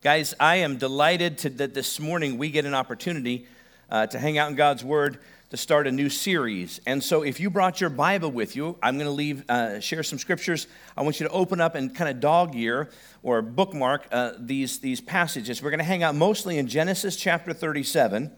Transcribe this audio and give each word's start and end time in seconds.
Guys, 0.00 0.32
I 0.38 0.56
am 0.58 0.76
delighted 0.76 1.38
to, 1.38 1.50
that 1.50 1.74
this 1.74 1.98
morning 1.98 2.38
we 2.38 2.50
get 2.52 2.64
an 2.64 2.72
opportunity 2.72 3.48
uh, 3.90 4.06
to 4.06 4.18
hang 4.20 4.38
out 4.38 4.48
in 4.48 4.54
God's 4.54 4.84
Word 4.84 5.18
to 5.50 5.56
start 5.56 5.88
a 5.88 5.90
new 5.90 6.08
series. 6.08 6.80
And 6.86 7.02
so, 7.02 7.22
if 7.22 7.40
you 7.40 7.50
brought 7.50 7.80
your 7.80 7.90
Bible 7.90 8.30
with 8.30 8.54
you, 8.54 8.78
I'm 8.80 8.94
going 8.94 9.08
to 9.08 9.12
leave 9.12 9.42
uh, 9.50 9.80
share 9.80 10.04
some 10.04 10.20
scriptures. 10.20 10.68
I 10.96 11.02
want 11.02 11.18
you 11.18 11.26
to 11.26 11.32
open 11.32 11.60
up 11.60 11.74
and 11.74 11.92
kind 11.92 12.08
of 12.08 12.20
dog 12.20 12.54
ear 12.54 12.90
or 13.24 13.42
bookmark 13.42 14.06
uh, 14.12 14.34
these 14.38 14.78
these 14.78 15.00
passages. 15.00 15.64
We're 15.64 15.70
going 15.70 15.78
to 15.78 15.84
hang 15.84 16.04
out 16.04 16.14
mostly 16.14 16.58
in 16.58 16.68
Genesis 16.68 17.16
chapter 17.16 17.52
37, 17.52 18.30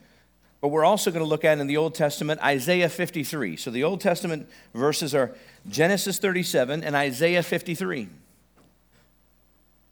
but 0.63 0.69
we're 0.69 0.87
also 0.87 1.11
going 1.11 1.23
to 1.23 1.29
look 1.29 1.45
at 1.45 1.59
in 1.59 1.67
the 1.67 1.77
Old 1.77 1.95
Testament 1.95 2.41
Isaiah 2.41 2.89
53. 2.89 3.57
So 3.57 3.71
the 3.71 3.85
Old 3.85 4.01
Testament 4.01 4.49
verses 4.73 5.15
are 5.15 5.35
Genesis 5.69 6.19
37 6.19 6.83
and 6.83 6.97
Isaiah 6.97 7.43
53. 7.43 8.09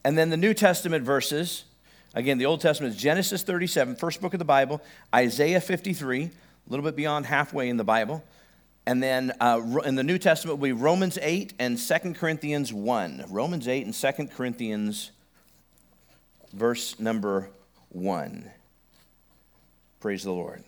And 0.04 0.16
then 0.16 0.30
the 0.30 0.36
New 0.36 0.54
Testament 0.54 1.04
verses, 1.04 1.64
again, 2.14 2.38
the 2.38 2.46
Old 2.46 2.60
Testament 2.60 2.94
is 2.94 3.00
Genesis 3.00 3.42
37, 3.42 3.96
first 3.96 4.20
book 4.20 4.32
of 4.32 4.38
the 4.38 4.44
Bible, 4.44 4.80
Isaiah 5.14 5.60
53, 5.60 6.24
a 6.24 6.30
little 6.68 6.84
bit 6.84 6.96
beyond 6.96 7.26
halfway 7.26 7.68
in 7.68 7.76
the 7.76 7.84
Bible. 7.84 8.22
And 8.86 9.02
then 9.02 9.32
uh, 9.40 9.60
in 9.84 9.96
the 9.96 10.02
New 10.02 10.16
Testament 10.16 10.58
will 10.58 10.68
be 10.68 10.72
Romans 10.72 11.18
8 11.20 11.52
and 11.58 11.78
2 11.78 12.14
Corinthians 12.14 12.72
1. 12.72 13.26
Romans 13.28 13.68
8 13.68 13.84
and 13.84 13.94
2 13.94 14.28
Corinthians, 14.28 15.10
verse 16.54 16.98
number 16.98 17.50
1. 17.90 18.50
Praise 20.00 20.22
the 20.22 20.32
Lord. 20.32 20.64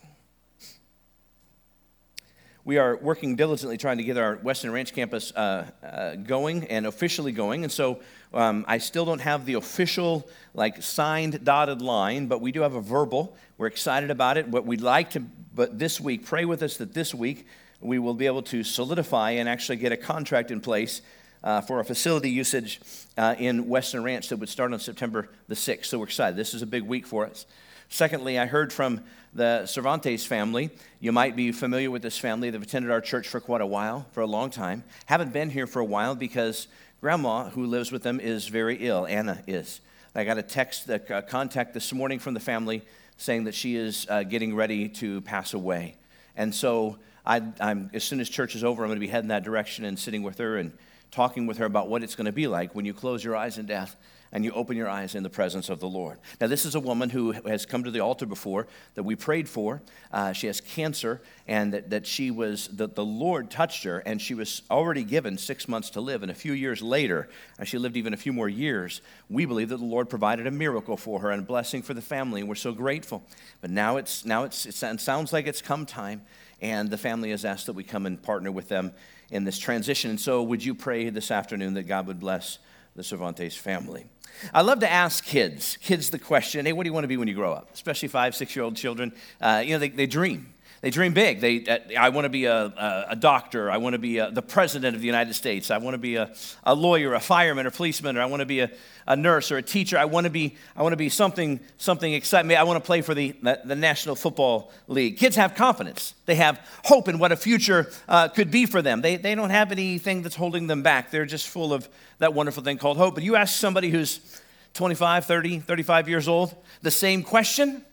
We 2.63 2.77
are 2.77 2.95
working 2.95 3.35
diligently 3.35 3.77
trying 3.77 3.97
to 3.97 4.03
get 4.03 4.17
our 4.17 4.35
Western 4.35 4.71
Ranch 4.71 4.93
campus 4.93 5.31
uh, 5.31 5.65
uh, 5.83 6.15
going 6.15 6.65
and 6.65 6.85
officially 6.85 7.31
going. 7.31 7.63
And 7.63 7.71
so 7.71 8.01
um, 8.35 8.65
I 8.67 8.77
still 8.77 9.03
don't 9.03 9.21
have 9.21 9.47
the 9.47 9.55
official, 9.55 10.29
like, 10.53 10.83
signed 10.83 11.43
dotted 11.43 11.81
line, 11.81 12.27
but 12.27 12.39
we 12.39 12.51
do 12.51 12.61
have 12.61 12.75
a 12.75 12.81
verbal. 12.81 13.35
We're 13.57 13.65
excited 13.65 14.11
about 14.11 14.37
it. 14.37 14.51
But 14.51 14.67
we'd 14.67 14.81
like 14.81 15.09
to, 15.11 15.21
but 15.55 15.79
this 15.79 15.99
week, 15.99 16.23
pray 16.27 16.45
with 16.45 16.61
us 16.61 16.77
that 16.77 16.93
this 16.93 17.15
week 17.15 17.47
we 17.79 17.97
will 17.97 18.13
be 18.13 18.27
able 18.27 18.43
to 18.43 18.63
solidify 18.63 19.31
and 19.31 19.49
actually 19.49 19.77
get 19.77 19.91
a 19.91 19.97
contract 19.97 20.51
in 20.51 20.61
place 20.61 21.01
uh, 21.43 21.61
for 21.61 21.79
a 21.79 21.83
facility 21.83 22.29
usage 22.29 22.79
uh, 23.17 23.33
in 23.39 23.69
Western 23.69 24.03
Ranch 24.03 24.29
that 24.29 24.37
would 24.37 24.49
start 24.49 24.71
on 24.71 24.79
September 24.79 25.29
the 25.47 25.55
6th. 25.55 25.85
So 25.85 25.97
we're 25.97 26.05
excited. 26.05 26.35
This 26.35 26.53
is 26.53 26.61
a 26.61 26.67
big 26.67 26.83
week 26.83 27.07
for 27.07 27.25
us. 27.25 27.47
Secondly, 27.89 28.37
I 28.37 28.45
heard 28.45 28.71
from 28.71 29.01
the 29.33 29.65
Cervantes 29.65 30.25
family. 30.25 30.69
You 30.99 31.11
might 31.11 31.35
be 31.35 31.51
familiar 31.51 31.89
with 31.89 32.01
this 32.01 32.17
family. 32.17 32.49
They've 32.49 32.61
attended 32.61 32.91
our 32.91 33.01
church 33.01 33.27
for 33.27 33.39
quite 33.39 33.61
a 33.61 33.65
while, 33.65 34.05
for 34.11 34.21
a 34.21 34.27
long 34.27 34.49
time. 34.49 34.83
Haven't 35.05 35.33
been 35.33 35.49
here 35.49 35.67
for 35.67 35.79
a 35.79 35.85
while 35.85 36.15
because 36.15 36.67
grandma, 36.99 37.49
who 37.49 37.65
lives 37.65 37.91
with 37.91 38.03
them, 38.03 38.19
is 38.19 38.47
very 38.47 38.77
ill. 38.87 39.05
Anna 39.05 39.41
is. 39.47 39.81
I 40.13 40.25
got 40.25 40.37
a 40.37 40.43
text, 40.43 40.89
a 40.89 41.21
contact 41.21 41.73
this 41.73 41.93
morning 41.93 42.19
from 42.19 42.33
the 42.33 42.39
family 42.39 42.81
saying 43.15 43.45
that 43.45 43.55
she 43.55 43.75
is 43.75 44.05
uh, 44.09 44.23
getting 44.23 44.55
ready 44.55 44.89
to 44.89 45.21
pass 45.21 45.53
away. 45.53 45.95
And 46.35 46.53
so, 46.53 46.97
I, 47.25 47.41
am 47.59 47.89
as 47.93 48.03
soon 48.03 48.19
as 48.19 48.27
church 48.29 48.55
is 48.55 48.63
over, 48.63 48.83
I'm 48.83 48.89
going 48.89 48.99
to 48.99 49.05
be 49.05 49.11
heading 49.11 49.29
that 49.29 49.43
direction 49.43 49.85
and 49.85 49.97
sitting 49.97 50.23
with 50.23 50.39
her 50.39 50.57
and 50.57 50.73
talking 51.11 51.45
with 51.45 51.57
her 51.57 51.65
about 51.65 51.87
what 51.87 52.03
it's 52.03 52.15
going 52.15 52.25
to 52.25 52.31
be 52.31 52.47
like 52.47 52.73
when 52.73 52.83
you 52.83 52.93
close 52.93 53.23
your 53.23 53.35
eyes 53.35 53.57
in 53.57 53.65
death 53.65 53.95
and 54.31 54.45
you 54.45 54.51
open 54.51 54.77
your 54.77 54.89
eyes 54.89 55.13
in 55.13 55.23
the 55.23 55.29
presence 55.29 55.69
of 55.69 55.79
the 55.79 55.87
Lord. 55.87 56.19
Now, 56.39 56.47
this 56.47 56.65
is 56.65 56.75
a 56.75 56.79
woman 56.79 57.09
who 57.09 57.33
has 57.33 57.65
come 57.65 57.83
to 57.83 57.91
the 57.91 57.99
altar 57.99 58.25
before 58.25 58.67
that 58.95 59.03
we 59.03 59.15
prayed 59.15 59.49
for. 59.49 59.81
Uh, 60.11 60.31
she 60.31 60.47
has 60.47 60.61
cancer, 60.61 61.21
and 61.47 61.73
that, 61.73 61.89
that 61.89 62.07
she 62.07 62.31
was, 62.31 62.69
that 62.69 62.95
the 62.95 63.03
Lord 63.03 63.51
touched 63.51 63.83
her, 63.83 63.99
and 63.99 64.21
she 64.21 64.33
was 64.33 64.61
already 64.71 65.03
given 65.03 65.37
six 65.37 65.67
months 65.67 65.89
to 65.91 66.01
live. 66.01 66.23
And 66.23 66.31
a 66.31 66.35
few 66.35 66.53
years 66.53 66.81
later, 66.81 67.29
as 67.59 67.67
she 67.67 67.77
lived 67.77 67.97
even 67.97 68.13
a 68.13 68.17
few 68.17 68.31
more 68.31 68.49
years, 68.49 69.01
we 69.29 69.45
believe 69.45 69.69
that 69.69 69.77
the 69.77 69.85
Lord 69.85 70.09
provided 70.09 70.47
a 70.47 70.51
miracle 70.51 70.95
for 70.95 71.19
her 71.19 71.31
and 71.31 71.43
a 71.43 71.45
blessing 71.45 71.81
for 71.81 71.93
the 71.93 72.01
family, 72.01 72.39
and 72.39 72.47
we're 72.47 72.55
so 72.55 72.71
grateful. 72.71 73.23
But 73.59 73.69
now 73.69 73.97
it's, 73.97 74.25
now 74.25 74.45
it's, 74.45 74.65
it 74.65 74.99
sounds 75.01 75.33
like 75.33 75.47
it's 75.47 75.61
come 75.61 75.85
time, 75.85 76.21
and 76.61 76.89
the 76.89 76.97
family 76.97 77.31
has 77.31 77.43
asked 77.43 77.65
that 77.65 77.73
we 77.73 77.83
come 77.83 78.05
and 78.05 78.21
partner 78.21 78.51
with 78.51 78.69
them 78.69 78.93
in 79.29 79.43
this 79.43 79.57
transition. 79.57 80.09
And 80.09 80.19
so, 80.19 80.43
would 80.43 80.63
you 80.63 80.75
pray 80.75 81.09
this 81.09 81.31
afternoon 81.31 81.73
that 81.73 81.83
God 81.83 82.07
would 82.07 82.19
bless 82.19 82.59
the 82.95 83.03
Cervantes 83.03 83.55
family? 83.55 84.05
I 84.53 84.61
love 84.61 84.79
to 84.79 84.91
ask 84.91 85.23
kids, 85.23 85.77
kids 85.77 86.09
the 86.09 86.19
question, 86.19 86.65
hey, 86.65 86.73
what 86.73 86.83
do 86.83 86.89
you 86.89 86.93
want 86.93 87.03
to 87.03 87.07
be 87.07 87.17
when 87.17 87.27
you 87.27 87.33
grow 87.33 87.53
up? 87.53 87.69
Especially 87.73 88.07
five, 88.07 88.35
six 88.35 88.55
year 88.55 88.63
old 88.63 88.75
children. 88.75 89.13
Uh, 89.39 89.61
you 89.63 89.73
know, 89.73 89.79
they, 89.79 89.89
they 89.89 90.07
dream. 90.07 90.50
They 90.81 90.89
dream 90.89 91.13
big. 91.13 91.41
They, 91.41 91.63
uh, 91.63 91.77
I 91.99 92.09
want 92.09 92.25
to 92.25 92.29
be 92.29 92.45
a, 92.45 92.55
a, 92.65 93.05
a, 93.09 93.15
doctor. 93.15 93.69
I 93.69 93.77
want 93.77 93.93
to 93.93 93.99
be 93.99 94.17
a, 94.17 94.31
the 94.31 94.41
president 94.41 94.95
of 94.95 95.01
the 95.01 95.05
United 95.05 95.35
States. 95.35 95.69
I 95.69 95.77
want 95.77 95.93
to 95.93 95.99
be 95.99 96.15
a, 96.15 96.33
a 96.63 96.73
lawyer, 96.73 97.13
a 97.13 97.19
fireman, 97.19 97.67
or 97.67 97.71
policeman, 97.71 98.17
or 98.17 98.21
I 98.21 98.25
want 98.25 98.39
to 98.39 98.47
be 98.47 98.61
a, 98.61 98.71
a 99.05 99.15
nurse 99.15 99.51
or 99.51 99.57
a 99.57 99.61
teacher. 99.61 99.95
I 99.99 100.05
want 100.05 100.23
to 100.23 100.31
be, 100.31 100.55
I 100.75 100.81
want 100.81 100.93
to 100.93 100.97
be 100.97 101.09
something, 101.09 101.59
something 101.77 102.11
exciting. 102.11 102.51
I 102.55 102.63
want 102.63 102.83
to 102.83 102.85
play 102.85 103.01
for 103.01 103.13
the, 103.13 103.35
the, 103.43 103.61
the, 103.63 103.75
National 103.75 104.15
Football 104.15 104.71
League. 104.87 105.17
Kids 105.17 105.35
have 105.35 105.53
confidence. 105.53 106.15
They 106.25 106.35
have 106.35 106.59
hope 106.83 107.07
in 107.07 107.19
what 107.19 107.31
a 107.31 107.35
future 107.35 107.91
uh, 108.07 108.29
could 108.29 108.49
be 108.49 108.65
for 108.65 108.81
them. 108.81 109.01
They, 109.01 109.17
they 109.17 109.35
don't 109.35 109.51
have 109.51 109.71
anything 109.71 110.23
that's 110.23 110.35
holding 110.35 110.65
them 110.65 110.81
back. 110.81 111.11
They're 111.11 111.27
just 111.27 111.47
full 111.47 111.73
of 111.73 111.87
that 112.17 112.33
wonderful 112.33 112.63
thing 112.63 112.79
called 112.79 112.97
hope. 112.97 113.13
But 113.13 113.23
you 113.23 113.35
ask 113.35 113.55
somebody 113.55 113.91
who's 113.91 114.41
25, 114.73 115.25
30, 115.25 115.59
35 115.59 116.09
years 116.09 116.27
old 116.27 116.55
the 116.81 116.89
same 116.89 117.21
question, 117.21 117.85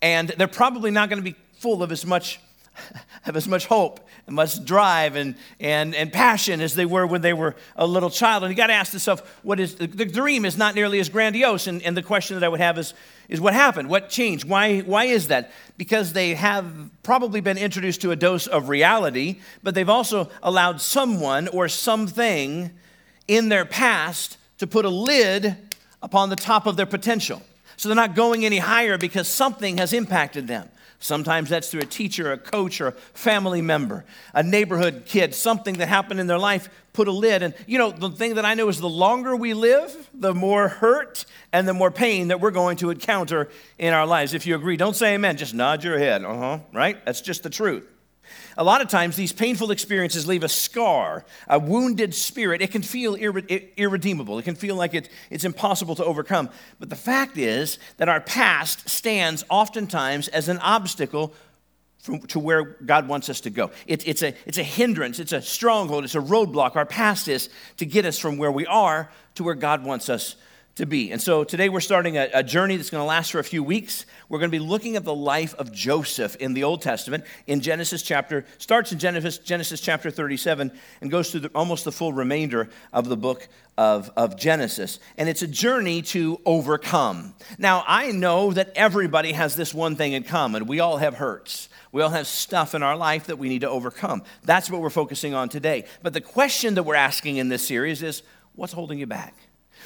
and 0.00 0.30
they're 0.30 0.48
probably 0.48 0.90
not 0.90 1.10
going 1.10 1.22
to 1.22 1.30
be 1.30 1.36
full 1.60 1.82
of 1.82 1.92
as 1.92 2.06
much 2.06 2.40
have 3.22 3.36
as 3.36 3.46
much 3.46 3.66
hope 3.66 4.00
and 4.26 4.34
much 4.34 4.64
drive 4.64 5.16
and, 5.16 5.34
and, 5.58 5.94
and 5.94 6.10
passion 6.10 6.60
as 6.60 6.74
they 6.74 6.86
were 6.86 7.06
when 7.06 7.20
they 7.20 7.34
were 7.34 7.54
a 7.76 7.86
little 7.86 8.08
child. 8.08 8.42
And 8.42 8.50
you 8.50 8.56
got 8.56 8.68
to 8.68 8.72
ask 8.72 8.92
yourself, 8.92 9.38
what 9.42 9.60
is 9.60 9.74
the, 9.74 9.86
the, 9.86 10.06
dream 10.06 10.46
is 10.46 10.56
not 10.56 10.74
nearly 10.74 10.98
as 11.00 11.10
grandiose. 11.10 11.66
And, 11.66 11.82
and 11.82 11.94
the 11.94 12.02
question 12.02 12.38
that 12.38 12.46
I 12.46 12.48
would 12.48 12.60
have 12.60 12.78
is, 12.78 12.94
is 13.28 13.40
what 13.40 13.52
happened? 13.52 13.90
What 13.90 14.08
changed? 14.08 14.48
Why, 14.48 14.80
why 14.80 15.04
is 15.04 15.28
that? 15.28 15.50
Because 15.76 16.14
they 16.14 16.34
have 16.34 16.72
probably 17.02 17.40
been 17.40 17.58
introduced 17.58 18.00
to 18.02 18.10
a 18.10 18.16
dose 18.16 18.46
of 18.46 18.68
reality, 18.70 19.40
but 19.62 19.74
they've 19.74 19.88
also 19.88 20.30
allowed 20.42 20.80
someone 20.80 21.48
or 21.48 21.68
something 21.68 22.70
in 23.28 23.50
their 23.50 23.66
past 23.66 24.38
to 24.58 24.66
put 24.66 24.84
a 24.84 24.90
lid 24.90 25.56
upon 26.02 26.30
the 26.30 26.36
top 26.36 26.66
of 26.66 26.76
their 26.76 26.86
potential. 26.86 27.42
So 27.76 27.88
they're 27.88 27.96
not 27.96 28.14
going 28.14 28.44
any 28.44 28.58
higher 28.58 28.98
because 28.98 29.28
something 29.28 29.78
has 29.78 29.92
impacted 29.92 30.46
them. 30.46 30.68
Sometimes 31.02 31.48
that's 31.48 31.70
through 31.70 31.80
a 31.80 31.86
teacher, 31.86 32.30
a 32.30 32.36
coach, 32.36 32.78
or 32.80 32.88
a 32.88 32.92
family 32.92 33.62
member, 33.62 34.04
a 34.34 34.42
neighborhood 34.42 35.04
kid, 35.06 35.34
something 35.34 35.78
that 35.78 35.88
happened 35.88 36.20
in 36.20 36.26
their 36.26 36.38
life 36.38 36.68
put 36.92 37.08
a 37.08 37.12
lid. 37.12 37.42
And 37.42 37.54
you 37.66 37.78
know, 37.78 37.90
the 37.90 38.10
thing 38.10 38.34
that 38.34 38.44
I 38.44 38.52
know 38.52 38.68
is 38.68 38.78
the 38.78 38.88
longer 38.88 39.34
we 39.34 39.54
live, 39.54 40.10
the 40.12 40.34
more 40.34 40.68
hurt 40.68 41.24
and 41.54 41.66
the 41.66 41.72
more 41.72 41.90
pain 41.90 42.28
that 42.28 42.40
we're 42.40 42.50
going 42.50 42.76
to 42.78 42.90
encounter 42.90 43.48
in 43.78 43.94
our 43.94 44.06
lives. 44.06 44.34
If 44.34 44.46
you 44.46 44.54
agree, 44.54 44.76
don't 44.76 44.94
say 44.94 45.14
amen, 45.14 45.38
just 45.38 45.54
nod 45.54 45.82
your 45.82 45.98
head. 45.98 46.22
Uh 46.22 46.36
huh, 46.36 46.58
right? 46.72 47.02
That's 47.06 47.22
just 47.22 47.42
the 47.42 47.50
truth. 47.50 47.88
A 48.56 48.64
lot 48.64 48.80
of 48.80 48.88
times, 48.88 49.16
these 49.16 49.32
painful 49.32 49.70
experiences 49.70 50.26
leave 50.26 50.42
a 50.42 50.48
scar, 50.48 51.24
a 51.48 51.58
wounded 51.58 52.14
spirit. 52.14 52.62
It 52.62 52.70
can 52.70 52.82
feel 52.82 53.16
irre- 53.16 53.76
irredeemable. 53.76 54.38
It 54.38 54.44
can 54.44 54.54
feel 54.54 54.76
like 54.76 54.94
it, 54.94 55.08
it's 55.30 55.44
impossible 55.44 55.94
to 55.96 56.04
overcome. 56.04 56.50
But 56.78 56.90
the 56.90 56.96
fact 56.96 57.38
is 57.38 57.78
that 57.96 58.08
our 58.08 58.20
past 58.20 58.88
stands 58.88 59.44
oftentimes 59.48 60.28
as 60.28 60.48
an 60.48 60.58
obstacle 60.58 61.32
from, 61.98 62.20
to 62.20 62.38
where 62.38 62.64
God 62.64 63.08
wants 63.08 63.28
us 63.28 63.40
to 63.42 63.50
go. 63.50 63.70
It, 63.86 64.06
it's, 64.08 64.22
a, 64.22 64.34
it's 64.46 64.58
a 64.58 64.62
hindrance, 64.62 65.18
it's 65.18 65.32
a 65.32 65.42
stronghold, 65.42 66.04
it's 66.04 66.14
a 66.14 66.20
roadblock. 66.20 66.76
Our 66.76 66.86
past 66.86 67.28
is 67.28 67.50
to 67.76 67.86
get 67.86 68.04
us 68.04 68.18
from 68.18 68.38
where 68.38 68.52
we 68.52 68.66
are 68.66 69.10
to 69.34 69.44
where 69.44 69.54
God 69.54 69.84
wants 69.84 70.08
us 70.08 70.36
to 70.76 70.86
be. 70.86 71.10
And 71.10 71.20
so 71.20 71.44
today 71.44 71.68
we're 71.68 71.80
starting 71.80 72.16
a, 72.16 72.28
a 72.32 72.42
journey 72.42 72.76
that's 72.76 72.90
going 72.90 73.02
to 73.02 73.06
last 73.06 73.32
for 73.32 73.38
a 73.38 73.44
few 73.44 73.62
weeks. 73.62 74.06
We're 74.28 74.38
going 74.38 74.50
to 74.50 74.56
be 74.56 74.64
looking 74.64 74.96
at 74.96 75.04
the 75.04 75.14
life 75.14 75.54
of 75.56 75.72
Joseph 75.72 76.36
in 76.36 76.54
the 76.54 76.64
Old 76.64 76.82
Testament 76.82 77.24
in 77.46 77.60
Genesis 77.60 78.02
chapter, 78.02 78.44
starts 78.58 78.92
in 78.92 78.98
Genesis, 78.98 79.38
Genesis 79.38 79.80
chapter 79.80 80.10
37 80.10 80.70
and 81.00 81.10
goes 81.10 81.30
through 81.30 81.40
the, 81.40 81.48
almost 81.54 81.84
the 81.84 81.92
full 81.92 82.12
remainder 82.12 82.68
of 82.92 83.08
the 83.08 83.16
book 83.16 83.48
of, 83.76 84.10
of 84.16 84.36
Genesis. 84.36 85.00
And 85.18 85.28
it's 85.28 85.42
a 85.42 85.46
journey 85.46 86.02
to 86.02 86.40
overcome. 86.46 87.34
Now, 87.58 87.84
I 87.86 88.12
know 88.12 88.52
that 88.52 88.72
everybody 88.76 89.32
has 89.32 89.56
this 89.56 89.74
one 89.74 89.96
thing 89.96 90.12
in 90.12 90.22
common. 90.22 90.66
We 90.66 90.80
all 90.80 90.98
have 90.98 91.14
hurts. 91.14 91.68
We 91.92 92.02
all 92.02 92.10
have 92.10 92.26
stuff 92.26 92.74
in 92.74 92.82
our 92.82 92.96
life 92.96 93.26
that 93.26 93.38
we 93.38 93.48
need 93.48 93.62
to 93.62 93.70
overcome. 93.70 94.22
That's 94.44 94.70
what 94.70 94.80
we're 94.80 94.90
focusing 94.90 95.34
on 95.34 95.48
today. 95.48 95.86
But 96.02 96.12
the 96.12 96.20
question 96.20 96.74
that 96.74 96.84
we're 96.84 96.94
asking 96.94 97.36
in 97.36 97.48
this 97.48 97.66
series 97.66 98.02
is 98.02 98.22
what's 98.54 98.72
holding 98.72 98.98
you 98.98 99.06
back? 99.06 99.34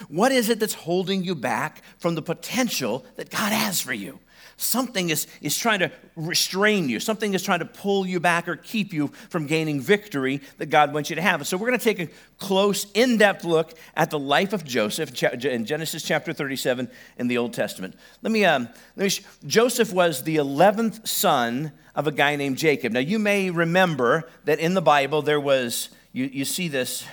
What 0.08 0.32
is 0.32 0.48
it 0.48 0.60
that's 0.60 0.74
holding 0.74 1.24
you 1.24 1.34
back 1.34 1.82
from 1.98 2.14
the 2.14 2.22
potential 2.22 3.04
that 3.16 3.30
God 3.30 3.52
has 3.52 3.80
for 3.80 3.92
you? 3.92 4.18
Something 4.56 5.10
is, 5.10 5.26
is 5.40 5.58
trying 5.58 5.80
to 5.80 5.90
restrain 6.14 6.88
you. 6.88 7.00
Something 7.00 7.34
is 7.34 7.42
trying 7.42 7.58
to 7.58 7.64
pull 7.64 8.06
you 8.06 8.20
back 8.20 8.46
or 8.46 8.54
keep 8.54 8.92
you 8.92 9.08
from 9.28 9.46
gaining 9.46 9.80
victory 9.80 10.40
that 10.58 10.66
God 10.66 10.94
wants 10.94 11.10
you 11.10 11.16
to 11.16 11.22
have. 11.22 11.44
so 11.46 11.56
we're 11.56 11.66
going 11.66 11.78
to 11.78 11.84
take 11.84 11.98
a 11.98 12.08
close, 12.38 12.86
in 12.94 13.16
depth 13.16 13.44
look 13.44 13.74
at 13.96 14.10
the 14.10 14.18
life 14.18 14.52
of 14.52 14.64
Joseph 14.64 15.22
in 15.44 15.64
Genesis 15.64 16.04
chapter 16.04 16.32
37 16.32 16.88
in 17.18 17.26
the 17.26 17.38
Old 17.38 17.52
Testament. 17.52 17.96
Let 18.22 18.30
me, 18.30 18.44
um, 18.44 18.68
let 18.96 19.04
me 19.04 19.08
sh- 19.08 19.24
Joseph 19.44 19.92
was 19.92 20.22
the 20.22 20.36
11th 20.36 21.06
son 21.08 21.72
of 21.96 22.06
a 22.06 22.12
guy 22.12 22.36
named 22.36 22.58
Jacob. 22.58 22.92
Now, 22.92 23.00
you 23.00 23.18
may 23.18 23.50
remember 23.50 24.28
that 24.44 24.60
in 24.60 24.74
the 24.74 24.82
Bible 24.82 25.22
there 25.22 25.40
was, 25.40 25.88
you, 26.12 26.26
you 26.26 26.44
see 26.44 26.68
this, 26.68 27.04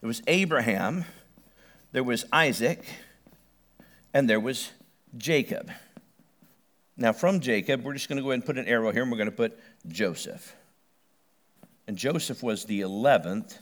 there 0.00 0.08
was 0.08 0.22
Abraham 0.28 1.04
there 1.94 2.02
was 2.02 2.24
Isaac, 2.32 2.84
and 4.12 4.28
there 4.28 4.40
was 4.40 4.72
Jacob. 5.16 5.70
Now, 6.96 7.12
from 7.12 7.38
Jacob, 7.38 7.84
we're 7.84 7.92
just 7.92 8.08
going 8.08 8.16
to 8.16 8.22
go 8.22 8.30
ahead 8.30 8.40
and 8.40 8.44
put 8.44 8.58
an 8.58 8.66
arrow 8.66 8.90
here, 8.90 9.02
and 9.02 9.12
we're 9.12 9.16
going 9.16 9.30
to 9.30 9.36
put 9.36 9.56
Joseph. 9.86 10.56
And 11.86 11.96
Joseph 11.96 12.42
was 12.42 12.64
the 12.64 12.80
11th 12.80 13.58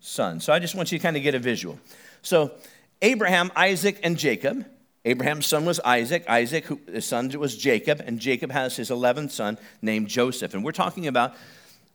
son. 0.00 0.40
So 0.40 0.50
I 0.50 0.60
just 0.60 0.76
want 0.76 0.90
you 0.92 0.98
to 0.98 1.02
kind 1.02 1.18
of 1.18 1.22
get 1.22 1.34
a 1.34 1.38
visual. 1.38 1.78
So, 2.22 2.52
Abraham, 3.02 3.52
Isaac, 3.54 4.00
and 4.02 4.16
Jacob. 4.16 4.64
Abraham's 5.04 5.46
son 5.46 5.66
was 5.66 5.78
Isaac. 5.80 6.24
Isaac, 6.26 6.64
who, 6.64 6.80
his 6.90 7.04
son 7.04 7.28
was 7.38 7.54
Jacob, 7.54 8.02
and 8.02 8.18
Jacob 8.18 8.50
has 8.50 8.76
his 8.76 8.88
11th 8.88 9.32
son 9.32 9.58
named 9.82 10.08
Joseph. 10.08 10.54
And 10.54 10.64
we're 10.64 10.72
talking 10.72 11.06
about 11.06 11.34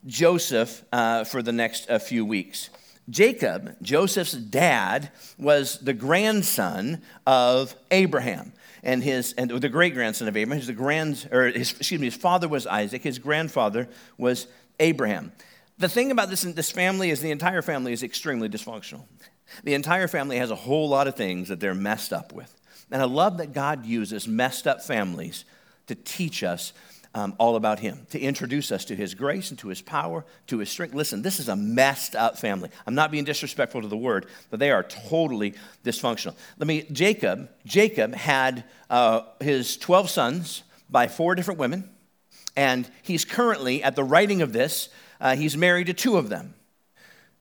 Joseph 0.05 0.85
uh, 0.93 1.23
for 1.23 1.41
the 1.41 1.51
next 1.51 1.89
uh, 1.89 1.97
few 1.97 2.23
weeks. 2.23 2.69
Jacob, 3.09 3.75
Joseph's 3.81 4.33
dad, 4.33 5.11
was 5.37 5.79
the 5.79 5.93
grandson 5.93 7.01
of 7.27 7.75
Abraham 7.91 8.53
and 8.81 9.03
his 9.03 9.33
and 9.33 9.49
the 9.49 9.69
great 9.69 9.93
grandson 9.93 10.27
of 10.27 10.37
Abraham. 10.37 10.57
His 10.57 10.67
the 10.67 10.73
grand 10.73 11.27
or 11.31 11.47
his, 11.47 11.71
excuse 11.71 11.99
me, 11.99 12.07
his 12.07 12.15
father 12.15 12.47
was 12.47 12.65
Isaac. 12.67 13.03
His 13.03 13.19
grandfather 13.19 13.89
was 14.17 14.47
Abraham. 14.79 15.31
The 15.77 15.89
thing 15.89 16.11
about 16.11 16.29
this 16.29 16.43
this 16.43 16.71
family 16.71 17.09
is 17.09 17.21
the 17.21 17.31
entire 17.31 17.61
family 17.61 17.93
is 17.93 18.03
extremely 18.03 18.49
dysfunctional. 18.49 19.03
The 19.63 19.73
entire 19.73 20.07
family 20.07 20.37
has 20.37 20.51
a 20.51 20.55
whole 20.55 20.89
lot 20.89 21.07
of 21.07 21.15
things 21.15 21.49
that 21.49 21.59
they're 21.59 21.75
messed 21.75 22.13
up 22.13 22.31
with, 22.31 22.53
and 22.89 23.01
I 23.01 23.05
love 23.05 23.37
that 23.37 23.53
God 23.53 23.85
uses 23.85 24.27
messed 24.27 24.65
up 24.65 24.81
families 24.81 25.45
to 25.87 25.95
teach 25.95 26.43
us 26.43 26.73
um, 27.15 27.35
all 27.37 27.55
about 27.55 27.79
Him, 27.79 28.07
to 28.09 28.19
introduce 28.19 28.71
us 28.71 28.85
to 28.85 28.95
His 28.95 29.13
grace 29.13 29.49
and 29.49 29.59
to 29.59 29.67
His 29.67 29.81
power, 29.81 30.25
to 30.47 30.59
His 30.59 30.69
strength. 30.69 30.93
Listen, 30.93 31.21
this 31.21 31.39
is 31.39 31.47
a 31.47 31.55
messed 31.55 32.15
up 32.15 32.37
family. 32.37 32.69
I'm 32.87 32.95
not 32.95 33.11
being 33.11 33.23
disrespectful 33.23 33.81
to 33.81 33.87
the 33.87 33.97
word, 33.97 34.25
but 34.49 34.59
they 34.59 34.71
are 34.71 34.83
totally 34.83 35.53
dysfunctional. 35.83 36.35
Let 36.57 36.67
me, 36.67 36.85
Jacob, 36.91 37.49
Jacob 37.65 38.15
had 38.15 38.63
uh, 38.89 39.21
his 39.39 39.77
12 39.77 40.09
sons 40.09 40.63
by 40.89 41.07
four 41.07 41.35
different 41.35 41.59
women, 41.59 41.89
and 42.55 42.89
he's 43.01 43.25
currently, 43.25 43.83
at 43.83 43.95
the 43.95 44.03
writing 44.03 44.41
of 44.41 44.53
this, 44.53 44.89
uh, 45.21 45.35
he's 45.35 45.55
married 45.55 45.87
to 45.87 45.93
two 45.93 46.17
of 46.17 46.29
them. 46.29 46.55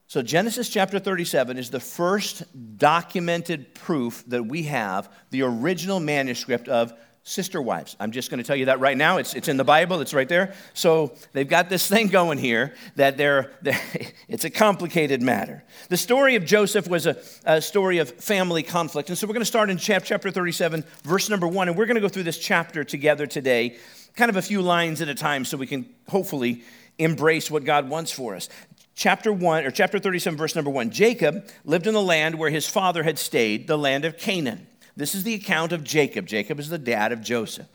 So, 0.06 0.20
Genesis 0.20 0.68
chapter 0.68 0.98
37 0.98 1.56
is 1.56 1.70
the 1.70 1.80
first 1.80 2.42
documented 2.76 3.74
proof 3.74 4.22
that 4.26 4.44
we 4.44 4.64
have 4.64 5.10
the 5.30 5.40
original 5.40 6.00
manuscript 6.00 6.68
of 6.68 6.92
sister 7.24 7.62
wives. 7.62 7.96
I'm 8.00 8.10
just 8.10 8.30
going 8.30 8.38
to 8.38 8.44
tell 8.44 8.56
you 8.56 8.64
that 8.66 8.80
right 8.80 8.96
now. 8.96 9.18
It's, 9.18 9.34
it's 9.34 9.46
in 9.46 9.56
the 9.56 9.64
Bible, 9.64 10.00
it's 10.00 10.12
right 10.12 10.28
there. 10.28 10.54
So 10.74 11.14
they've 11.32 11.48
got 11.48 11.68
this 11.68 11.86
thing 11.86 12.08
going 12.08 12.38
here 12.38 12.74
that 12.96 13.16
they're, 13.16 13.52
they're 13.62 13.80
it's 14.28 14.44
a 14.44 14.50
complicated 14.50 15.22
matter. 15.22 15.62
The 15.88 15.96
story 15.96 16.34
of 16.34 16.44
Joseph 16.44 16.88
was 16.88 17.06
a, 17.06 17.16
a, 17.44 17.62
story 17.62 17.98
of 17.98 18.10
family 18.10 18.62
conflict. 18.62 19.08
And 19.08 19.16
so 19.16 19.26
we're 19.26 19.34
going 19.34 19.42
to 19.42 19.46
start 19.46 19.70
in 19.70 19.78
chapter 19.78 20.30
37, 20.30 20.84
verse 21.04 21.28
number 21.28 21.46
one. 21.46 21.68
And 21.68 21.76
we're 21.76 21.86
going 21.86 21.94
to 21.94 22.00
go 22.00 22.08
through 22.08 22.24
this 22.24 22.38
chapter 22.38 22.82
together 22.82 23.26
today, 23.26 23.76
kind 24.16 24.28
of 24.28 24.36
a 24.36 24.42
few 24.42 24.60
lines 24.60 25.00
at 25.00 25.08
a 25.08 25.14
time, 25.14 25.44
so 25.44 25.56
we 25.56 25.66
can 25.68 25.88
hopefully 26.08 26.64
embrace 26.98 27.50
what 27.50 27.64
God 27.64 27.88
wants 27.88 28.10
for 28.10 28.34
us. 28.34 28.48
Chapter 28.94 29.32
1 29.32 29.64
or 29.64 29.70
chapter 29.70 29.98
37 29.98 30.36
verse 30.36 30.54
number 30.54 30.70
1 30.70 30.90
Jacob 30.90 31.48
lived 31.64 31.86
in 31.86 31.94
the 31.94 32.02
land 32.02 32.34
where 32.34 32.50
his 32.50 32.68
father 32.68 33.02
had 33.02 33.18
stayed 33.18 33.66
the 33.66 33.78
land 33.78 34.04
of 34.04 34.18
Canaan 34.18 34.66
this 34.96 35.14
is 35.14 35.24
the 35.24 35.34
account 35.34 35.72
of 35.72 35.84
Jacob. 35.84 36.26
Jacob 36.26 36.58
is 36.60 36.68
the 36.68 36.78
dad 36.78 37.12
of 37.12 37.22
Joseph. 37.22 37.66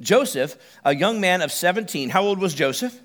Joseph, 0.00 0.56
a 0.84 0.94
young 0.94 1.20
man 1.20 1.40
of 1.42 1.52
17, 1.52 2.10
how 2.10 2.22
old 2.22 2.38
was 2.38 2.54
Joseph? 2.54 2.98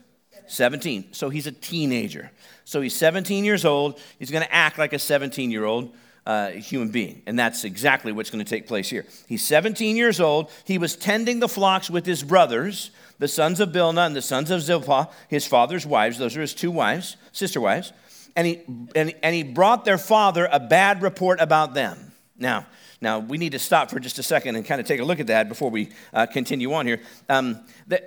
17. 0.48 1.14
So 1.14 1.30
he's 1.30 1.48
a 1.48 1.52
teenager. 1.52 2.32
So 2.66 2.82
he's 2.82 2.96
17 2.96 3.46
years 3.46 3.66
old. 3.66 4.00
He's 4.18 4.32
going 4.32 4.44
to 4.44 4.54
act 4.54 4.78
like 4.78 4.94
a 4.94 5.00
17 5.00 5.52
year 5.52 5.66
old 5.66 5.96
uh, 6.26 6.50
human 6.50 6.90
being. 6.90 7.22
And 7.26 7.38
that's 7.38 7.64
exactly 7.64 8.12
what's 8.12 8.30
going 8.30 8.44
to 8.44 8.50
take 8.50 8.68
place 8.68 8.90
here. 8.90 9.06
He's 9.28 9.44
17 9.44 9.96
years 9.96 10.20
old. 10.20 10.52
He 10.66 10.78
was 10.78 10.96
tending 10.96 11.40
the 11.40 11.48
flocks 11.48 11.90
with 11.90 12.06
his 12.06 12.24
brothers, 12.24 12.92
the 13.20 13.28
sons 13.28 13.60
of 13.60 13.70
Bilhah 13.70 14.06
and 14.06 14.16
the 14.16 14.22
sons 14.22 14.52
of 14.52 14.62
Zilpah, 14.62 15.10
his 15.28 15.46
father's 15.46 15.86
wives. 15.86 16.18
Those 16.18 16.36
are 16.36 16.42
his 16.42 16.54
two 16.54 16.72
wives, 16.72 17.16
sister 17.32 17.62
wives. 17.62 17.94
And 18.36 18.48
he, 18.48 18.62
and, 18.96 19.14
and 19.24 19.36
he 19.36 19.44
brought 19.44 19.86
their 19.86 19.98
father 19.98 20.48
a 20.52 20.60
bad 20.60 21.02
report 21.02 21.42
about 21.42 21.74
them. 21.74 22.12
Now, 22.38 22.68
now, 23.02 23.20
we 23.20 23.38
need 23.38 23.54
to 23.54 23.60
stop 23.60 23.90
for 23.90 24.00
just 24.00 24.20
a 24.20 24.24
second 24.24 24.56
and 24.56 24.66
kind 24.66 24.82
of 24.82 24.88
take 24.88 25.00
a 25.00 25.06
look 25.06 25.20
at 25.20 25.28
that 25.28 25.48
before 25.48 25.70
we 25.70 25.90
uh, 26.14 26.26
continue 26.26 26.74
on 26.74 26.86
here. 26.86 27.02
Um, 27.30 27.62
the, 27.88 28.04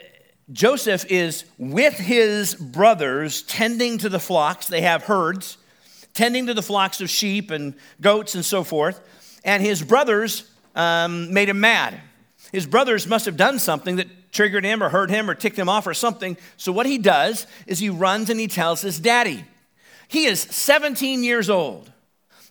Joseph 0.50 1.10
is 1.10 1.44
with 1.56 1.94
his 1.94 2.54
brothers 2.54 3.42
tending 3.42 3.98
to 3.98 4.10
the 4.10 4.20
flocks. 4.20 4.66
They 4.66 4.82
have 4.82 5.04
herds, 5.04 5.56
tending 6.12 6.46
to 6.46 6.54
the 6.54 6.62
flocks 6.62 7.00
of 7.00 7.08
sheep 7.08 7.50
and 7.50 7.74
goats 8.00 8.34
and 8.34 8.44
so 8.44 8.64
forth. 8.64 9.00
And 9.44 9.62
his 9.62 9.82
brothers 9.82 10.50
um, 10.74 11.32
made 11.32 11.48
him 11.48 11.60
mad. 11.60 11.98
His 12.52 12.66
brothers 12.66 13.06
must 13.06 13.24
have 13.24 13.38
done 13.38 13.58
something 13.58 13.96
that 13.96 14.08
triggered 14.30 14.64
him 14.64 14.82
or 14.82 14.90
hurt 14.90 15.08
him 15.08 15.30
or 15.30 15.34
ticked 15.34 15.58
him 15.58 15.70
off 15.70 15.86
or 15.86 15.94
something. 15.94 16.36
So, 16.58 16.70
what 16.70 16.84
he 16.84 16.98
does 16.98 17.46
is 17.66 17.78
he 17.78 17.88
runs 17.88 18.28
and 18.28 18.38
he 18.38 18.46
tells 18.46 18.82
his 18.82 19.00
daddy. 19.00 19.44
He 20.08 20.26
is 20.26 20.40
17 20.40 21.24
years 21.24 21.48
old. 21.48 21.90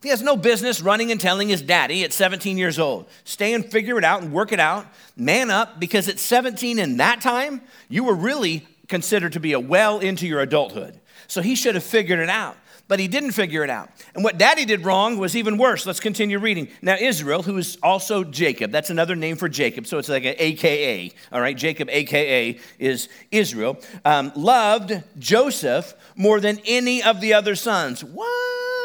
He 0.02 0.10
has 0.10 0.24
no 0.24 0.36
business 0.36 0.82
running 0.82 1.12
and 1.12 1.22
telling 1.22 1.50
his 1.50 1.62
daddy 1.62 2.04
at 2.04 2.12
17 2.12 2.58
years 2.58 2.80
old. 2.80 3.08
Stay 3.24 3.54
and 3.54 3.64
figure 3.64 4.00
it 4.00 4.04
out 4.04 4.24
and 4.24 4.34
work 4.34 4.52
it 4.52 4.60
out. 4.60 4.88
Man 5.16 5.52
up, 5.52 5.80
because 5.80 6.10
at 6.10 6.18
17 6.18 6.80
in 6.80 6.98
that 6.98 7.22
time, 7.22 7.62
you 7.88 8.04
were 8.04 8.16
really 8.16 8.68
considered 8.88 9.34
to 9.34 9.40
be 9.40 9.54
a 9.54 9.60
well 9.60 10.00
into 10.00 10.28
your 10.28 10.42
adulthood. 10.42 11.00
So 11.28 11.42
he 11.42 11.54
should 11.54 11.76
have 11.76 11.84
figured 11.84 12.20
it 12.20 12.30
out, 12.30 12.58
but 12.88 13.00
he 13.00 13.08
didn't 13.08 13.32
figure 13.32 13.64
it 13.64 13.70
out. 13.70 13.90
And 14.16 14.24
what 14.24 14.40
daddy 14.40 14.66
did 14.66 14.84
wrong 14.84 15.18
was 15.18 15.36
even 15.36 15.58
worse. 15.58 15.86
Let's 15.86 16.00
continue 16.00 16.40
reading. 16.40 16.68
Now, 16.82 16.96
Israel, 17.00 17.44
who 17.44 17.58
is 17.58 17.78
also 17.84 18.24
Jacob, 18.24 18.72
that's 18.72 18.90
another 18.90 19.16
name 19.16 19.36
for 19.38 19.48
Jacob, 19.48 19.86
so 19.86 20.00
it's 20.00 20.10
like 20.10 20.26
an 20.26 20.36
AKA, 20.40 21.14
all 21.32 21.40
right? 21.40 21.56
Jacob, 21.56 21.90
AKA, 21.92 22.60
is 22.80 23.08
Israel, 23.30 23.80
um, 24.04 24.32
loved 24.36 25.04
Joseph 25.20 25.94
more 26.16 26.40
than 26.40 26.60
any 26.66 27.04
of 27.04 27.22
the 27.22 27.36
other 27.36 27.56
sons. 27.56 28.04
What? 28.04 28.81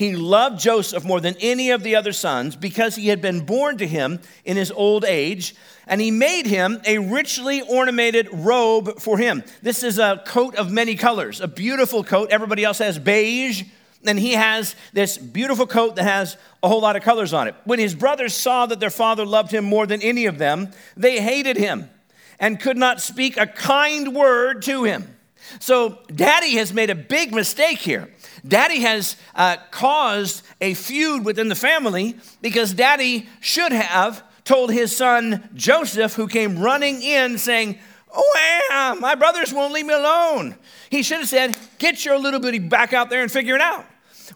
He 0.00 0.16
loved 0.16 0.58
Joseph 0.58 1.04
more 1.04 1.20
than 1.20 1.36
any 1.40 1.72
of 1.72 1.82
the 1.82 1.94
other 1.94 2.14
sons 2.14 2.56
because 2.56 2.96
he 2.96 3.08
had 3.08 3.20
been 3.20 3.44
born 3.44 3.76
to 3.76 3.86
him 3.86 4.20
in 4.46 4.56
his 4.56 4.70
old 4.70 5.04
age, 5.04 5.54
and 5.86 6.00
he 6.00 6.10
made 6.10 6.46
him 6.46 6.80
a 6.86 6.96
richly 6.96 7.60
ornamented 7.60 8.26
robe 8.32 8.98
for 8.98 9.18
him. 9.18 9.44
This 9.60 9.82
is 9.82 9.98
a 9.98 10.22
coat 10.24 10.54
of 10.54 10.72
many 10.72 10.94
colors, 10.94 11.42
a 11.42 11.46
beautiful 11.46 12.02
coat. 12.02 12.30
Everybody 12.30 12.64
else 12.64 12.78
has 12.78 12.98
beige, 12.98 13.64
and 14.06 14.18
he 14.18 14.32
has 14.32 14.74
this 14.94 15.18
beautiful 15.18 15.66
coat 15.66 15.96
that 15.96 16.04
has 16.04 16.38
a 16.62 16.68
whole 16.68 16.80
lot 16.80 16.96
of 16.96 17.02
colors 17.02 17.34
on 17.34 17.46
it. 17.46 17.54
When 17.64 17.78
his 17.78 17.94
brothers 17.94 18.34
saw 18.34 18.64
that 18.64 18.80
their 18.80 18.88
father 18.88 19.26
loved 19.26 19.52
him 19.52 19.66
more 19.66 19.86
than 19.86 20.00
any 20.00 20.24
of 20.24 20.38
them, 20.38 20.70
they 20.96 21.20
hated 21.20 21.58
him 21.58 21.90
and 22.38 22.58
could 22.58 22.78
not 22.78 23.02
speak 23.02 23.36
a 23.36 23.46
kind 23.46 24.14
word 24.14 24.62
to 24.62 24.84
him. 24.84 25.14
So, 25.58 25.98
daddy 26.14 26.56
has 26.56 26.72
made 26.72 26.90
a 26.90 26.94
big 26.94 27.34
mistake 27.34 27.78
here. 27.78 28.08
Daddy 28.46 28.80
has 28.80 29.16
uh, 29.34 29.56
caused 29.70 30.42
a 30.60 30.74
feud 30.74 31.24
within 31.24 31.48
the 31.48 31.54
family 31.54 32.16
because 32.40 32.72
daddy 32.72 33.28
should 33.40 33.72
have 33.72 34.22
told 34.44 34.72
his 34.72 34.96
son 34.96 35.48
Joseph, 35.54 36.14
who 36.14 36.28
came 36.28 36.58
running 36.58 37.02
in 37.02 37.38
saying, 37.38 37.78
Oh, 38.12 38.96
my 39.00 39.14
brothers 39.14 39.52
won't 39.52 39.72
leave 39.72 39.86
me 39.86 39.94
alone. 39.94 40.56
He 40.90 41.02
should 41.02 41.18
have 41.18 41.28
said, 41.28 41.56
Get 41.78 42.04
your 42.04 42.18
little 42.18 42.40
bitty 42.40 42.58
back 42.58 42.92
out 42.92 43.10
there 43.10 43.22
and 43.22 43.30
figure 43.30 43.54
it 43.54 43.60
out. 43.60 43.86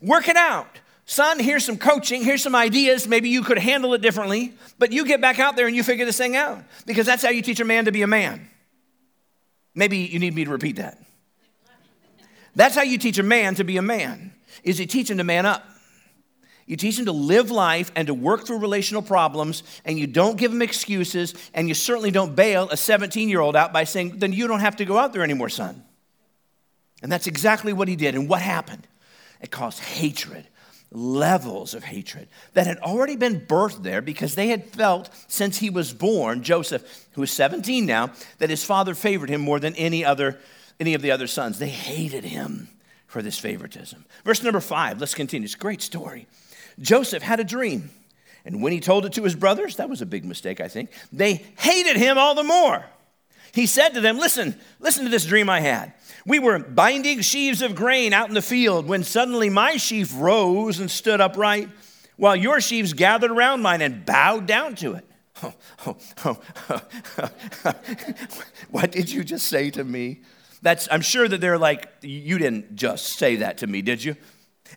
Work 0.00 0.28
it 0.28 0.36
out. 0.36 0.68
Son, 1.06 1.38
here's 1.38 1.64
some 1.64 1.76
coaching, 1.76 2.22
here's 2.22 2.42
some 2.42 2.54
ideas. 2.54 3.06
Maybe 3.06 3.28
you 3.28 3.42
could 3.42 3.58
handle 3.58 3.92
it 3.94 4.00
differently, 4.00 4.54
but 4.78 4.90
you 4.90 5.04
get 5.04 5.20
back 5.20 5.38
out 5.38 5.54
there 5.54 5.66
and 5.66 5.76
you 5.76 5.82
figure 5.82 6.06
this 6.06 6.16
thing 6.16 6.34
out 6.34 6.62
because 6.86 7.04
that's 7.04 7.22
how 7.22 7.28
you 7.28 7.42
teach 7.42 7.60
a 7.60 7.64
man 7.64 7.84
to 7.84 7.92
be 7.92 8.02
a 8.02 8.06
man. 8.06 8.48
Maybe 9.74 9.98
you 9.98 10.18
need 10.18 10.34
me 10.34 10.44
to 10.44 10.50
repeat 10.50 10.76
that. 10.76 10.98
That's 12.54 12.74
how 12.74 12.82
you 12.82 12.98
teach 12.98 13.18
a 13.18 13.22
man 13.22 13.56
to 13.56 13.64
be 13.64 13.76
a 13.76 13.82
man, 13.82 14.32
is 14.62 14.78
you 14.78 14.86
teach 14.86 15.10
him 15.10 15.18
to 15.18 15.24
man 15.24 15.46
up. 15.46 15.64
You 16.66 16.76
teach 16.76 16.98
him 16.98 17.04
to 17.06 17.12
live 17.12 17.50
life 17.50 17.92
and 17.94 18.06
to 18.06 18.14
work 18.14 18.46
through 18.46 18.58
relational 18.58 19.02
problems, 19.02 19.62
and 19.84 19.98
you 19.98 20.06
don't 20.06 20.38
give 20.38 20.52
him 20.52 20.62
excuses, 20.62 21.34
and 21.52 21.68
you 21.68 21.74
certainly 21.74 22.10
don't 22.10 22.34
bail 22.34 22.70
a 22.70 22.76
17 22.76 23.28
year 23.28 23.40
old 23.40 23.56
out 23.56 23.72
by 23.72 23.84
saying, 23.84 24.18
then 24.18 24.32
you 24.32 24.46
don't 24.46 24.60
have 24.60 24.76
to 24.76 24.84
go 24.84 24.96
out 24.96 25.12
there 25.12 25.22
anymore, 25.22 25.48
son. 25.48 25.84
And 27.02 27.12
that's 27.12 27.26
exactly 27.26 27.72
what 27.72 27.88
he 27.88 27.96
did. 27.96 28.14
And 28.14 28.28
what 28.28 28.40
happened? 28.40 28.86
It 29.40 29.50
caused 29.50 29.80
hatred, 29.80 30.48
levels 30.94 31.74
of 31.74 31.84
hatred 31.84 32.28
that 32.54 32.66
had 32.66 32.78
already 32.78 33.16
been 33.16 33.40
birthed 33.40 33.82
there 33.82 34.00
because 34.00 34.34
they 34.34 34.48
had 34.48 34.64
felt 34.64 35.10
since 35.26 35.58
he 35.58 35.68
was 35.68 35.92
born, 35.92 36.42
Joseph, 36.42 37.08
who 37.12 37.22
is 37.22 37.32
17 37.32 37.84
now, 37.84 38.10
that 38.38 38.50
his 38.50 38.64
father 38.64 38.94
favored 38.94 39.28
him 39.28 39.40
more 39.40 39.58
than 39.60 39.74
any 39.74 40.04
other 40.04 40.38
any 40.80 40.94
of 40.94 41.02
the 41.02 41.10
other 41.10 41.26
sons. 41.26 41.58
They 41.58 41.68
hated 41.68 42.24
him 42.24 42.68
for 43.06 43.22
this 43.22 43.38
favoritism. 43.38 44.04
Verse 44.24 44.42
number 44.42 44.60
five, 44.60 44.98
let's 45.00 45.14
continue. 45.14 45.44
It's 45.44 45.54
a 45.54 45.58
great 45.58 45.82
story. 45.82 46.26
Joseph 46.80 47.22
had 47.22 47.38
a 47.38 47.44
dream, 47.44 47.90
and 48.44 48.60
when 48.60 48.72
he 48.72 48.80
told 48.80 49.06
it 49.06 49.12
to 49.12 49.22
his 49.22 49.36
brothers, 49.36 49.76
that 49.76 49.88
was 49.88 50.02
a 50.02 50.06
big 50.06 50.24
mistake, 50.24 50.60
I 50.60 50.66
think, 50.66 50.90
they 51.12 51.44
hated 51.58 51.96
him 51.96 52.18
all 52.18 52.34
the 52.34 52.42
more. 52.42 52.84
He 53.54 53.66
said 53.66 53.90
to 53.90 54.00
them, 54.00 54.18
Listen, 54.18 54.58
listen 54.80 55.04
to 55.04 55.10
this 55.10 55.24
dream 55.24 55.48
I 55.48 55.60
had. 55.60 55.92
We 56.26 56.40
were 56.40 56.58
binding 56.58 57.20
sheaves 57.20 57.62
of 57.62 57.76
grain 57.76 58.12
out 58.12 58.28
in 58.28 58.34
the 58.34 58.42
field 58.42 58.86
when 58.86 59.04
suddenly 59.04 59.48
my 59.48 59.76
sheaf 59.76 60.12
rose 60.16 60.80
and 60.80 60.90
stood 60.90 61.20
upright, 61.20 61.68
while 62.16 62.34
your 62.34 62.60
sheaves 62.60 62.92
gathered 62.94 63.30
around 63.30 63.62
mine 63.62 63.80
and 63.80 64.04
bowed 64.04 64.46
down 64.46 64.74
to 64.76 64.94
it. 64.94 65.08
What 68.70 68.90
did 68.90 69.10
you 69.10 69.22
just 69.22 69.46
say 69.46 69.70
to 69.70 69.84
me? 69.84 70.22
That's, 70.62 70.88
I'm 70.90 71.02
sure 71.02 71.28
that 71.28 71.40
they're 71.40 71.58
like, 71.58 71.88
you 72.02 72.38
didn't 72.38 72.74
just 72.74 73.18
say 73.18 73.36
that 73.36 73.58
to 73.58 73.68
me, 73.68 73.82
did 73.82 74.02
you? 74.02 74.16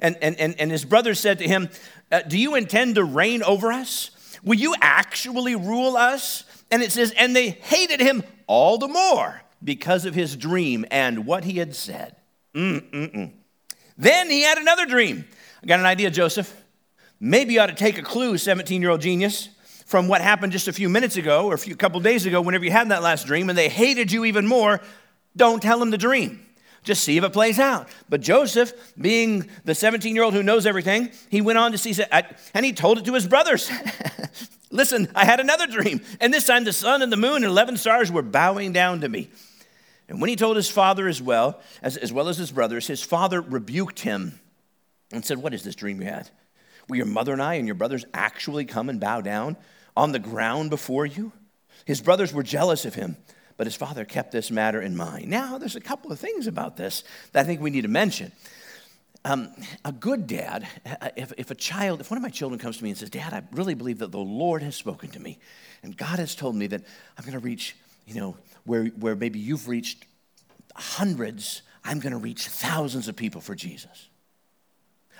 And, 0.01 0.17
and, 0.22 0.39
and, 0.39 0.60
and 0.60 0.69
his 0.69 0.86
brother 0.86 1.15
said 1.15 1.39
to 1.39 1.48
him, 1.48 1.69
uh, 2.12 2.22
Do 2.22 2.38
you 2.38 2.53
intend 2.53 2.96
to 2.96 3.03
reign 3.03 3.41
over 3.41 3.72
us? 3.72 4.12
Will 4.43 4.57
you 4.57 4.75
actually 4.81 5.55
rule 5.55 5.98
us? 5.98 6.43
And 6.71 6.81
it 6.81 6.91
says, 6.91 7.12
And 7.17 7.36
they 7.36 7.50
hated 7.50 8.00
him 8.00 8.24
all 8.47 8.77
the 8.77 8.88
more 8.88 9.41
because 9.63 10.05
of 10.05 10.13
his 10.13 10.36
dream 10.36 10.86
and 10.91 11.25
what 11.25 11.43
he 11.43 11.57
had 11.57 11.75
said. 11.75 12.15
Mm-mm-mm. 12.53 13.31
Then 13.97 14.29
he 14.29 14.43
had 14.43 14.57
another 14.57 14.86
dream. 14.86 15.25
I 15.63 15.67
got 15.67 15.79
an 15.79 15.86
idea, 15.86 16.12
Joseph. 16.12 16.53
Maybe 17.19 17.53
you 17.53 17.62
ought 17.62 17.67
to 17.67 17.75
take 17.75 17.97
a 17.97 18.03
clue, 18.03 18.38
17 18.38 18.81
year 18.81 18.91
old 18.91 19.01
genius, 19.01 19.50
from 19.86 20.07
what 20.07 20.21
happened 20.21 20.51
just 20.51 20.67
a 20.67 20.74
few 20.74 20.89
minutes 20.89 21.17
ago 21.17 21.47
or 21.47 21.53
a 21.53 21.57
few 21.57 21.75
couple 21.75 22.00
days 22.00 22.25
ago, 22.25 22.41
whenever 22.41 22.65
you 22.65 22.71
had 22.71 22.89
that 22.89 23.01
last 23.01 23.25
dream, 23.25 23.50
and 23.50 23.57
they 23.57 23.69
hated 23.69 24.12
you 24.12 24.25
even 24.25 24.45
more. 24.45 24.81
Don't 25.36 25.62
tell 25.62 25.79
them 25.79 25.91
the 25.91 25.97
dream. 25.97 26.43
Just 26.83 27.03
see 27.03 27.17
if 27.17 27.24
it 27.24 27.33
plays 27.33 27.59
out. 27.59 27.88
But 28.09 28.21
Joseph, 28.21 28.74
being 29.00 29.50
the 29.65 29.75
17 29.75 30.13
year 30.15 30.24
old 30.24 30.33
who 30.33 30.43
knows 30.43 30.65
everything, 30.65 31.12
he 31.29 31.41
went 31.41 31.57
on 31.57 31.71
to 31.71 31.77
see, 31.77 31.95
and 32.53 32.65
he 32.65 32.74
told 32.74 32.97
it 32.97 33.05
to 33.05 33.13
his 33.13 33.27
brothers. 33.27 33.69
Listen, 34.69 35.07
I 35.15 35.25
had 35.25 35.39
another 35.39 35.67
dream, 35.67 36.01
and 36.19 36.33
this 36.33 36.45
time 36.45 36.63
the 36.63 36.74
sun 36.74 37.01
and 37.01 37.12
the 37.12 37.17
moon 37.17 37.38
and 37.38 37.45
11 37.45 37.77
stars 37.77 38.12
were 38.12 38.21
bowing 38.21 38.74
down 38.74 39.01
to 39.01 39.09
me. 39.09 39.29
And 40.09 40.21
when 40.21 40.29
he 40.29 40.36
told 40.36 40.55
his 40.55 40.69
father 40.69 41.07
as 41.07 41.21
well, 41.21 41.62
as, 41.81 41.97
as 41.97 42.13
well 42.13 42.29
as 42.29 42.38
his 42.38 42.51
brothers, 42.51 42.88
his 42.88 43.01
father 43.01 43.41
rebuked 43.41 44.00
him 44.00 44.39
and 45.12 45.24
said, 45.24 45.38
What 45.38 45.53
is 45.53 45.63
this 45.63 45.75
dream 45.75 46.01
you 46.01 46.07
had? 46.07 46.29
Will 46.88 46.97
your 46.97 47.05
mother 47.05 47.33
and 47.33 47.41
I 47.41 47.55
and 47.55 47.67
your 47.67 47.75
brothers 47.75 48.05
actually 48.13 48.65
come 48.65 48.89
and 48.89 49.00
bow 49.00 49.21
down 49.21 49.57
on 49.95 50.12
the 50.12 50.19
ground 50.19 50.69
before 50.69 51.05
you? 51.05 51.33
His 51.86 52.01
brothers 52.01 52.33
were 52.33 52.43
jealous 52.43 52.86
of 52.86 52.95
him, 52.95 53.17
but 53.57 53.67
his 53.67 53.75
father 53.75 54.05
kept 54.05 54.31
this 54.31 54.50
matter 54.50 54.81
in 54.81 54.95
mind. 54.95 55.27
Now, 55.29 55.57
there's 55.57 55.75
a 55.75 55.81
couple 55.81 56.12
of 56.12 56.19
things 56.19 56.47
about 56.47 56.77
this 56.77 57.03
that 57.33 57.41
I 57.41 57.43
think 57.43 57.62
we 57.62 57.69
need 57.69 57.81
to 57.81 57.89
mention. 57.89 58.31
Um, 59.27 59.51
a 59.84 59.91
good 59.91 60.25
dad, 60.25 60.65
uh, 60.86 61.10
if, 61.17 61.34
if 61.38 61.51
a 61.51 61.55
child, 61.55 62.00
if 62.00 62.10
one 62.10 62.17
of 62.17 62.24
my 62.24 62.29
children 62.29 62.60
comes 62.60 62.77
to 62.77 62.84
me 62.86 62.91
and 62.91 62.98
says, 62.98 63.10
Dad, 63.10 63.34
I 63.34 63.43
really 63.51 63.74
believe 63.74 64.00
that 64.00 64.13
the 64.13 64.17
Lord 64.19 64.63
has 64.63 64.77
spoken 64.77 65.10
to 65.10 65.19
me, 65.19 65.38
and 65.84 65.98
God 65.98 66.17
has 66.19 66.34
told 66.34 66.55
me 66.55 66.67
that 66.67 66.81
I'm 67.17 67.25
going 67.25 67.34
to 67.34 67.39
reach, 67.39 67.75
you 68.05 68.15
know, 68.15 68.38
where, 68.63 68.86
where 68.86 69.17
maybe 69.17 69.38
you've 69.38 69.67
reached 69.67 70.05
hundreds, 70.75 71.62
I'm 71.84 72.00
going 72.00 72.13
to 72.13 72.17
reach 72.17 72.48
thousands 72.48 73.10
of 73.10 73.17
people 73.17 73.41
for 73.41 73.53
Jesus. 73.53 74.07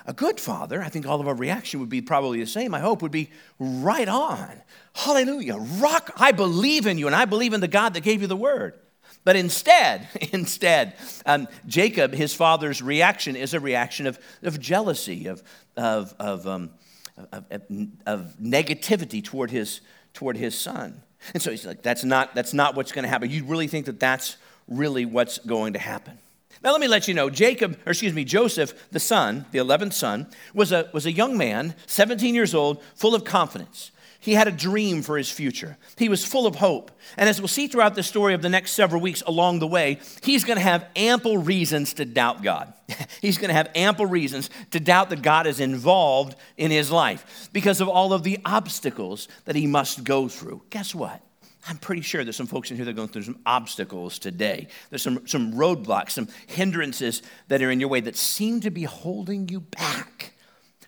A 0.06 0.14
good 0.14 0.40
father, 0.40 0.80
I 0.80 0.88
think 0.88 1.06
all 1.06 1.20
of 1.20 1.28
our 1.28 1.34
reaction 1.34 1.78
would 1.80 1.90
be 1.90 2.00
probably 2.00 2.40
the 2.40 2.46
same, 2.46 2.72
I 2.72 2.80
hope, 2.80 3.02
would 3.02 3.12
be 3.12 3.28
right 3.58 4.08
on. 4.08 4.62
Hallelujah. 4.94 5.58
Rock, 5.58 6.12
I 6.16 6.32
believe 6.32 6.86
in 6.86 6.96
you, 6.96 7.08
and 7.08 7.16
I 7.16 7.26
believe 7.26 7.52
in 7.52 7.60
the 7.60 7.68
God 7.68 7.92
that 7.92 8.04
gave 8.04 8.22
you 8.22 8.26
the 8.26 8.36
word. 8.36 8.72
But 9.28 9.36
instead, 9.36 10.08
instead, 10.32 10.94
um, 11.26 11.48
Jacob, 11.66 12.14
his 12.14 12.32
father's 12.32 12.80
reaction 12.80 13.36
is 13.36 13.52
a 13.52 13.60
reaction 13.60 14.06
of, 14.06 14.18
of 14.42 14.58
jealousy, 14.58 15.26
of, 15.26 15.42
of, 15.76 16.14
of, 16.18 16.46
um, 16.46 16.70
of, 17.30 17.44
of 18.06 18.34
negativity 18.42 19.22
toward 19.22 19.50
his, 19.50 19.82
toward 20.14 20.38
his 20.38 20.58
son. 20.58 21.02
And 21.34 21.42
so 21.42 21.50
he's 21.50 21.66
like, 21.66 21.82
that's 21.82 22.04
not, 22.04 22.34
that's 22.34 22.54
not 22.54 22.74
what's 22.74 22.90
going 22.90 23.02
to 23.02 23.08
happen. 23.10 23.28
You 23.28 23.44
really 23.44 23.68
think 23.68 23.84
that 23.84 24.00
that's 24.00 24.38
really 24.66 25.04
what's 25.04 25.36
going 25.36 25.74
to 25.74 25.78
happen. 25.78 26.16
Now, 26.64 26.72
let 26.72 26.80
me 26.80 26.88
let 26.88 27.06
you 27.06 27.12
know 27.12 27.28
Jacob, 27.28 27.78
or 27.84 27.90
excuse 27.90 28.14
me, 28.14 28.24
Joseph, 28.24 28.90
the 28.92 28.98
son, 28.98 29.44
the 29.52 29.58
11th 29.58 29.92
son, 29.92 30.26
was 30.54 30.72
a, 30.72 30.88
was 30.94 31.04
a 31.04 31.12
young 31.12 31.36
man, 31.36 31.74
17 31.84 32.34
years 32.34 32.54
old, 32.54 32.82
full 32.94 33.14
of 33.14 33.24
confidence. 33.24 33.90
He 34.20 34.34
had 34.34 34.48
a 34.48 34.52
dream 34.52 35.02
for 35.02 35.16
his 35.16 35.30
future. 35.30 35.76
He 35.96 36.08
was 36.08 36.24
full 36.24 36.46
of 36.46 36.56
hope. 36.56 36.90
And 37.16 37.28
as 37.28 37.40
we'll 37.40 37.48
see 37.48 37.68
throughout 37.68 37.94
the 37.94 38.02
story 38.02 38.34
of 38.34 38.42
the 38.42 38.48
next 38.48 38.72
several 38.72 39.00
weeks 39.00 39.22
along 39.26 39.60
the 39.60 39.66
way, 39.66 40.00
he's 40.22 40.44
going 40.44 40.56
to 40.56 40.62
have 40.62 40.86
ample 40.96 41.38
reasons 41.38 41.94
to 41.94 42.04
doubt 42.04 42.42
God. 42.42 42.72
he's 43.20 43.38
going 43.38 43.48
to 43.48 43.54
have 43.54 43.70
ample 43.76 44.06
reasons 44.06 44.50
to 44.72 44.80
doubt 44.80 45.10
that 45.10 45.22
God 45.22 45.46
is 45.46 45.60
involved 45.60 46.34
in 46.56 46.72
his 46.72 46.90
life 46.90 47.48
because 47.52 47.80
of 47.80 47.88
all 47.88 48.12
of 48.12 48.24
the 48.24 48.38
obstacles 48.44 49.28
that 49.44 49.54
he 49.54 49.68
must 49.68 50.02
go 50.02 50.28
through. 50.28 50.62
Guess 50.70 50.96
what? 50.96 51.22
I'm 51.68 51.76
pretty 51.76 52.02
sure 52.02 52.24
there's 52.24 52.36
some 52.36 52.46
folks 52.46 52.70
in 52.70 52.76
here 52.76 52.86
that 52.86 52.92
are 52.92 52.94
going 52.94 53.08
through 53.08 53.22
some 53.22 53.38
obstacles 53.46 54.18
today. 54.18 54.66
There's 54.90 55.02
some, 55.02 55.28
some 55.28 55.52
roadblocks, 55.52 56.12
some 56.12 56.28
hindrances 56.46 57.22
that 57.48 57.62
are 57.62 57.70
in 57.70 57.78
your 57.78 57.88
way 57.88 58.00
that 58.00 58.16
seem 58.16 58.60
to 58.60 58.70
be 58.70 58.84
holding 58.84 59.48
you 59.48 59.60
back 59.60 60.32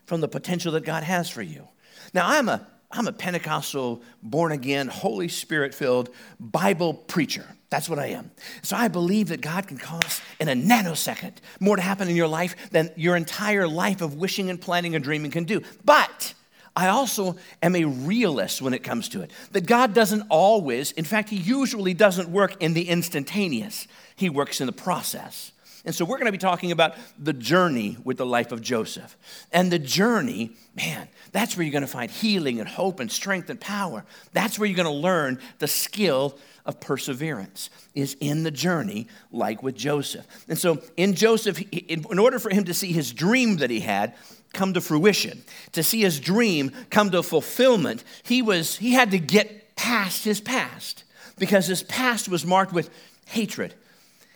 from 0.07 0.21
the 0.21 0.29
potential 0.29 0.73
that 0.73 0.85
God 0.85 1.05
has 1.05 1.31
for 1.31 1.43
you. 1.43 1.69
Now, 2.13 2.27
I'm 2.29 2.49
a 2.49 2.67
I'm 2.92 3.06
a 3.06 3.12
Pentecostal, 3.12 4.02
born 4.23 4.50
again, 4.50 4.88
Holy 4.88 5.28
Spirit 5.28 5.75
filled 5.75 6.11
Bible 6.40 6.94
preacher. 6.94 7.47
That's 7.68 7.88
what 7.88 8.00
I 8.00 8.06
am. 8.06 8.32
So 8.62 8.76
I 8.76 8.88
believe 8.88 9.28
that 9.28 9.40
God 9.40 9.68
can 9.68 9.78
cause 9.78 10.20
in 10.40 10.49
a 10.49 10.54
nanosecond 10.54 11.35
more 11.61 11.76
to 11.76 11.82
happen 11.82 12.09
in 12.09 12.16
your 12.16 12.26
life 12.26 12.56
than 12.73 12.90
your 12.97 13.16
entire 13.16 13.68
life 13.68 14.00
of 14.00 14.14
wishing 14.14 14.50
and 14.50 14.61
planning 14.61 14.97
and 14.97 15.04
dreaming 15.04 15.30
can 15.30 15.44
do. 15.44 15.62
But 15.85 16.35
I 16.75 16.88
also 16.88 17.37
am 17.62 17.76
a 17.76 17.85
realist 17.85 18.61
when 18.61 18.75
it 18.75 18.82
comes 18.82 19.09
to 19.11 19.23
it. 19.23 19.30
That 19.52 19.66
God 19.66 19.94
doesn't 19.94 20.23
always, 20.28 20.90
in 20.92 21.04
fact, 21.04 21.28
He 21.28 21.37
usually 21.37 21.94
doesn't 21.94 22.28
work 22.28 22.61
in 22.61 22.75
the 22.75 22.88
instantaneous, 22.88 23.87
He 24.16 24.30
works 24.30 24.61
in 24.61 24.66
the 24.66 24.73
process. 24.73 25.52
And 25.85 25.95
so 25.95 26.05
we're 26.05 26.19
going 26.19 26.27
to 26.27 26.33
be 26.33 26.39
talking 26.39 26.73
about 26.73 26.95
the 27.19 27.33
journey 27.33 27.97
with 28.05 28.19
the 28.19 28.27
life 28.27 28.53
of 28.53 28.61
Joseph. 28.61 29.17
And 29.51 29.73
the 29.73 29.79
journey, 29.79 30.53
man, 30.75 31.09
that's 31.33 31.57
where 31.57 31.65
you're 31.65 31.73
going 31.73 31.83
to 31.83 31.89
find 31.89 32.11
healing 32.11 32.61
and 32.61 32.69
hope 32.69 33.01
and 33.01 33.11
strength 33.11 33.49
and 33.49 33.59
power. 33.59 34.05
That's 34.33 34.59
where 34.59 34.69
you're 34.69 34.77
going 34.77 34.85
to 34.85 34.93
learn 34.93 35.39
the 35.59 35.69
skill 35.69 36.39
of 36.67 36.81
perseverance 36.81 37.71
is 37.95 38.15
in 38.21 38.43
the 38.43 38.51
journey 38.51 39.07
like 39.33 39.63
with 39.63 39.75
Joseph. 39.75 40.27
And 40.49 40.59
so 40.59 40.83
in 40.99 41.15
Joseph 41.15 41.61
in 41.73 42.19
order 42.19 42.39
for 42.39 42.51
him 42.51 42.65
to 42.65 42.75
see 42.75 42.93
his 42.93 43.13
dream 43.13 43.57
that 43.57 43.71
he 43.71 43.81
had 43.81 44.15
come 44.53 44.75
to 44.75 44.83
fruition, 44.83 45.43
to 45.73 45.83
see 45.83 46.03
his 46.03 46.21
dream 46.21 46.73
come 46.91 47.11
to 47.11 47.23
fulfillment, 47.23 48.05
he 48.23 48.43
was 48.43 48.77
he 48.77 48.93
had 48.93 49.13
to 49.13 49.19
get 49.19 49.77
past 49.77 50.25
his 50.25 50.41
past 50.41 51.05
because 51.39 51.67
his 51.67 51.83
past 51.83 52.29
was 52.29 52.45
marked 52.45 52.73
with 52.73 52.91
hatred 53.25 53.75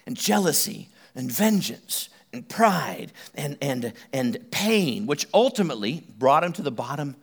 and 0.07 0.17
jealousy 0.17 0.89
and 1.15 1.31
vengeance 1.31 2.09
and 2.33 2.49
pride 2.49 3.13
and, 3.35 3.57
and, 3.63 3.93
and 4.13 4.51
pain, 4.51 5.07
which 5.07 5.27
ultimately 5.33 6.05
brought 6.19 6.45
him 6.45 6.53
to 6.55 6.63
the 6.63 6.73
bottom 6.73 7.17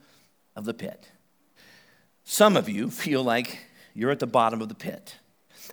of 0.56 0.66
the 0.66 0.74
pit. 0.74 1.10
Some 2.24 2.56
of 2.56 2.70
you 2.70 2.90
feel 2.90 3.24
like 3.24 3.60
you're 3.94 4.12
at 4.12 4.20
the 4.20 4.28
bottom 4.28 4.62
of 4.62 4.70
the 4.70 4.76
pit 4.76 5.18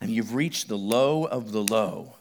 and 0.00 0.10
you've 0.10 0.34
reached 0.34 0.68
the 0.68 0.78
low 0.78 1.25
of 1.25 1.52
the 1.52 1.62
low. 1.62 2.14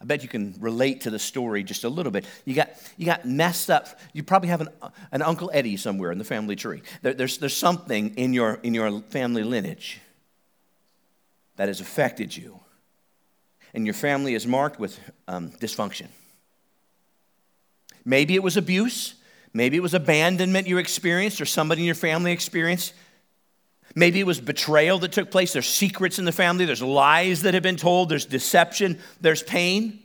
I 0.00 0.06
bet 0.06 0.22
you 0.22 0.28
can 0.28 0.54
relate 0.60 1.02
to 1.02 1.10
the 1.10 1.18
story 1.18 1.62
just 1.62 1.84
a 1.84 1.88
little 1.88 2.12
bit. 2.12 2.24
You 2.46 2.54
got, 2.54 2.70
you 2.96 3.04
got 3.04 3.26
messed 3.26 3.70
up. 3.70 3.98
You 4.14 4.22
probably 4.22 4.48
have 4.48 4.62
an, 4.62 4.68
an 5.12 5.20
Uncle 5.20 5.50
Eddie 5.52 5.76
somewhere 5.76 6.10
in 6.10 6.18
the 6.18 6.24
family 6.24 6.56
tree. 6.56 6.82
There, 7.02 7.12
there's, 7.12 7.36
there's 7.38 7.56
something 7.56 8.14
in 8.16 8.32
your, 8.32 8.60
in 8.62 8.72
your 8.72 9.00
family 9.02 9.42
lineage 9.42 10.00
that 11.56 11.68
has 11.68 11.80
affected 11.80 12.34
you 12.34 12.59
and 13.74 13.86
your 13.86 13.94
family 13.94 14.34
is 14.34 14.46
marked 14.46 14.78
with 14.78 14.98
um, 15.28 15.50
dysfunction. 15.52 16.08
Maybe 18.04 18.34
it 18.34 18.42
was 18.42 18.56
abuse. 18.56 19.14
Maybe 19.52 19.76
it 19.76 19.82
was 19.82 19.94
abandonment 19.94 20.66
you 20.66 20.78
experienced 20.78 21.40
or 21.40 21.46
somebody 21.46 21.82
in 21.82 21.86
your 21.86 21.94
family 21.94 22.32
experienced. 22.32 22.94
Maybe 23.94 24.20
it 24.20 24.26
was 24.26 24.40
betrayal 24.40 24.98
that 25.00 25.12
took 25.12 25.30
place. 25.30 25.52
There's 25.52 25.66
secrets 25.66 26.18
in 26.18 26.24
the 26.24 26.32
family. 26.32 26.64
There's 26.64 26.82
lies 26.82 27.42
that 27.42 27.54
have 27.54 27.62
been 27.62 27.76
told. 27.76 28.08
There's 28.08 28.26
deception. 28.26 29.00
There's 29.20 29.42
pain. 29.42 29.98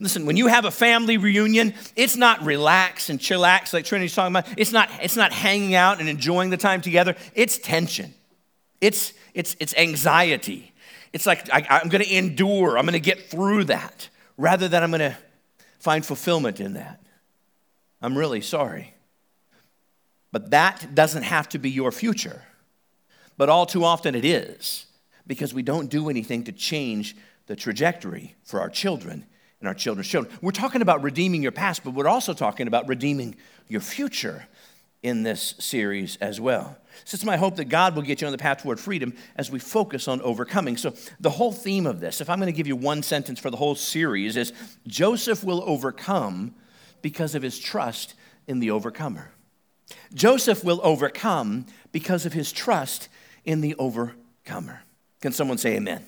Listen, 0.00 0.24
when 0.24 0.36
you 0.36 0.46
have 0.46 0.64
a 0.64 0.70
family 0.70 1.18
reunion, 1.18 1.74
it's 1.96 2.16
not 2.16 2.42
relax 2.42 3.10
and 3.10 3.18
chillax 3.18 3.72
like 3.72 3.84
Trinity's 3.84 4.14
talking 4.14 4.34
about. 4.34 4.46
It's 4.56 4.72
not, 4.72 4.88
it's 5.02 5.16
not 5.16 5.32
hanging 5.32 5.74
out 5.74 6.00
and 6.00 6.08
enjoying 6.08 6.50
the 6.50 6.56
time 6.56 6.80
together. 6.80 7.16
It's 7.34 7.58
tension. 7.58 8.14
It's, 8.80 9.12
it's, 9.34 9.56
it's 9.60 9.74
anxiety. 9.74 10.72
It's 11.14 11.26
like 11.26 11.48
I, 11.52 11.80
am 11.80 11.88
going 11.88 12.02
to 12.02 12.14
endure, 12.14 12.76
I'm 12.76 12.84
going 12.84 12.94
to 12.94 13.00
get 13.00 13.30
through 13.30 13.64
that 13.64 14.08
rather 14.36 14.66
than 14.66 14.82
I'm 14.82 14.90
going 14.90 15.12
to 15.12 15.16
find 15.78 16.04
fulfillment 16.04 16.58
in 16.60 16.74
that. 16.74 17.00
I'm 18.02 18.18
really 18.18 18.40
sorry. 18.40 18.94
But 20.32 20.50
that 20.50 20.96
doesn't 20.96 21.22
have 21.22 21.48
to 21.50 21.58
be 21.58 21.70
your 21.70 21.92
future. 21.92 22.42
But 23.36 23.48
all 23.48 23.64
too 23.64 23.84
often 23.84 24.16
it 24.16 24.24
is 24.24 24.86
because 25.24 25.54
we 25.54 25.62
don't 25.62 25.88
do 25.88 26.10
anything 26.10 26.42
to 26.44 26.52
change 26.52 27.16
the 27.46 27.54
trajectory 27.54 28.34
for 28.42 28.60
our 28.60 28.68
children 28.68 29.24
and 29.60 29.68
our 29.68 29.74
children's 29.74 30.08
children. 30.08 30.36
We're 30.42 30.50
talking 30.50 30.82
about 30.82 31.04
redeeming 31.04 31.44
your 31.44 31.52
past, 31.52 31.84
but 31.84 31.94
we're 31.94 32.08
also 32.08 32.34
talking 32.34 32.66
about 32.66 32.88
redeeming 32.88 33.36
your 33.68 33.80
future 33.80 34.46
in 35.04 35.22
this 35.22 35.54
series 35.60 36.16
as 36.16 36.40
well. 36.40 36.76
So 37.04 37.16
it's 37.16 37.24
my 37.24 37.36
hope 37.36 37.56
that 37.56 37.66
God 37.66 37.94
will 37.94 38.02
get 38.02 38.20
you 38.20 38.26
on 38.26 38.32
the 38.32 38.38
path 38.38 38.62
toward 38.62 38.78
freedom 38.80 39.14
as 39.36 39.50
we 39.50 39.58
focus 39.58 40.08
on 40.08 40.20
overcoming. 40.22 40.76
So, 40.76 40.94
the 41.20 41.30
whole 41.30 41.52
theme 41.52 41.86
of 41.86 42.00
this, 42.00 42.20
if 42.20 42.30
I'm 42.30 42.38
going 42.38 42.52
to 42.52 42.56
give 42.56 42.66
you 42.66 42.76
one 42.76 43.02
sentence 43.02 43.40
for 43.40 43.50
the 43.50 43.56
whole 43.56 43.74
series, 43.74 44.36
is 44.36 44.52
Joseph 44.86 45.44
will 45.44 45.62
overcome 45.66 46.54
because 47.02 47.34
of 47.34 47.42
his 47.42 47.58
trust 47.58 48.14
in 48.46 48.60
the 48.60 48.70
overcomer. 48.70 49.32
Joseph 50.14 50.64
will 50.64 50.80
overcome 50.82 51.66
because 51.92 52.26
of 52.26 52.32
his 52.32 52.52
trust 52.52 53.08
in 53.44 53.60
the 53.60 53.74
overcomer. 53.76 54.82
Can 55.20 55.32
someone 55.32 55.58
say 55.58 55.76
amen? 55.76 56.04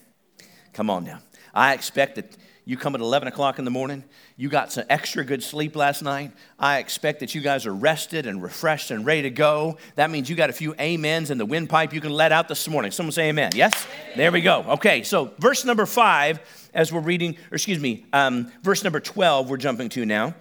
Come 0.73 0.91
on 0.91 1.05
now. 1.05 1.21
I 1.55 1.73
expect 1.73 2.17
that 2.17 2.37
you 2.69 2.77
come 2.77 2.97
at 2.97 3.01
11 3.01 3.29
o'clock 3.29 3.61
in 3.61 3.65
the 3.65 3.71
morning, 3.71 4.03
you 4.37 4.49
got 4.49 4.73
some 4.73 4.85
extra 4.91 5.25
good 5.25 5.41
sleep 5.41 5.77
last 5.77 6.03
night. 6.03 6.33
I 6.59 6.79
expect 6.79 7.21
that 7.21 7.33
you 7.33 7.41
guys 7.41 7.65
are 7.65 7.73
rested 7.73 8.27
and 8.27 8.43
refreshed 8.43 8.91
and 8.91 9.07
ready 9.07 9.23
to 9.23 9.31
go. 9.31 9.79
That 9.95 10.11
means 10.11 10.29
you 10.29 10.35
got 10.35 10.51
a 10.51 10.53
few 10.53 10.75
amens 10.75 11.31
in 11.31 11.39
the 11.39 11.47
windpipe 11.47 11.93
you 11.93 12.01
can 12.01 12.11
let 12.11 12.33
out 12.33 12.49
this 12.49 12.69
morning. 12.69 12.91
Someone 12.91 13.13
say 13.13 13.29
amen. 13.29 13.53
Yes? 13.55 13.87
Amen. 13.87 14.17
There 14.17 14.33
we 14.33 14.41
go. 14.41 14.65
Okay, 14.71 15.05
so 15.05 15.33
verse 15.39 15.65
number 15.65 15.87
five, 15.87 16.41
as 16.75 16.93
we're 16.93 17.01
reading, 17.01 17.37
or 17.53 17.55
excuse 17.55 17.79
me, 17.79 18.05
um, 18.13 18.51
verse 18.65 18.83
number 18.83 18.99
12, 18.99 19.49
we're 19.49 19.59
jumping 19.59 19.89
to 19.91 20.05
now. 20.05 20.35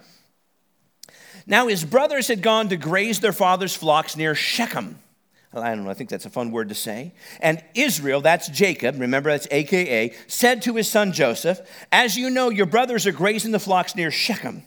Now 1.46 1.68
his 1.68 1.84
brothers 1.84 2.26
had 2.26 2.42
gone 2.42 2.70
to 2.70 2.76
graze 2.76 3.20
their 3.20 3.32
father's 3.32 3.76
flocks 3.76 4.16
near 4.16 4.34
Shechem. 4.34 4.98
I 5.62 5.74
don't 5.74 5.84
know, 5.84 5.90
I 5.90 5.94
think 5.94 6.10
that's 6.10 6.26
a 6.26 6.30
fun 6.30 6.50
word 6.50 6.68
to 6.68 6.74
say. 6.74 7.14
And 7.40 7.62
Israel, 7.74 8.20
that's 8.20 8.48
Jacob, 8.48 9.00
remember 9.00 9.30
that's 9.30 9.48
AKA, 9.50 10.14
said 10.26 10.62
to 10.62 10.74
his 10.74 10.88
son 10.88 11.12
Joseph, 11.12 11.60
As 11.90 12.16
you 12.16 12.30
know, 12.30 12.50
your 12.50 12.66
brothers 12.66 13.06
are 13.06 13.12
grazing 13.12 13.52
the 13.52 13.58
flocks 13.58 13.94
near 13.96 14.10
Shechem. 14.10 14.62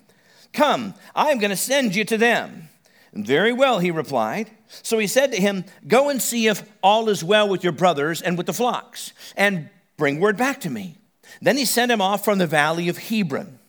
Come, 0.54 0.96
I 1.16 1.30
am 1.30 1.40
going 1.40 1.52
to 1.52 1.56
send 1.56 1.96
you 1.96 2.04
to 2.06 2.18
them. 2.18 2.70
Very 3.14 3.54
well, 3.54 3.80
he 3.80 3.92
replied. 3.92 4.52
So 4.68 5.00
he 5.00 5.08
said 5.08 5.32
to 5.32 5.42
him, 5.42 5.66
Go 5.88 6.10
and 6.10 6.22
see 6.22 6.48
if 6.48 6.68
all 6.84 7.10
is 7.10 7.24
well 7.24 7.48
with 7.48 7.64
your 7.64 7.74
brothers 7.74 8.22
and 8.22 8.38
with 8.38 8.48
the 8.48 8.54
flocks, 8.54 9.14
and 9.36 9.70
bring 9.98 10.20
word 10.20 10.38
back 10.38 10.62
to 10.62 10.70
me. 10.70 10.98
Then 11.42 11.58
he 11.58 11.66
sent 11.66 11.92
him 11.92 12.02
off 12.02 12.24
from 12.24 12.38
the 12.38 12.48
valley 12.48 12.90
of 12.90 12.98
Hebron. 12.98 13.60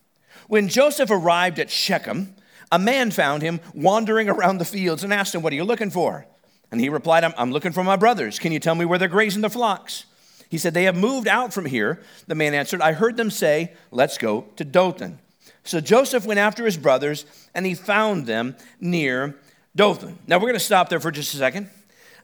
When 0.49 0.69
Joseph 0.69 1.11
arrived 1.11 1.59
at 1.59 1.71
Shechem, 1.71 2.35
a 2.73 2.79
man 2.79 3.11
found 3.11 3.43
him 3.43 3.61
wandering 3.75 4.29
around 4.29 4.59
the 4.59 4.65
fields 4.65 5.05
and 5.05 5.13
asked 5.13 5.35
him, 5.35 5.43
What 5.43 5.53
are 5.53 5.57
you 5.57 5.65
looking 5.65 5.91
for? 5.91 6.27
And 6.71 6.81
he 6.81 6.89
replied, 6.89 7.25
I'm, 7.25 7.35
I'm 7.37 7.53
looking 7.53 7.73
for 7.73 7.83
my 7.83 7.97
brothers. 7.97 8.39
Can 8.39 8.53
you 8.53 8.61
tell 8.61 8.75
me 8.75 8.85
where 8.85 8.99
they're 8.99 9.09
grazing 9.09 9.43
the 9.43 9.51
flocks? 9.51 10.05
He 10.49 10.59
said, 10.59 10.75
They 10.75 10.85
have 10.85 10.97
moved 10.97 11.29
out 11.29 11.53
from 11.53 11.65
here. 11.65 12.01
The 12.27 12.35
man 12.35 12.55
answered, 12.55 12.81
I 12.81 12.93
heard 12.93 13.17
them 13.17 13.31
say, 13.31 13.73
Let's 13.91 14.19
go 14.19 14.47
to 14.57 14.65
Dothan. 14.65 15.19
So 15.65 15.81
Joseph 15.81 16.27
went 16.27 16.41
after 16.41 16.65
his 16.65 16.77
brothers, 16.77 17.27
and 17.55 17.67
he 17.67 17.75
found 17.75 18.27
them 18.27 18.57
near 18.81 19.37
Dothan. 19.77 20.19
Now 20.27 20.37
we're 20.37 20.43
going 20.43 20.55
to 20.55 20.61
stop 20.61 20.89
there 20.89 21.01
for 21.01 21.11
just 21.11 21.35
a 21.35 21.37
second. 21.37 21.71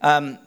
Um, 0.01 0.39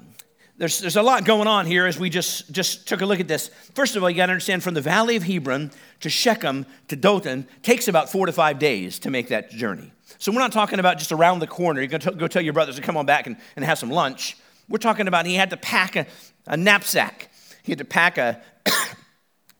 there's, 0.57 0.79
there's 0.79 0.97
a 0.97 1.01
lot 1.01 1.23
going 1.23 1.47
on 1.47 1.65
here 1.65 1.85
as 1.85 1.97
we 1.97 2.09
just, 2.09 2.51
just 2.51 2.85
took 2.85 2.99
a 2.99 3.05
look 3.05 3.21
at 3.21 3.29
this. 3.29 3.49
First 3.75 3.95
of 3.95 4.03
all, 4.03 4.09
you 4.09 4.17
got 4.17 4.25
to 4.25 4.33
understand 4.33 4.61
from 4.61 4.73
the 4.73 4.81
valley 4.81 5.15
of 5.15 5.23
Hebron 5.23 5.71
to 6.01 6.09
Shechem 6.09 6.65
to 6.89 6.97
Dothan 6.97 7.47
takes 7.63 7.87
about 7.87 8.11
four 8.11 8.25
to 8.25 8.33
five 8.33 8.59
days 8.59 8.99
to 8.99 9.09
make 9.09 9.29
that 9.29 9.51
journey. 9.51 9.93
So 10.17 10.31
we're 10.31 10.39
not 10.39 10.51
talking 10.51 10.79
about 10.79 10.97
just 10.97 11.11
around 11.11 11.39
the 11.39 11.47
corner. 11.47 11.81
You're 11.81 11.87
going 11.87 12.01
to 12.01 12.11
go 12.11 12.27
tell 12.27 12.41
your 12.41 12.53
brothers 12.53 12.75
to 12.75 12.81
come 12.81 12.97
on 12.97 13.05
back 13.05 13.27
and, 13.27 13.37
and 13.55 13.63
have 13.63 13.77
some 13.77 13.89
lunch. 13.89 14.37
We're 14.67 14.77
talking 14.77 15.07
about 15.07 15.25
he 15.25 15.35
had 15.35 15.49
to 15.51 15.57
pack 15.57 15.95
a, 15.95 16.07
a 16.47 16.57
knapsack. 16.57 17.29
He 17.63 17.71
had 17.71 17.79
to 17.79 17.85
pack 17.85 18.17
a, 18.17 18.41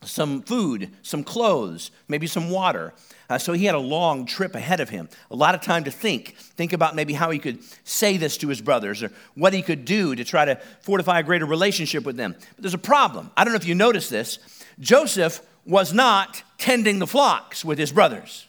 some 0.04 0.42
food, 0.42 0.92
some 1.02 1.24
clothes, 1.24 1.92
maybe 2.08 2.28
some 2.28 2.50
water. 2.50 2.94
Uh, 3.30 3.38
so 3.38 3.54
he 3.54 3.66
had 3.66 3.76
a 3.76 3.80
long 3.80 4.26
trip 4.26 4.56
ahead 4.56 4.80
of 4.80 4.90
him, 4.90 5.08
a 5.30 5.36
lot 5.36 5.54
of 5.54 5.62
time 5.62 5.84
to 5.84 5.92
think. 5.92 6.36
Think 6.36 6.74
about 6.74 6.96
maybe 6.96 7.14
how 7.14 7.30
he 7.30 7.38
could 7.38 7.60
say 7.84 8.18
this 8.18 8.38
to 8.38 8.48
his 8.48 8.62
brothers 8.62 9.04
or 9.04 9.12
what 9.36 9.54
he 9.54 9.62
could 9.62 9.86
do 9.86 10.16
to 10.16 10.24
try 10.24 10.46
to 10.46 10.56
fortify 10.82 11.20
a 11.20 11.24
greater 11.24 11.46
relationship 11.46 12.06
with 12.06 12.18
them. 12.18 12.36
But 12.56 12.64
there's 12.64 12.74
a 12.74 12.80
problem. 12.80 13.30
I 13.38 13.44
don't 13.44 13.54
know 13.54 13.58
if 13.58 13.68
you 13.68 13.76
noticed 13.76 14.10
this. 14.10 14.40
Joseph 14.80 15.42
was 15.66 15.94
not 15.94 16.42
tending 16.58 17.00
the 17.00 17.08
flocks 17.08 17.64
with 17.64 17.78
his 17.78 17.92
brothers. 17.92 18.48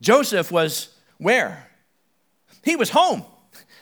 Joseph 0.00 0.50
was 0.52 0.94
where? 1.18 1.66
He 2.62 2.76
was 2.76 2.90
home. 2.90 3.24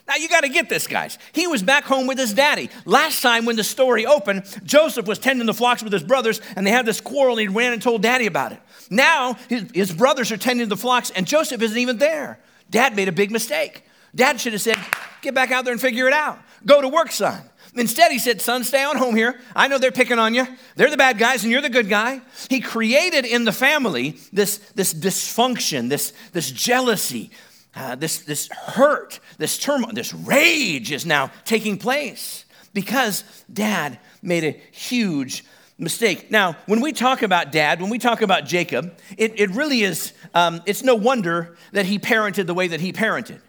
Now 0.08 0.14
you 0.16 0.28
got 0.28 0.42
to 0.42 0.48
get 0.48 0.68
this, 0.68 0.86
guys. 0.86 1.18
He 1.32 1.48
was 1.48 1.62
back 1.62 1.84
home 1.84 2.06
with 2.06 2.16
his 2.16 2.32
daddy. 2.32 2.70
Last 2.84 3.22
time 3.22 3.44
when 3.44 3.56
the 3.56 3.64
story 3.64 4.06
opened, 4.06 4.44
Joseph 4.62 5.06
was 5.06 5.18
tending 5.18 5.46
the 5.46 5.54
flocks 5.54 5.82
with 5.82 5.92
his 5.92 6.04
brothers, 6.04 6.40
and 6.54 6.64
they 6.64 6.70
had 6.70 6.86
this 6.86 7.00
quarrel, 7.00 7.38
and 7.38 7.40
he 7.40 7.48
ran 7.48 7.72
and 7.72 7.82
told 7.82 8.02
daddy 8.02 8.26
about 8.26 8.52
it. 8.52 8.60
Now 8.88 9.34
his, 9.48 9.68
his 9.74 9.92
brothers 9.92 10.30
are 10.30 10.36
tending 10.36 10.68
the 10.68 10.76
flocks, 10.76 11.10
and 11.10 11.26
Joseph 11.26 11.60
isn't 11.60 11.78
even 11.78 11.98
there. 11.98 12.38
Dad 12.70 12.94
made 12.94 13.08
a 13.08 13.12
big 13.12 13.32
mistake. 13.32 13.82
Dad 14.14 14.40
should 14.40 14.52
have 14.52 14.62
said, 14.62 14.78
Get 15.22 15.34
back 15.34 15.50
out 15.50 15.64
there 15.64 15.72
and 15.72 15.80
figure 15.80 16.06
it 16.06 16.12
out. 16.12 16.38
Go 16.64 16.80
to 16.80 16.88
work, 16.88 17.10
son. 17.10 17.42
Instead, 17.76 18.10
he 18.10 18.18
said, 18.18 18.40
Son, 18.40 18.64
stay 18.64 18.82
on 18.82 18.96
home 18.96 19.14
here. 19.14 19.38
I 19.54 19.68
know 19.68 19.78
they're 19.78 19.92
picking 19.92 20.18
on 20.18 20.34
you. 20.34 20.46
They're 20.76 20.90
the 20.90 20.96
bad 20.96 21.18
guys, 21.18 21.42
and 21.42 21.52
you're 21.52 21.60
the 21.60 21.68
good 21.68 21.88
guy. 21.88 22.22
He 22.48 22.60
created 22.60 23.26
in 23.26 23.44
the 23.44 23.52
family 23.52 24.16
this, 24.32 24.58
this 24.74 24.94
dysfunction, 24.94 25.90
this, 25.90 26.12
this 26.32 26.50
jealousy, 26.50 27.30
uh, 27.74 27.94
this, 27.94 28.20
this 28.20 28.48
hurt, 28.48 29.20
this 29.36 29.58
turmoil, 29.58 29.92
this 29.92 30.14
rage 30.14 30.90
is 30.90 31.04
now 31.04 31.30
taking 31.44 31.76
place 31.76 32.46
because 32.72 33.24
dad 33.52 33.98
made 34.22 34.44
a 34.44 34.50
huge 34.72 35.44
mistake. 35.78 36.30
Now, 36.30 36.56
when 36.66 36.80
we 36.80 36.92
talk 36.92 37.20
about 37.20 37.52
dad, 37.52 37.80
when 37.80 37.90
we 37.90 37.98
talk 37.98 38.22
about 38.22 38.46
Jacob, 38.46 38.98
it, 39.18 39.38
it 39.38 39.50
really 39.50 39.82
is, 39.82 40.14
um, 40.34 40.62
it's 40.64 40.82
no 40.82 40.94
wonder 40.94 41.56
that 41.72 41.84
he 41.84 41.98
parented 41.98 42.46
the 42.46 42.54
way 42.54 42.68
that 42.68 42.80
he 42.80 42.92
parented 42.92 43.40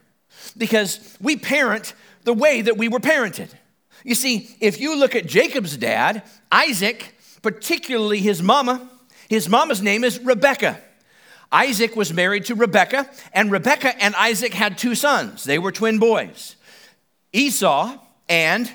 because 0.58 1.18
we 1.22 1.38
parent 1.38 1.94
the 2.24 2.34
way 2.34 2.62
that 2.62 2.78
we 2.78 2.90
were 2.90 3.00
parented. 3.00 3.50
You 4.04 4.16
see, 4.16 4.56
if 4.60 4.80
you 4.80 4.98
look 4.98 5.16
at 5.16 5.26
Jacob's 5.26 5.78
dad, 5.78 6.24
Isaac, 6.52 7.16
particularly 7.42 8.20
his 8.20 8.42
mama, 8.42 8.90
his 9.30 9.50
mama's 9.50 9.82
name 9.82 10.04
is 10.04 10.20
Rebecca. 10.20 10.80
Isaac 11.52 11.96
was 11.96 12.14
married 12.14 12.46
to 12.46 12.56
Rebecca, 12.56 13.10
and 13.34 13.52
Rebecca 13.52 14.02
and 14.02 14.16
Isaac 14.16 14.54
had 14.54 14.78
two 14.78 14.96
sons. 14.96 15.44
They 15.44 15.60
were 15.60 15.72
twin 15.72 15.98
boys 15.98 16.56
Esau 17.34 17.98
and 18.28 18.72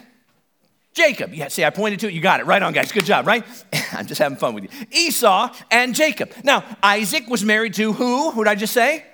Jacob. 0.95 1.33
Yeah, 1.33 1.49
see, 1.49 1.65
I 1.65 1.71
pointed 1.71 2.01
to 2.01 2.09
it. 2.09 2.15
You 2.15 2.21
got 2.21 2.41
it. 2.41 2.47
Right 2.47 2.63
on, 2.63 2.73
guys. 2.73 2.93
Good 2.93 3.05
job, 3.05 3.27
right? 3.27 3.45
I'm 3.93 4.07
just 4.07 4.19
having 4.19 4.39
fun 4.39 4.55
with 4.55 4.65
you. 4.65 4.71
Esau 4.91 5.55
and 5.71 5.95
Jacob. 5.95 6.33
Now, 6.45 6.65
Isaac 6.83 7.29
was 7.29 7.45
married 7.45 7.75
to 7.75 7.93
who? 7.93 8.31
Who 8.31 8.45
did 8.45 8.51
I 8.51 8.55
just 8.55 8.75
say? 8.75 9.05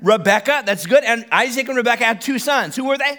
Rebecca. 0.00 0.62
That's 0.64 0.86
good. 0.86 1.04
And 1.04 1.26
Isaac 1.30 1.68
and 1.68 1.76
Rebecca 1.76 2.04
had 2.04 2.20
two 2.20 2.38
sons. 2.38 2.76
Who 2.76 2.84
were 2.84 2.98
they? 2.98 3.18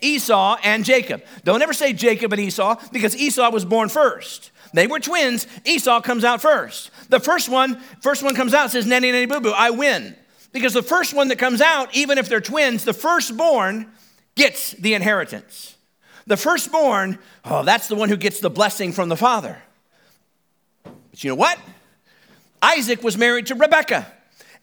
Esau 0.00 0.56
and 0.62 0.84
Jacob. 0.84 1.22
Don't 1.44 1.62
ever 1.62 1.72
say 1.72 1.92
Jacob 1.92 2.32
and 2.32 2.40
Esau 2.40 2.76
because 2.92 3.16
Esau 3.16 3.50
was 3.50 3.64
born 3.64 3.88
first. 3.88 4.50
They 4.72 4.86
were 4.86 5.00
twins. 5.00 5.46
Esau 5.64 6.00
comes 6.00 6.24
out 6.24 6.42
first. 6.42 6.90
The 7.08 7.20
first 7.20 7.48
one, 7.48 7.80
first 8.02 8.22
one 8.22 8.34
comes 8.34 8.54
out 8.54 8.70
says 8.70 8.86
nanny 8.86 9.12
nanny 9.12 9.26
boo 9.26 9.40
boo. 9.40 9.52
I 9.52 9.70
win 9.70 10.16
because 10.52 10.74
the 10.74 10.82
first 10.82 11.14
one 11.14 11.28
that 11.28 11.38
comes 11.38 11.60
out, 11.60 11.94
even 11.94 12.18
if 12.18 12.28
they're 12.28 12.40
twins, 12.40 12.84
the 12.84 12.92
firstborn 12.92 13.90
gets 14.34 14.72
the 14.72 14.94
inheritance. 14.94 15.76
The 16.26 16.36
firstborn, 16.36 17.18
oh, 17.44 17.62
that's 17.62 17.88
the 17.88 17.94
one 17.94 18.08
who 18.08 18.16
gets 18.16 18.40
the 18.40 18.50
blessing 18.50 18.92
from 18.92 19.08
the 19.08 19.16
father. 19.16 19.62
But 20.82 21.22
you 21.22 21.30
know 21.30 21.36
what? 21.36 21.58
Isaac 22.60 23.02
was 23.02 23.16
married 23.16 23.46
to 23.46 23.54
Rebekah, 23.54 24.06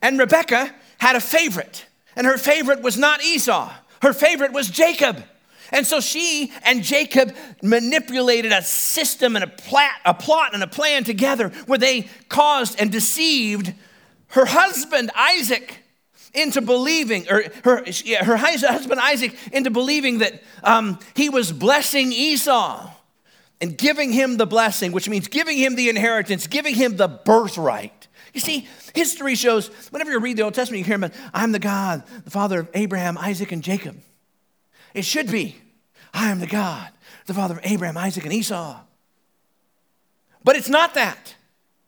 and 0.02 0.20
Rebekah 0.20 0.74
had 0.98 1.16
a 1.16 1.22
favorite, 1.22 1.86
and 2.16 2.28
her 2.28 2.38
favorite 2.38 2.82
was 2.82 2.98
not 2.98 3.24
Esau. 3.24 3.72
Her 4.04 4.12
favorite 4.12 4.52
was 4.52 4.70
Jacob. 4.70 5.24
And 5.72 5.88
so 5.88 6.02
she 6.02 6.52
and 6.66 6.84
Jacob 6.84 7.34
manipulated 7.62 8.52
a 8.52 8.62
system 8.62 9.38
and 9.38 9.46
a, 9.46 9.48
plat, 9.48 9.94
a 10.04 10.14
plot 10.14 10.54
and 10.54 10.62
a 10.62 10.68
plan 10.68 11.06
together 11.06 11.50
where 11.68 11.80
they 11.80 12.10
caused 12.28 12.78
and 12.82 12.92
deceived 12.92 13.74
her 14.28 14.44
husband 14.44 15.10
Isaac 15.16 15.78
into 16.34 16.60
believing, 16.60 17.28
or 17.30 17.46
her, 17.64 17.86
her 18.26 18.36
husband 18.36 19.00
Isaac 19.00 19.38
into 19.54 19.72
believing 19.72 20.18
that 20.18 20.44
um, 20.66 21.00
he 21.16 21.30
was 21.30 21.54
blessing 21.54 22.12
Esau 22.12 22.92
and 23.62 23.78
giving 23.78 24.12
him 24.12 24.36
the 24.36 24.46
blessing, 24.46 24.92
which 24.92 25.08
means 25.08 25.30
giving 25.30 25.58
him 25.58 25.76
the 25.76 25.88
inheritance, 25.88 26.46
giving 26.46 26.76
him 26.76 26.98
the 26.98 27.08
birthright. 27.08 28.03
You 28.34 28.42
see, 28.42 28.68
history 28.96 29.36
shows, 29.36 29.68
whenever 29.92 30.12
you 30.12 30.20
read 30.20 30.38
the 30.38 30.44
Old 30.44 30.56
Testament, 30.56 30.80
you 30.80 30.86
hear 30.86 30.96
about, 30.96 31.12
I'm 31.34 31.52
the 31.52 31.60
God, 31.60 32.04
the 32.24 32.32
father 32.32 32.62
of 32.62 32.70
Abraham, 32.74 33.18
Isaac, 33.18 33.52
and 33.52 33.64
Jacob. 33.64 33.98
It 34.94 35.06
should 35.06 35.32
be, 35.32 35.56
I 36.14 36.32
am 36.32 36.40
the 36.40 36.48
God, 36.48 36.90
the 37.28 37.34
father 37.34 37.56
of 37.56 37.60
Abraham, 37.64 37.96
Isaac, 37.96 38.24
and 38.24 38.34
Esau. 38.34 38.80
But 40.44 40.56
it's 40.56 40.70
not 40.70 40.96
that, 40.96 41.36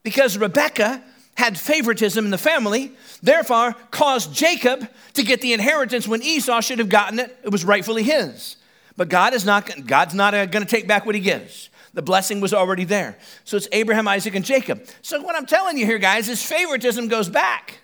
because 0.03 0.37
Rebekah 0.37 1.03
had 1.35 1.59
favoritism 1.59 2.23
in 2.23 2.31
the 2.31 2.37
family, 2.37 2.93
therefore 3.21 3.73
caused 3.91 4.33
Jacob 4.33 4.87
to 5.13 5.23
get 5.23 5.41
the 5.41 5.51
inheritance 5.51 6.07
when 6.07 6.21
Esau 6.21 6.61
should 6.61 6.79
have 6.79 6.89
gotten 6.89 7.19
it. 7.19 7.37
It 7.43 7.49
was 7.51 7.65
rightfully 7.65 8.03
his. 8.03 8.55
But 8.95 9.09
God 9.09 9.33
is 9.33 9.45
not, 9.45 9.85
God's 9.85 10.13
not 10.13 10.33
uh, 10.33 10.45
going 10.45 10.63
to 10.63 10.69
take 10.69 10.87
back 10.87 11.05
what 11.05 11.15
he 11.15 11.21
gives. 11.21 11.69
The 11.95 12.01
blessing 12.01 12.41
was 12.41 12.53
already 12.53 12.83
there. 12.83 13.17
So 13.45 13.57
it's 13.57 13.67
Abraham, 13.71 14.07
Isaac, 14.07 14.35
and 14.35 14.45
Jacob. 14.45 14.85
So 15.01 15.21
what 15.21 15.35
I'm 15.35 15.45
telling 15.45 15.77
you 15.77 15.85
here, 15.85 15.97
guys, 15.97 16.29
is 16.29 16.43
favoritism 16.43 17.07
goes 17.07 17.29
back. 17.29 17.79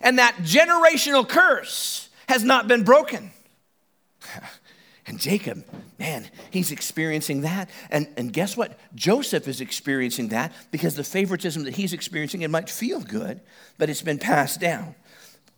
And 0.00 0.18
that 0.18 0.34
generational 0.38 1.28
curse 1.28 2.08
has 2.28 2.42
not 2.42 2.66
been 2.66 2.82
broken. 2.82 3.30
And 5.06 5.20
Jacob, 5.20 5.66
man, 5.98 6.30
he's 6.50 6.72
experiencing 6.72 7.42
that. 7.42 7.68
And, 7.90 8.08
and 8.16 8.32
guess 8.32 8.56
what? 8.56 8.78
Joseph 8.94 9.46
is 9.46 9.60
experiencing 9.60 10.28
that 10.28 10.50
because 10.70 10.96
the 10.96 11.04
favoritism 11.04 11.64
that 11.64 11.74
he's 11.74 11.92
experiencing, 11.92 12.40
it 12.40 12.48
might 12.48 12.70
feel 12.70 13.00
good, 13.00 13.42
but 13.76 13.90
it's 13.90 14.00
been 14.00 14.18
passed 14.18 14.60
down 14.60 14.94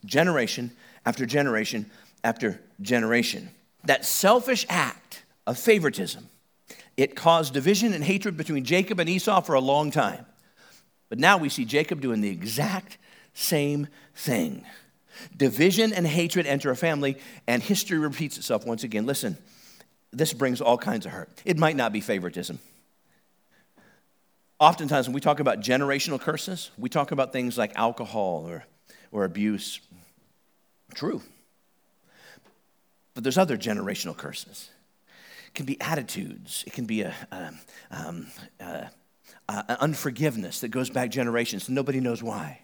generation 0.05 0.73
after 1.05 1.25
generation 1.27 1.89
after 2.25 2.61
generation. 2.81 3.51
That 3.85 4.05
selfish 4.05 4.67
act 4.69 5.23
of 5.47 5.59
favoritism, 5.59 6.29
it 6.97 7.15
caused 7.15 7.53
division 7.53 7.93
and 7.93 8.03
hatred 8.03 8.37
between 8.37 8.65
Jacob 8.65 9.01
and 9.01 9.09
Esau 9.09 9.41
for 9.41 9.55
a 9.55 9.61
long 9.61 9.91
time. 9.91 10.25
But 11.09 11.19
now 11.19 11.37
we 11.37 11.49
see 11.49 11.65
Jacob 11.65 12.01
doing 12.01 12.21
the 12.21 12.31
exact 12.31 12.99
same 13.35 13.89
thing. 14.15 14.65
Division 15.37 15.93
and 15.93 16.07
hatred 16.07 16.47
enter 16.47 16.71
a 16.71 16.77
family, 16.77 17.17
and 17.47 17.63
history 17.63 17.99
repeats 17.99 18.37
itself 18.37 18.67
once 18.67 18.83
again. 18.83 19.07
Listen, 19.07 19.37
this 20.13 20.33
brings 20.33 20.61
all 20.61 20.79
kinds 20.79 21.07
of 21.07 21.13
hurt. 21.13 21.31
It 21.45 21.59
might 21.59 21.77
not 21.77 21.93
be 21.93 22.01
favoritism. 22.01 22.59
Oftentimes, 24.59 25.07
when 25.07 25.15
we 25.15 25.21
talk 25.21 25.39
about 25.41 25.61
generational 25.61 26.21
curses, 26.21 26.71
we 26.79 26.89
talk 26.89 27.13
about 27.13 27.33
things 27.33 27.59
like 27.59 27.73
alcohol 27.77 28.47
or, 28.49 28.65
or 29.13 29.25
abuse. 29.25 29.81
True. 30.95 31.21
But 33.15 33.23
there's 33.23 33.39
other 33.39 33.59
generational 33.59 34.17
curses. 34.17 34.71
It 35.57 35.61
can 35.65 35.67
be 35.67 35.81
attitudes, 35.81 36.65
it 36.67 36.75
can 36.75 36.85
be 36.85 37.01
a, 37.01 37.15
a, 37.33 37.51
um, 37.91 38.27
a, 38.61 38.91
a 39.49 39.79
unforgiveness 39.81 40.61
that 40.61 40.69
goes 40.69 40.91
back 40.91 41.11
generations. 41.11 41.71
Nobody 41.71 41.99
knows 41.99 42.23
why. 42.23 42.61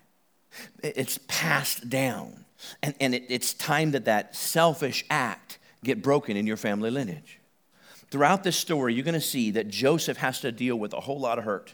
It's 0.83 1.19
passed 1.27 1.89
down. 1.89 2.45
And, 2.83 2.95
and 3.01 3.15
it, 3.15 3.25
it's 3.31 3.55
time 3.55 3.93
that 3.93 4.05
that 4.05 4.37
selfish 4.37 5.07
act 5.09 5.59
get 5.83 6.03
broken 6.03 6.37
in 6.37 6.47
your 6.47 6.59
family 6.59 6.91
lineage. 6.91 7.41
Throughout 8.11 8.45
this 8.45 8.59
story, 8.59 8.93
you're 8.93 9.05
going 9.05 9.15
to 9.15 9.23
see 9.23 9.53
that 9.53 9.69
Joseph 9.69 10.19
has 10.19 10.43
to 10.43 10.53
deal 10.53 10.77
with 10.77 10.93
a 10.93 11.01
whole 11.01 11.19
lot 11.19 11.39
of 11.39 11.45
hurt. 11.45 11.73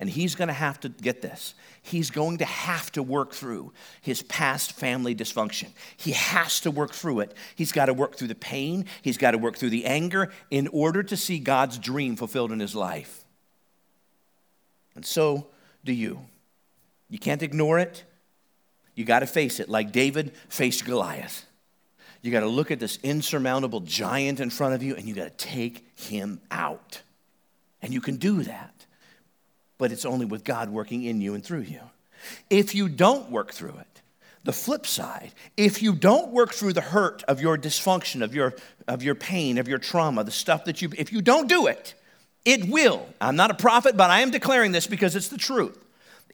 And 0.00 0.10
he's 0.10 0.34
going 0.34 0.48
to 0.48 0.54
have 0.54 0.80
to 0.80 0.88
get 0.88 1.22
this. 1.22 1.54
He's 1.80 2.10
going 2.10 2.38
to 2.38 2.44
have 2.44 2.90
to 2.92 3.02
work 3.02 3.32
through 3.32 3.72
his 4.00 4.22
past 4.22 4.72
family 4.72 5.14
dysfunction. 5.14 5.68
He 5.96 6.12
has 6.12 6.60
to 6.60 6.70
work 6.70 6.92
through 6.92 7.20
it. 7.20 7.34
He's 7.54 7.72
got 7.72 7.86
to 7.86 7.94
work 7.94 8.16
through 8.16 8.28
the 8.28 8.34
pain, 8.34 8.86
he's 9.02 9.18
got 9.18 9.32
to 9.32 9.38
work 9.38 9.56
through 9.56 9.70
the 9.70 9.84
anger 9.84 10.32
in 10.50 10.68
order 10.68 11.02
to 11.02 11.16
see 11.16 11.38
God's 11.38 11.78
dream 11.78 12.16
fulfilled 12.16 12.52
in 12.52 12.58
his 12.58 12.74
life. 12.74 13.24
And 14.94 15.06
so 15.06 15.46
do 15.84 15.92
you. 15.92 16.20
You 17.08 17.18
can't 17.18 17.42
ignore 17.42 17.78
it. 17.78 18.04
You 18.94 19.04
got 19.04 19.20
to 19.20 19.26
face 19.26 19.60
it 19.60 19.68
like 19.68 19.92
David 19.92 20.32
faced 20.48 20.84
Goliath. 20.84 21.46
You 22.22 22.30
got 22.30 22.40
to 22.40 22.46
look 22.46 22.70
at 22.70 22.78
this 22.78 22.98
insurmountable 23.02 23.80
giant 23.80 24.40
in 24.40 24.50
front 24.50 24.74
of 24.74 24.82
you 24.82 24.94
and 24.94 25.06
you 25.06 25.14
got 25.14 25.24
to 25.36 25.46
take 25.46 25.98
him 25.98 26.40
out. 26.50 27.02
And 27.80 27.92
you 27.92 28.00
can 28.00 28.16
do 28.16 28.42
that, 28.44 28.71
but 29.82 29.90
it's 29.90 30.04
only 30.04 30.24
with 30.24 30.44
God 30.44 30.70
working 30.70 31.02
in 31.02 31.20
you 31.20 31.34
and 31.34 31.44
through 31.44 31.62
you. 31.62 31.80
If 32.48 32.72
you 32.72 32.88
don't 32.88 33.32
work 33.32 33.52
through 33.52 33.78
it, 33.80 34.02
the 34.44 34.52
flip 34.52 34.86
side, 34.86 35.32
if 35.56 35.82
you 35.82 35.92
don't 35.92 36.30
work 36.30 36.54
through 36.54 36.74
the 36.74 36.80
hurt 36.80 37.24
of 37.24 37.40
your 37.40 37.58
dysfunction, 37.58 38.22
of 38.22 38.32
your, 38.32 38.54
of 38.86 39.02
your 39.02 39.16
pain, 39.16 39.58
of 39.58 39.66
your 39.66 39.78
trauma, 39.78 40.22
the 40.22 40.30
stuff 40.30 40.66
that 40.66 40.82
you, 40.82 40.92
if 40.96 41.12
you 41.12 41.20
don't 41.20 41.48
do 41.48 41.66
it, 41.66 41.94
it 42.44 42.68
will. 42.68 43.04
I'm 43.20 43.34
not 43.34 43.50
a 43.50 43.54
prophet, 43.54 43.96
but 43.96 44.08
I 44.08 44.20
am 44.20 44.30
declaring 44.30 44.70
this 44.70 44.86
because 44.86 45.16
it's 45.16 45.26
the 45.26 45.36
truth. 45.36 45.84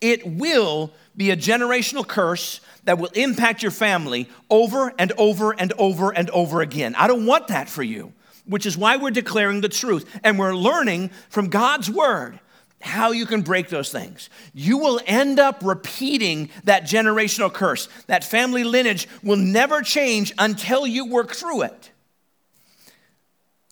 It 0.02 0.26
will 0.26 0.92
be 1.16 1.30
a 1.30 1.36
generational 1.36 2.06
curse 2.06 2.60
that 2.84 2.98
will 2.98 3.08
impact 3.14 3.62
your 3.62 3.72
family 3.72 4.28
over 4.50 4.92
and 4.98 5.10
over 5.12 5.52
and 5.58 5.72
over 5.78 6.10
and 6.10 6.28
over 6.28 6.60
again. 6.60 6.94
I 6.96 7.06
don't 7.06 7.24
want 7.24 7.48
that 7.48 7.70
for 7.70 7.82
you, 7.82 8.12
which 8.44 8.66
is 8.66 8.76
why 8.76 8.98
we're 8.98 9.10
declaring 9.10 9.62
the 9.62 9.70
truth 9.70 10.20
and 10.22 10.38
we're 10.38 10.54
learning 10.54 11.08
from 11.30 11.48
God's 11.48 11.90
word 11.90 12.40
how 12.80 13.10
you 13.10 13.26
can 13.26 13.42
break 13.42 13.68
those 13.68 13.90
things. 13.90 14.30
You 14.54 14.78
will 14.78 15.00
end 15.06 15.40
up 15.40 15.62
repeating 15.64 16.50
that 16.64 16.84
generational 16.84 17.52
curse. 17.52 17.88
That 18.06 18.24
family 18.24 18.64
lineage 18.64 19.08
will 19.22 19.36
never 19.36 19.82
change 19.82 20.32
until 20.38 20.86
you 20.86 21.06
work 21.06 21.32
through 21.32 21.62
it. 21.62 21.90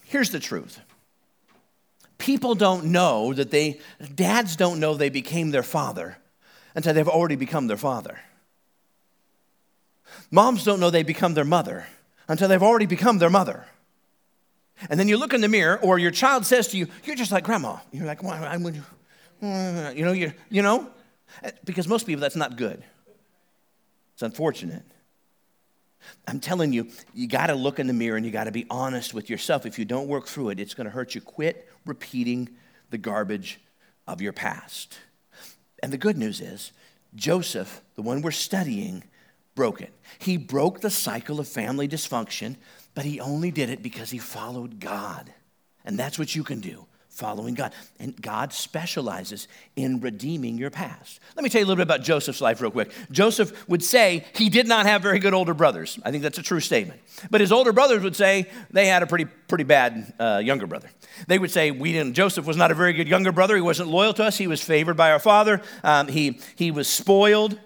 Here's 0.04 0.30
the 0.30 0.40
truth 0.40 0.80
people 2.18 2.54
don't 2.54 2.86
know 2.86 3.32
that 3.34 3.50
they, 3.50 3.80
dads 4.14 4.56
don't 4.56 4.80
know 4.80 4.94
they 4.94 5.10
became 5.10 5.50
their 5.50 5.62
father 5.62 6.16
until 6.74 6.94
they've 6.94 7.08
already 7.08 7.36
become 7.36 7.66
their 7.66 7.76
father. 7.76 8.18
Moms 10.30 10.64
don't 10.64 10.80
know 10.80 10.90
they 10.90 11.02
become 11.02 11.34
their 11.34 11.44
mother 11.44 11.86
until 12.28 12.48
they've 12.48 12.62
already 12.62 12.86
become 12.86 13.18
their 13.18 13.30
mother. 13.30 13.66
And 14.90 15.00
then 15.00 15.08
you 15.08 15.16
look 15.16 15.32
in 15.32 15.40
the 15.40 15.48
mirror, 15.48 15.78
or 15.82 15.98
your 15.98 16.10
child 16.10 16.44
says 16.44 16.68
to 16.68 16.76
you, 16.76 16.86
You're 17.04 17.16
just 17.16 17.32
like 17.32 17.44
grandma. 17.44 17.78
You're 17.92 18.06
like, 18.06 18.22
would, 18.22 18.82
Mm, 19.42 19.96
you 19.96 20.04
know, 20.04 20.12
you, 20.12 20.32
you 20.48 20.62
know? 20.62 20.90
Eh, 21.42 21.50
because 21.64 21.86
most 21.88 22.06
people, 22.06 22.20
that's 22.20 22.36
not 22.36 22.56
good. 22.56 22.82
It's 24.14 24.22
unfortunate. 24.22 24.84
I'm 26.26 26.40
telling 26.40 26.72
you, 26.72 26.88
you 27.14 27.26
got 27.26 27.48
to 27.48 27.54
look 27.54 27.78
in 27.78 27.86
the 27.86 27.92
mirror 27.92 28.16
and 28.16 28.24
you 28.24 28.32
got 28.32 28.44
to 28.44 28.52
be 28.52 28.66
honest 28.70 29.12
with 29.12 29.28
yourself. 29.28 29.66
If 29.66 29.78
you 29.78 29.84
don't 29.84 30.08
work 30.08 30.26
through 30.26 30.50
it, 30.50 30.60
it's 30.60 30.74
going 30.74 30.84
to 30.84 30.90
hurt 30.90 31.14
you. 31.14 31.20
Quit 31.20 31.68
repeating 31.84 32.48
the 32.90 32.98
garbage 32.98 33.60
of 34.06 34.20
your 34.20 34.32
past. 34.32 34.98
And 35.82 35.92
the 35.92 35.98
good 35.98 36.16
news 36.16 36.40
is, 36.40 36.72
Joseph, 37.14 37.82
the 37.94 38.02
one 38.02 38.22
we're 38.22 38.30
studying, 38.30 39.04
broke 39.54 39.80
it. 39.80 39.92
He 40.18 40.36
broke 40.36 40.80
the 40.80 40.90
cycle 40.90 41.40
of 41.40 41.48
family 41.48 41.88
dysfunction, 41.88 42.56
but 42.94 43.04
he 43.04 43.20
only 43.20 43.50
did 43.50 43.70
it 43.70 43.82
because 43.82 44.10
he 44.10 44.18
followed 44.18 44.80
God. 44.80 45.32
And 45.84 45.98
that's 45.98 46.18
what 46.18 46.34
you 46.34 46.44
can 46.44 46.60
do 46.60 46.86
following 47.16 47.54
God. 47.54 47.72
And 47.98 48.20
God 48.20 48.52
specializes 48.52 49.48
in 49.74 50.00
redeeming 50.00 50.58
your 50.58 50.70
past. 50.70 51.18
Let 51.34 51.42
me 51.42 51.48
tell 51.48 51.60
you 51.60 51.66
a 51.66 51.68
little 51.68 51.84
bit 51.84 51.94
about 51.94 52.02
Joseph's 52.02 52.40
life, 52.40 52.60
real 52.60 52.70
quick. 52.70 52.92
Joseph 53.10 53.68
would 53.68 53.82
say 53.82 54.24
he 54.34 54.50
did 54.50 54.68
not 54.68 54.86
have 54.86 55.02
very 55.02 55.18
good 55.18 55.32
older 55.32 55.54
brothers. 55.54 55.98
I 56.04 56.10
think 56.10 56.22
that's 56.22 56.38
a 56.38 56.42
true 56.42 56.60
statement. 56.60 57.00
But 57.30 57.40
his 57.40 57.52
older 57.52 57.72
brothers 57.72 58.02
would 58.02 58.14
say 58.16 58.48
they 58.70 58.86
had 58.86 59.02
a 59.02 59.06
pretty, 59.06 59.24
pretty 59.24 59.64
bad 59.64 60.12
uh, 60.18 60.42
younger 60.44 60.66
brother. 60.66 60.90
They 61.26 61.38
would 61.38 61.50
say 61.50 61.70
we 61.70 61.92
didn't, 61.92 62.14
Joseph 62.14 62.46
was 62.46 62.56
not 62.56 62.70
a 62.70 62.74
very 62.74 62.92
good 62.92 63.08
younger 63.08 63.32
brother. 63.32 63.56
He 63.56 63.62
wasn't 63.62 63.88
loyal 63.88 64.12
to 64.14 64.24
us. 64.24 64.36
He 64.36 64.46
was 64.46 64.62
favored 64.62 64.96
by 64.96 65.10
our 65.10 65.18
father. 65.18 65.62
Um, 65.82 66.08
he, 66.08 66.38
he 66.56 66.70
was 66.70 66.86
spoiled. 66.88 67.58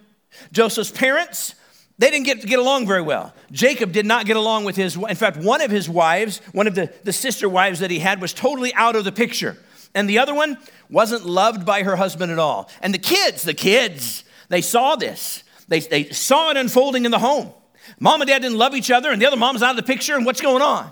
Joseph's 0.52 0.92
parents, 0.92 1.56
they 2.00 2.10
didn't 2.10 2.24
get, 2.24 2.46
get 2.46 2.58
along 2.58 2.86
very 2.86 3.02
well. 3.02 3.34
Jacob 3.52 3.92
did 3.92 4.06
not 4.06 4.24
get 4.24 4.34
along 4.34 4.64
with 4.64 4.74
his, 4.74 4.96
in 4.96 5.16
fact, 5.16 5.36
one 5.36 5.60
of 5.60 5.70
his 5.70 5.86
wives, 5.86 6.38
one 6.52 6.66
of 6.66 6.74
the, 6.74 6.90
the 7.04 7.12
sister 7.12 7.46
wives 7.46 7.80
that 7.80 7.90
he 7.90 7.98
had, 7.98 8.22
was 8.22 8.32
totally 8.32 8.72
out 8.72 8.96
of 8.96 9.04
the 9.04 9.12
picture. 9.12 9.58
And 9.94 10.08
the 10.08 10.18
other 10.18 10.32
one 10.32 10.56
wasn't 10.88 11.26
loved 11.26 11.66
by 11.66 11.82
her 11.82 11.96
husband 11.96 12.32
at 12.32 12.38
all. 12.38 12.70
And 12.80 12.94
the 12.94 12.98
kids, 12.98 13.42
the 13.42 13.52
kids, 13.52 14.24
they 14.48 14.62
saw 14.62 14.96
this. 14.96 15.44
They, 15.68 15.80
they 15.80 16.04
saw 16.08 16.50
it 16.50 16.56
unfolding 16.56 17.04
in 17.04 17.10
the 17.10 17.18
home. 17.18 17.52
Mom 17.98 18.22
and 18.22 18.28
dad 18.30 18.40
didn't 18.40 18.56
love 18.56 18.74
each 18.74 18.90
other, 18.90 19.10
and 19.10 19.20
the 19.20 19.26
other 19.26 19.36
mom's 19.36 19.62
out 19.62 19.72
of 19.72 19.76
the 19.76 19.82
picture, 19.82 20.16
and 20.16 20.24
what's 20.24 20.40
going 20.40 20.62
on? 20.62 20.90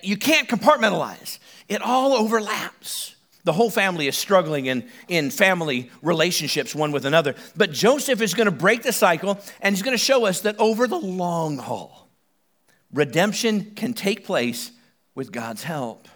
You 0.00 0.16
can't 0.16 0.48
compartmentalize, 0.48 1.40
it 1.68 1.82
all 1.82 2.12
overlaps. 2.12 3.15
The 3.46 3.52
whole 3.52 3.70
family 3.70 4.08
is 4.08 4.18
struggling 4.18 4.66
in, 4.66 4.88
in 5.06 5.30
family 5.30 5.88
relationships 6.02 6.74
one 6.74 6.90
with 6.90 7.04
another. 7.04 7.36
But 7.54 7.70
Joseph 7.70 8.20
is 8.20 8.34
going 8.34 8.46
to 8.46 8.50
break 8.50 8.82
the 8.82 8.92
cycle 8.92 9.38
and 9.60 9.72
he's 9.72 9.84
going 9.84 9.96
to 9.96 10.02
show 10.02 10.26
us 10.26 10.40
that 10.40 10.58
over 10.58 10.88
the 10.88 10.98
long 10.98 11.56
haul, 11.56 12.08
redemption 12.92 13.70
can 13.76 13.94
take 13.94 14.24
place 14.24 14.72
with 15.14 15.30
God's 15.30 15.62
help. 15.62 16.08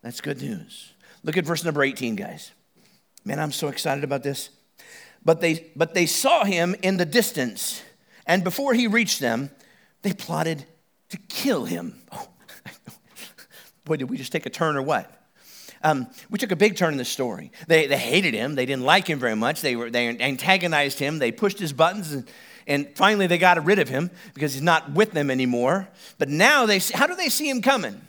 That's 0.00 0.22
good 0.22 0.40
news. 0.40 0.94
Look 1.22 1.36
at 1.36 1.44
verse 1.44 1.62
number 1.62 1.84
18, 1.84 2.16
guys. 2.16 2.52
Man, 3.22 3.38
I'm 3.38 3.52
so 3.52 3.68
excited 3.68 4.02
about 4.02 4.22
this. 4.22 4.48
But 5.22 5.42
they, 5.42 5.66
but 5.76 5.92
they 5.92 6.06
saw 6.06 6.44
him 6.44 6.74
in 6.80 6.96
the 6.96 7.04
distance, 7.04 7.82
and 8.26 8.42
before 8.42 8.72
he 8.72 8.86
reached 8.86 9.20
them, 9.20 9.50
they 10.00 10.14
plotted 10.14 10.64
to 11.10 11.18
kill 11.28 11.66
him. 11.66 12.00
Oh, 12.12 12.28
boy, 13.84 13.96
did 13.96 14.08
we 14.08 14.16
just 14.16 14.32
take 14.32 14.46
a 14.46 14.50
turn 14.50 14.76
or 14.76 14.82
what? 14.82 15.15
Um, 15.82 16.06
we 16.30 16.38
took 16.38 16.52
a 16.52 16.56
big 16.56 16.76
turn 16.76 16.92
in 16.92 16.98
the 16.98 17.04
story. 17.04 17.52
They, 17.66 17.86
they 17.86 17.96
hated 17.96 18.34
him. 18.34 18.54
They 18.54 18.66
didn't 18.66 18.84
like 18.84 19.06
him 19.06 19.18
very 19.18 19.36
much. 19.36 19.60
They, 19.60 19.76
were, 19.76 19.90
they 19.90 20.08
antagonized 20.08 20.98
him. 20.98 21.18
They 21.18 21.32
pushed 21.32 21.58
his 21.58 21.72
buttons, 21.72 22.12
and, 22.12 22.28
and 22.66 22.88
finally 22.96 23.26
they 23.26 23.38
got 23.38 23.62
rid 23.64 23.78
of 23.78 23.88
him 23.88 24.10
because 24.34 24.54
he's 24.54 24.62
not 24.62 24.92
with 24.92 25.12
them 25.12 25.30
anymore. 25.30 25.88
But 26.18 26.28
now, 26.28 26.66
they, 26.66 26.78
how 26.78 27.06
do 27.06 27.14
they 27.14 27.28
see 27.28 27.48
him 27.48 27.62
coming? 27.62 28.00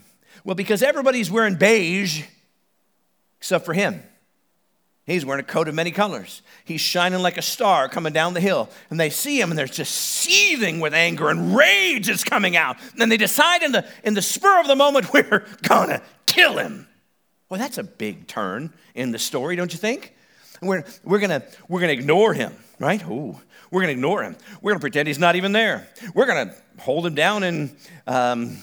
Well, 0.43 0.55
because 0.55 0.81
everybody's 0.81 1.29
wearing 1.29 1.55
beige 1.55 2.23
except 3.39 3.65
for 3.65 3.73
him. 3.73 4.01
He's 5.05 5.25
wearing 5.25 5.39
a 5.39 5.47
coat 5.47 5.69
of 5.69 5.75
many 5.75 5.91
colors. 5.91 6.41
He's 6.65 6.81
shining 6.81 7.21
like 7.21 7.37
a 7.37 7.41
star 7.41 7.87
coming 7.87 8.11
down 8.11 8.33
the 8.33 8.41
hill. 8.41 8.69
And 8.89 8.99
they 8.99 9.09
see 9.09 9.39
him 9.39 9.51
and 9.51 9.57
they're 9.57 9.65
just 9.65 9.95
seething 9.95 10.81
with 10.81 10.93
anger 10.93 11.29
and 11.29 11.55
rage 11.55 12.09
is 12.09 12.25
coming 12.25 12.57
out. 12.57 12.77
And 12.91 12.99
then 12.99 13.07
they 13.07 13.15
decide 13.15 13.63
in 13.63 13.71
the, 13.71 13.87
in 14.03 14.15
the 14.15 14.21
spur 14.21 14.59
of 14.59 14.67
the 14.67 14.75
moment, 14.75 15.13
we're 15.13 15.45
gonna 15.61 16.01
kill 16.25 16.57
him. 16.57 16.86
Well, 17.49 17.59
that's 17.59 17.77
a 17.77 17.83
big 17.83 18.27
turn 18.27 18.73
in 18.93 19.11
the 19.11 19.19
story, 19.19 19.55
don't 19.55 19.71
you 19.71 19.79
think? 19.79 20.13
We're, 20.61 20.83
we're, 21.03 21.19
gonna, 21.19 21.43
we're 21.69 21.79
gonna 21.79 21.93
ignore 21.93 22.33
him, 22.33 22.53
right? 22.79 23.03
Ooh, 23.07 23.39
we're 23.71 23.81
gonna 23.81 23.93
ignore 23.93 24.23
him. 24.23 24.35
We're 24.61 24.71
gonna 24.71 24.81
pretend 24.81 25.07
he's 25.07 25.19
not 25.19 25.35
even 25.35 25.51
there. 25.51 25.87
We're 26.13 26.25
gonna 26.25 26.53
hold 26.79 27.05
him 27.05 27.15
down 27.15 27.43
and, 27.43 27.75
um, 28.07 28.57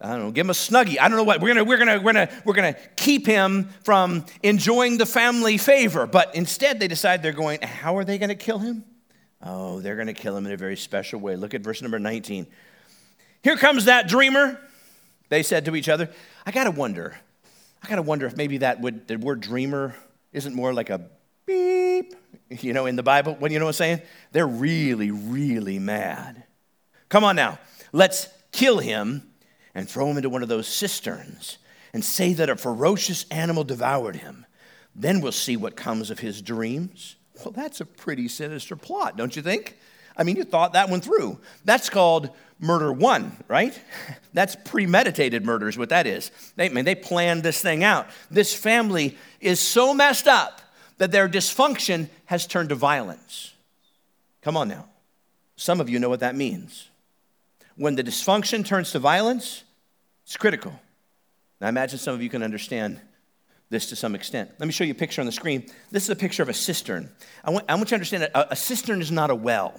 I 0.00 0.10
don't 0.10 0.20
know, 0.20 0.30
give 0.30 0.44
him 0.44 0.50
a 0.50 0.54
snuggie. 0.54 0.98
I 1.00 1.08
don't 1.08 1.16
know 1.16 1.24
what. 1.24 1.40
We're 1.40 1.54
gonna, 1.54 1.64
we're 1.64 1.78
gonna, 1.78 2.00
we're 2.00 2.12
gonna, 2.12 2.42
we're 2.44 2.54
gonna 2.54 2.76
keep 2.96 3.26
him 3.26 3.70
from 3.82 4.26
enjoying 4.42 4.98
the 4.98 5.06
family 5.06 5.56
favor. 5.56 6.06
But 6.06 6.34
instead, 6.34 6.80
they 6.80 6.88
decide 6.88 7.22
they're 7.22 7.32
going, 7.32 7.62
how 7.62 7.96
are 7.96 8.04
they 8.04 8.18
gonna 8.18 8.34
kill 8.34 8.58
him? 8.58 8.84
Oh, 9.42 9.80
they're 9.80 9.96
gonna 9.96 10.14
kill 10.14 10.36
him 10.36 10.44
in 10.46 10.52
a 10.52 10.56
very 10.56 10.76
special 10.76 11.20
way. 11.20 11.36
Look 11.36 11.54
at 11.54 11.62
verse 11.62 11.80
number 11.80 11.98
19. 11.98 12.46
Here 13.42 13.56
comes 13.56 13.86
that 13.86 14.08
dreamer, 14.08 14.60
they 15.28 15.42
said 15.42 15.64
to 15.66 15.76
each 15.76 15.88
other. 15.88 16.10
I 16.44 16.50
gotta 16.50 16.72
wonder, 16.72 17.16
I 17.82 17.88
gotta 17.88 18.02
wonder 18.02 18.26
if 18.26 18.36
maybe 18.36 18.58
that 18.58 18.80
would, 18.80 19.06
the 19.08 19.16
word 19.16 19.40
dreamer 19.40 19.94
isn't 20.32 20.54
more 20.54 20.74
like 20.74 20.90
a 20.90 21.08
beep, 21.46 22.14
you 22.50 22.72
know, 22.72 22.86
in 22.86 22.96
the 22.96 23.02
Bible. 23.02 23.34
What 23.34 23.50
you 23.50 23.58
know 23.58 23.66
what 23.66 23.70
I'm 23.70 23.74
saying? 23.74 24.02
They're 24.32 24.46
really, 24.46 25.10
really 25.10 25.78
mad. 25.78 26.44
Come 27.08 27.24
on 27.24 27.36
now, 27.36 27.58
let's 27.92 28.28
kill 28.52 28.78
him 28.78 29.30
and 29.74 29.88
throw 29.88 30.10
him 30.10 30.16
into 30.16 30.28
one 30.28 30.42
of 30.42 30.48
those 30.48 30.66
cisterns 30.66 31.58
and 31.92 32.04
say 32.04 32.32
that 32.34 32.50
a 32.50 32.56
ferocious 32.56 33.24
animal 33.30 33.64
devoured 33.64 34.16
him. 34.16 34.46
Then 34.94 35.20
we'll 35.20 35.32
see 35.32 35.56
what 35.56 35.76
comes 35.76 36.10
of 36.10 36.18
his 36.18 36.42
dreams. 36.42 37.16
Well, 37.44 37.52
that's 37.52 37.80
a 37.80 37.84
pretty 37.84 38.28
sinister 38.28 38.76
plot, 38.76 39.16
don't 39.16 39.36
you 39.36 39.42
think? 39.42 39.76
I 40.16 40.24
mean, 40.24 40.36
you 40.36 40.44
thought 40.44 40.72
that 40.72 40.88
one 40.88 41.00
through. 41.00 41.38
That's 41.64 41.90
called 41.90 42.30
murder 42.58 42.92
one, 42.92 43.36
right? 43.48 43.78
That's 44.32 44.56
premeditated 44.56 45.44
murder, 45.44 45.68
is 45.68 45.76
what 45.76 45.90
that 45.90 46.06
is. 46.06 46.30
They, 46.56 46.66
I 46.66 46.68
mean, 46.70 46.84
they 46.84 46.94
planned 46.94 47.42
this 47.42 47.60
thing 47.60 47.84
out. 47.84 48.06
This 48.30 48.54
family 48.54 49.16
is 49.40 49.60
so 49.60 49.92
messed 49.94 50.26
up 50.26 50.60
that 50.98 51.12
their 51.12 51.28
dysfunction 51.28 52.08
has 52.26 52.46
turned 52.46 52.70
to 52.70 52.74
violence. 52.74 53.52
Come 54.42 54.56
on 54.56 54.68
now. 54.68 54.86
Some 55.56 55.80
of 55.80 55.88
you 55.88 55.98
know 55.98 56.08
what 56.08 56.20
that 56.20 56.34
means. 56.34 56.88
When 57.76 57.94
the 57.94 58.04
dysfunction 58.04 58.64
turns 58.64 58.92
to 58.92 58.98
violence, 58.98 59.64
it's 60.24 60.36
critical. 60.36 60.72
Now, 61.60 61.66
I 61.66 61.70
imagine 61.70 61.98
some 61.98 62.14
of 62.14 62.22
you 62.22 62.28
can 62.28 62.42
understand 62.42 63.00
this 63.68 63.86
to 63.86 63.96
some 63.96 64.14
extent. 64.14 64.50
Let 64.58 64.66
me 64.66 64.72
show 64.72 64.84
you 64.84 64.92
a 64.92 64.94
picture 64.94 65.20
on 65.20 65.26
the 65.26 65.32
screen. 65.32 65.66
This 65.90 66.04
is 66.04 66.10
a 66.10 66.16
picture 66.16 66.42
of 66.42 66.48
a 66.48 66.54
cistern. 66.54 67.10
I 67.44 67.50
want, 67.50 67.64
I 67.68 67.74
want 67.74 67.86
you 67.86 67.90
to 67.90 67.94
understand 67.96 68.22
that 68.22 68.30
a, 68.34 68.52
a 68.52 68.56
cistern 68.56 69.00
is 69.00 69.10
not 69.10 69.30
a 69.30 69.34
well. 69.34 69.78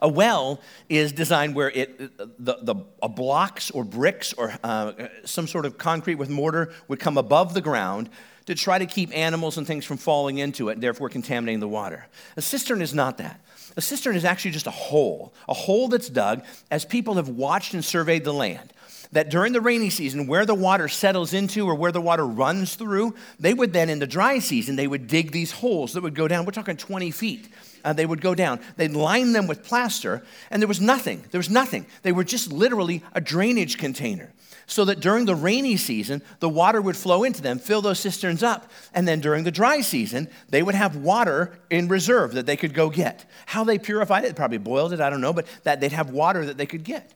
A 0.00 0.08
well 0.08 0.60
is 0.88 1.12
designed 1.12 1.54
where 1.54 1.70
it, 1.70 2.16
the, 2.18 2.58
the 2.62 2.74
blocks 3.08 3.70
or 3.70 3.84
bricks 3.84 4.32
or 4.32 4.54
uh, 4.62 4.92
some 5.24 5.46
sort 5.46 5.66
of 5.66 5.78
concrete 5.78 6.16
with 6.16 6.28
mortar 6.28 6.72
would 6.88 7.00
come 7.00 7.18
above 7.18 7.54
the 7.54 7.60
ground 7.60 8.10
to 8.46 8.54
try 8.54 8.78
to 8.78 8.86
keep 8.86 9.14
animals 9.16 9.58
and 9.58 9.66
things 9.66 9.84
from 9.84 9.96
falling 9.96 10.38
into 10.38 10.68
it 10.68 10.74
and 10.74 10.82
therefore 10.82 11.08
contaminating 11.08 11.60
the 11.60 11.68
water. 11.68 12.06
A 12.36 12.42
cistern 12.42 12.80
is 12.80 12.94
not 12.94 13.18
that. 13.18 13.40
A 13.76 13.80
cistern 13.80 14.16
is 14.16 14.24
actually 14.24 14.52
just 14.52 14.66
a 14.66 14.72
hole, 14.72 15.34
a 15.48 15.54
hole 15.54 15.88
that's 15.88 16.08
dug 16.08 16.44
as 16.70 16.84
people 16.84 17.14
have 17.14 17.28
watched 17.28 17.74
and 17.74 17.84
surveyed 17.84 18.24
the 18.24 18.32
land 18.32 18.72
that 19.12 19.30
during 19.30 19.52
the 19.52 19.60
rainy 19.60 19.90
season, 19.90 20.26
where 20.26 20.44
the 20.44 20.54
water 20.54 20.88
settles 20.88 21.32
into 21.32 21.66
or 21.66 21.74
where 21.74 21.92
the 21.92 22.00
water 22.00 22.26
runs 22.26 22.74
through, 22.74 23.14
they 23.38 23.54
would 23.54 23.72
then, 23.72 23.88
in 23.88 23.98
the 23.98 24.06
dry 24.06 24.38
season, 24.38 24.76
they 24.76 24.86
would 24.86 25.06
dig 25.06 25.32
these 25.32 25.52
holes 25.52 25.92
that 25.92 26.02
would 26.02 26.14
go 26.14 26.28
down. 26.28 26.44
We're 26.44 26.52
talking 26.52 26.76
20 26.76 27.10
feet. 27.10 27.48
Uh, 27.86 27.92
they 27.92 28.04
would 28.04 28.20
go 28.20 28.34
down. 28.34 28.58
They'd 28.76 28.90
line 28.90 29.32
them 29.32 29.46
with 29.46 29.62
plaster, 29.62 30.24
and 30.50 30.60
there 30.60 30.66
was 30.66 30.80
nothing. 30.80 31.24
There 31.30 31.38
was 31.38 31.48
nothing. 31.48 31.86
They 32.02 32.10
were 32.10 32.24
just 32.24 32.50
literally 32.50 33.04
a 33.12 33.20
drainage 33.20 33.78
container. 33.78 34.32
So 34.66 34.84
that 34.86 34.98
during 34.98 35.26
the 35.26 35.36
rainy 35.36 35.76
season, 35.76 36.22
the 36.40 36.48
water 36.48 36.82
would 36.82 36.96
flow 36.96 37.22
into 37.22 37.40
them, 37.40 37.60
fill 37.60 37.80
those 37.80 38.00
cisterns 38.00 38.42
up. 38.42 38.68
And 38.92 39.06
then 39.06 39.20
during 39.20 39.44
the 39.44 39.52
dry 39.52 39.80
season, 39.82 40.28
they 40.48 40.64
would 40.64 40.74
have 40.74 40.96
water 40.96 41.56
in 41.70 41.86
reserve 41.86 42.32
that 42.32 42.46
they 42.46 42.56
could 42.56 42.74
go 42.74 42.90
get. 42.90 43.24
How 43.46 43.62
they 43.62 43.78
purified 43.78 44.24
it, 44.24 44.34
probably 44.34 44.58
boiled 44.58 44.92
it, 44.92 45.00
I 45.00 45.08
don't 45.08 45.20
know, 45.20 45.32
but 45.32 45.46
that 45.62 45.80
they'd 45.80 45.92
have 45.92 46.10
water 46.10 46.44
that 46.44 46.56
they 46.56 46.66
could 46.66 46.82
get. 46.82 47.12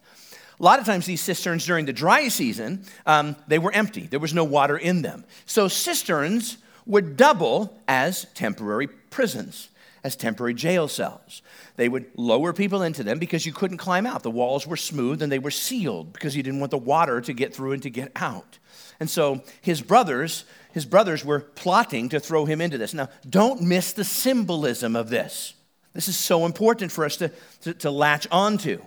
A 0.61 0.63
lot 0.63 0.79
of 0.79 0.87
times, 0.87 1.07
these 1.07 1.21
cisterns 1.21 1.67
during 1.67 1.87
the 1.87 1.93
dry 1.93 2.29
season, 2.29 2.85
um, 3.07 3.35
they 3.49 3.59
were 3.59 3.73
empty. 3.73 4.03
There 4.03 4.21
was 4.21 4.35
no 4.35 4.45
water 4.45 4.77
in 4.77 5.03
them. 5.03 5.25
So, 5.47 5.67
cisterns 5.67 6.59
would 6.87 7.17
double 7.17 7.77
as 7.89 8.27
temporary 8.35 8.87
prisons, 8.87 9.70
as 10.03 10.17
temporary 10.17 10.55
jail 10.55 10.89
cells. 10.89 11.43
They 11.77 11.89
would 11.89 12.07
lower 12.17 12.53
people 12.53 12.83
into 12.83 13.03
them 13.03 13.19
because 13.19 13.47
you 13.47 13.53
couldn't 13.53 13.79
climb 13.79 14.07
out. 14.07 14.23
The 14.23 14.31
walls 14.31 14.67
were 14.67 14.77
smooth 14.77 15.23
and 15.23 15.31
they 15.31 15.39
were 15.39 15.51
sealed 15.51 16.13
because 16.13 16.37
you 16.37 16.43
didn't 16.43 16.61
want 16.61 16.71
the 16.71 16.79
water 16.79 17.21
to 17.21 17.33
get 17.33 17.55
through 17.55 17.73
and 17.73 17.83
to 17.83 17.91
get 17.91 18.13
out. 18.17 18.59
And 18.99 19.09
so, 19.09 19.43
his 19.61 19.81
brothers, 19.81 20.45
his 20.73 20.85
brothers 20.85 21.25
were 21.25 21.41
plotting 21.41 22.11
to 22.11 22.21
throw 22.21 22.45
him 22.45 22.61
into 22.61 22.79
this. 22.79 22.95
Now, 22.95 23.09
don't 23.29 23.63
miss 23.63 23.93
the 23.93 24.05
symbolism 24.05 24.95
of 24.95 25.09
this. 25.09 25.55
This 25.93 26.09
is 26.09 26.19
so 26.19 26.47
important 26.47 26.93
for 26.93 27.05
us 27.05 27.17
to, 27.17 27.31
to, 27.63 27.75
to 27.75 27.91
latch 27.91 28.27
onto. 28.31 28.81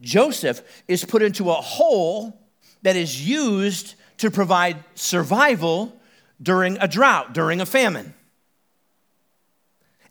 Joseph 0.00 0.62
is 0.88 1.04
put 1.04 1.22
into 1.22 1.50
a 1.50 1.54
hole 1.54 2.38
that 2.82 2.96
is 2.96 3.26
used 3.26 3.94
to 4.18 4.30
provide 4.30 4.76
survival 4.94 5.98
during 6.42 6.76
a 6.78 6.88
drought, 6.88 7.32
during 7.32 7.60
a 7.60 7.66
famine. 7.66 8.14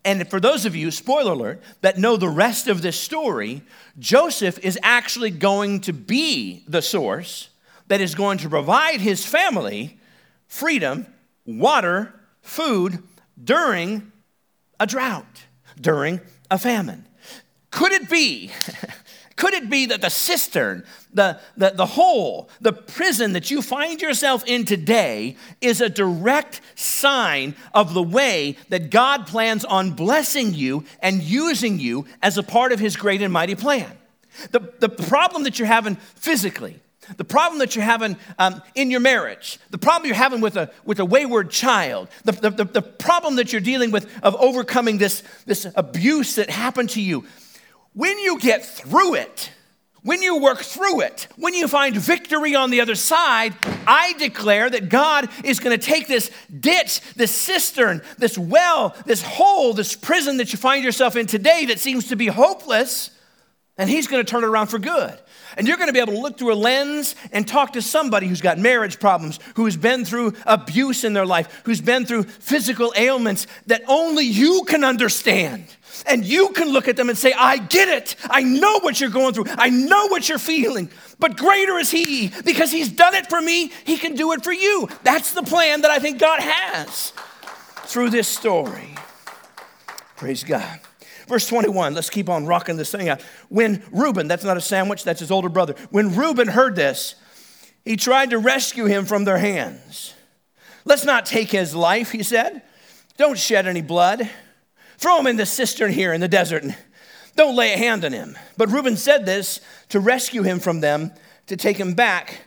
And 0.06 0.30
for 0.30 0.38
those 0.38 0.64
of 0.64 0.76
you, 0.76 0.92
spoiler 0.92 1.32
alert, 1.32 1.62
that 1.80 1.98
know 1.98 2.16
the 2.16 2.28
rest 2.28 2.68
of 2.68 2.80
this 2.80 2.98
story, 2.98 3.62
Joseph 3.98 4.56
is 4.60 4.78
actually 4.80 5.32
going 5.32 5.80
to 5.80 5.92
be 5.92 6.62
the 6.68 6.80
source 6.80 7.48
that 7.88 8.00
is 8.00 8.14
going 8.14 8.38
to 8.38 8.48
provide 8.48 9.00
his 9.00 9.26
family 9.26 9.98
freedom, 10.46 11.08
water, 11.44 12.14
food 12.40 13.02
during 13.42 14.12
a 14.78 14.86
drought, 14.86 15.46
during 15.80 16.20
a 16.52 16.58
famine. 16.58 17.04
Could 17.72 17.90
it 17.90 18.08
be 18.08 18.52
Could 19.36 19.52
it 19.52 19.68
be 19.68 19.86
that 19.86 20.00
the 20.00 20.08
cistern, 20.08 20.82
the, 21.12 21.38
the, 21.58 21.70
the 21.70 21.84
hole, 21.84 22.48
the 22.62 22.72
prison 22.72 23.34
that 23.34 23.50
you 23.50 23.60
find 23.60 24.00
yourself 24.00 24.42
in 24.46 24.64
today 24.64 25.36
is 25.60 25.82
a 25.82 25.90
direct 25.90 26.62
sign 26.74 27.54
of 27.74 27.92
the 27.92 28.02
way 28.02 28.56
that 28.70 28.90
God 28.90 29.26
plans 29.26 29.66
on 29.66 29.92
blessing 29.92 30.54
you 30.54 30.84
and 31.00 31.22
using 31.22 31.78
you 31.78 32.06
as 32.22 32.38
a 32.38 32.42
part 32.42 32.72
of 32.72 32.80
his 32.80 32.96
great 32.96 33.20
and 33.20 33.32
mighty 33.32 33.54
plan? 33.54 33.92
The, 34.52 34.72
the 34.78 34.88
problem 34.88 35.42
that 35.42 35.58
you're 35.58 35.68
having 35.68 35.96
physically, 35.96 36.80
the 37.18 37.24
problem 37.24 37.58
that 37.58 37.76
you're 37.76 37.84
having 37.84 38.16
um, 38.38 38.62
in 38.74 38.90
your 38.90 39.00
marriage, 39.00 39.58
the 39.70 39.78
problem 39.78 40.06
you're 40.06 40.16
having 40.16 40.40
with 40.40 40.56
a, 40.56 40.70
with 40.84 40.98
a 40.98 41.04
wayward 41.04 41.50
child, 41.50 42.08
the, 42.24 42.32
the, 42.32 42.64
the, 42.64 42.82
problem 42.82 43.36
that 43.36 43.52
you're 43.52 43.60
dealing 43.60 43.90
with 43.90 44.10
of 44.22 44.34
overcoming 44.36 44.98
this, 44.98 45.22
this 45.44 45.66
abuse 45.76 46.34
that 46.34 46.50
happened 46.50 46.90
to 46.90 47.00
you, 47.00 47.24
when 47.96 48.18
you 48.18 48.38
get 48.38 48.62
through 48.62 49.14
it, 49.14 49.50
when 50.02 50.20
you 50.20 50.38
work 50.38 50.58
through 50.58 51.00
it, 51.00 51.28
when 51.36 51.54
you 51.54 51.66
find 51.66 51.96
victory 51.96 52.54
on 52.54 52.70
the 52.70 52.82
other 52.82 52.94
side, 52.94 53.54
I 53.86 54.12
declare 54.18 54.68
that 54.68 54.90
God 54.90 55.30
is 55.42 55.60
going 55.60 55.76
to 55.76 55.84
take 55.84 56.06
this 56.06 56.30
ditch, 56.60 57.00
this 57.14 57.34
cistern, 57.34 58.02
this 58.18 58.36
well, 58.36 58.94
this 59.06 59.22
hole, 59.22 59.72
this 59.72 59.96
prison 59.96 60.36
that 60.36 60.52
you 60.52 60.58
find 60.58 60.84
yourself 60.84 61.16
in 61.16 61.26
today 61.26 61.64
that 61.66 61.80
seems 61.80 62.08
to 62.08 62.16
be 62.16 62.26
hopeless, 62.26 63.10
and 63.78 63.88
He's 63.88 64.06
going 64.06 64.22
to 64.22 64.30
turn 64.30 64.44
it 64.44 64.46
around 64.46 64.66
for 64.66 64.78
good. 64.78 65.18
And 65.56 65.66
you're 65.66 65.78
going 65.78 65.88
to 65.88 65.94
be 65.94 66.00
able 66.00 66.12
to 66.12 66.20
look 66.20 66.36
through 66.36 66.52
a 66.52 66.54
lens 66.54 67.14
and 67.32 67.48
talk 67.48 67.72
to 67.72 67.82
somebody 67.82 68.26
who's 68.26 68.42
got 68.42 68.58
marriage 68.58 69.00
problems, 69.00 69.40
who's 69.54 69.76
been 69.76 70.04
through 70.04 70.34
abuse 70.44 71.02
in 71.02 71.14
their 71.14 71.24
life, 71.24 71.62
who's 71.64 71.80
been 71.80 72.04
through 72.04 72.24
physical 72.24 72.92
ailments 72.94 73.46
that 73.66 73.82
only 73.88 74.26
you 74.26 74.64
can 74.68 74.84
understand. 74.84 75.64
And 76.08 76.24
you 76.24 76.50
can 76.50 76.68
look 76.68 76.88
at 76.88 76.96
them 76.96 77.08
and 77.08 77.18
say, 77.18 77.32
I 77.32 77.58
get 77.58 77.88
it. 77.88 78.16
I 78.30 78.42
know 78.42 78.80
what 78.80 79.00
you're 79.00 79.10
going 79.10 79.34
through. 79.34 79.46
I 79.48 79.70
know 79.70 80.06
what 80.06 80.28
you're 80.28 80.38
feeling. 80.38 80.90
But 81.18 81.36
greater 81.36 81.78
is 81.78 81.90
He 81.90 82.32
because 82.44 82.70
He's 82.70 82.88
done 82.90 83.14
it 83.14 83.28
for 83.28 83.40
me. 83.40 83.72
He 83.84 83.96
can 83.96 84.14
do 84.14 84.32
it 84.32 84.44
for 84.44 84.52
you. 84.52 84.88
That's 85.02 85.32
the 85.32 85.42
plan 85.42 85.82
that 85.82 85.90
I 85.90 85.98
think 85.98 86.18
God 86.18 86.40
has 86.40 87.12
through 87.86 88.10
this 88.10 88.28
story. 88.28 88.94
Praise 90.16 90.44
God. 90.44 90.80
Verse 91.26 91.48
21, 91.48 91.94
let's 91.94 92.08
keep 92.08 92.28
on 92.28 92.46
rocking 92.46 92.76
this 92.76 92.92
thing 92.92 93.08
out. 93.08 93.20
When 93.48 93.82
Reuben, 93.90 94.28
that's 94.28 94.44
not 94.44 94.56
a 94.56 94.60
sandwich, 94.60 95.02
that's 95.02 95.20
his 95.20 95.32
older 95.32 95.48
brother. 95.48 95.74
When 95.90 96.14
Reuben 96.14 96.48
heard 96.48 96.76
this, 96.76 97.16
he 97.84 97.96
tried 97.96 98.30
to 98.30 98.38
rescue 98.38 98.84
him 98.84 99.04
from 99.06 99.24
their 99.24 99.38
hands. 99.38 100.14
Let's 100.84 101.04
not 101.04 101.26
take 101.26 101.50
his 101.50 101.74
life, 101.74 102.12
he 102.12 102.22
said. 102.22 102.62
Don't 103.16 103.38
shed 103.38 103.66
any 103.66 103.82
blood. 103.82 104.30
Throw 104.98 105.18
him 105.18 105.26
in 105.26 105.36
the 105.36 105.46
cistern 105.46 105.92
here 105.92 106.12
in 106.12 106.20
the 106.20 106.28
desert 106.28 106.62
and 106.62 106.76
don't 107.36 107.56
lay 107.56 107.72
a 107.74 107.78
hand 107.78 108.04
on 108.04 108.12
him. 108.12 108.36
But 108.56 108.70
Reuben 108.70 108.96
said 108.96 109.26
this 109.26 109.60
to 109.90 110.00
rescue 110.00 110.42
him 110.42 110.58
from 110.58 110.80
them, 110.80 111.12
to 111.46 111.56
take 111.56 111.76
him 111.76 111.94
back 111.94 112.40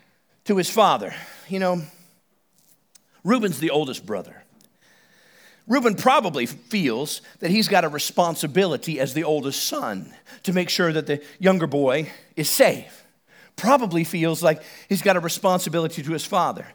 to 0.45 0.57
his 0.57 0.69
father. 0.69 1.13
You 1.47 1.59
know, 1.59 1.81
Reuben's 3.23 3.59
the 3.59 3.69
oldest 3.69 4.05
brother. 4.05 4.43
Reuben 5.67 5.93
probably 5.93 6.47
feels 6.47 7.21
that 7.39 7.51
he's 7.51 7.67
got 7.67 7.85
a 7.85 7.89
responsibility 7.89 8.99
as 8.99 9.13
the 9.13 9.23
oldest 9.23 9.63
son 9.65 10.11
to 10.41 10.51
make 10.51 10.69
sure 10.69 10.91
that 10.91 11.05
the 11.05 11.23
younger 11.37 11.67
boy 11.67 12.11
is 12.35 12.49
safe. 12.49 13.05
Probably 13.55 14.03
feels 14.03 14.41
like 14.41 14.63
he's 14.87 15.03
got 15.03 15.15
a 15.15 15.19
responsibility 15.19 16.01
to 16.01 16.11
his 16.11 16.25
father. 16.25 16.65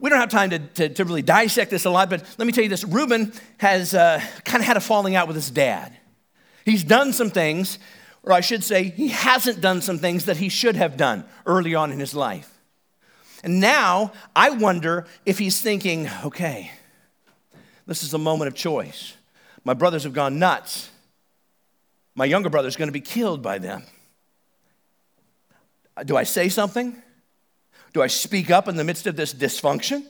We 0.00 0.08
don't 0.08 0.18
have 0.18 0.30
time 0.30 0.50
to, 0.50 0.58
to, 0.58 0.88
to 0.88 1.04
really 1.04 1.22
dissect 1.22 1.70
this 1.70 1.84
a 1.84 1.90
lot, 1.90 2.08
but 2.08 2.24
let 2.38 2.46
me 2.46 2.52
tell 2.52 2.64
you 2.64 2.70
this 2.70 2.84
Reuben 2.84 3.32
has 3.58 3.94
uh, 3.94 4.20
kind 4.44 4.60
of 4.60 4.66
had 4.66 4.76
a 4.76 4.80
falling 4.80 5.14
out 5.14 5.26
with 5.26 5.36
his 5.36 5.50
dad. 5.50 5.94
He's 6.64 6.82
done 6.82 7.12
some 7.12 7.30
things, 7.30 7.78
or 8.22 8.32
I 8.32 8.40
should 8.40 8.64
say, 8.64 8.84
he 8.84 9.08
hasn't 9.08 9.60
done 9.60 9.82
some 9.82 9.98
things 9.98 10.24
that 10.24 10.38
he 10.38 10.48
should 10.48 10.76
have 10.76 10.96
done 10.96 11.24
early 11.44 11.74
on 11.74 11.92
in 11.92 12.00
his 12.00 12.14
life. 12.14 12.50
And 13.42 13.60
now 13.60 14.12
I 14.34 14.50
wonder 14.50 15.06
if 15.26 15.38
he's 15.38 15.60
thinking, 15.60 16.08
okay, 16.24 16.70
this 17.86 18.02
is 18.02 18.14
a 18.14 18.18
moment 18.18 18.48
of 18.48 18.54
choice. 18.54 19.14
My 19.64 19.74
brothers 19.74 20.04
have 20.04 20.12
gone 20.12 20.38
nuts. 20.38 20.90
My 22.14 22.24
younger 22.24 22.50
brother's 22.50 22.76
going 22.76 22.88
to 22.88 22.92
be 22.92 23.00
killed 23.00 23.42
by 23.42 23.58
them. 23.58 23.82
Do 26.04 26.16
I 26.16 26.24
say 26.24 26.48
something? 26.48 27.02
Do 27.92 28.02
I 28.02 28.06
speak 28.06 28.50
up 28.50 28.68
in 28.68 28.76
the 28.76 28.84
midst 28.84 29.06
of 29.06 29.16
this 29.16 29.34
dysfunction? 29.34 30.04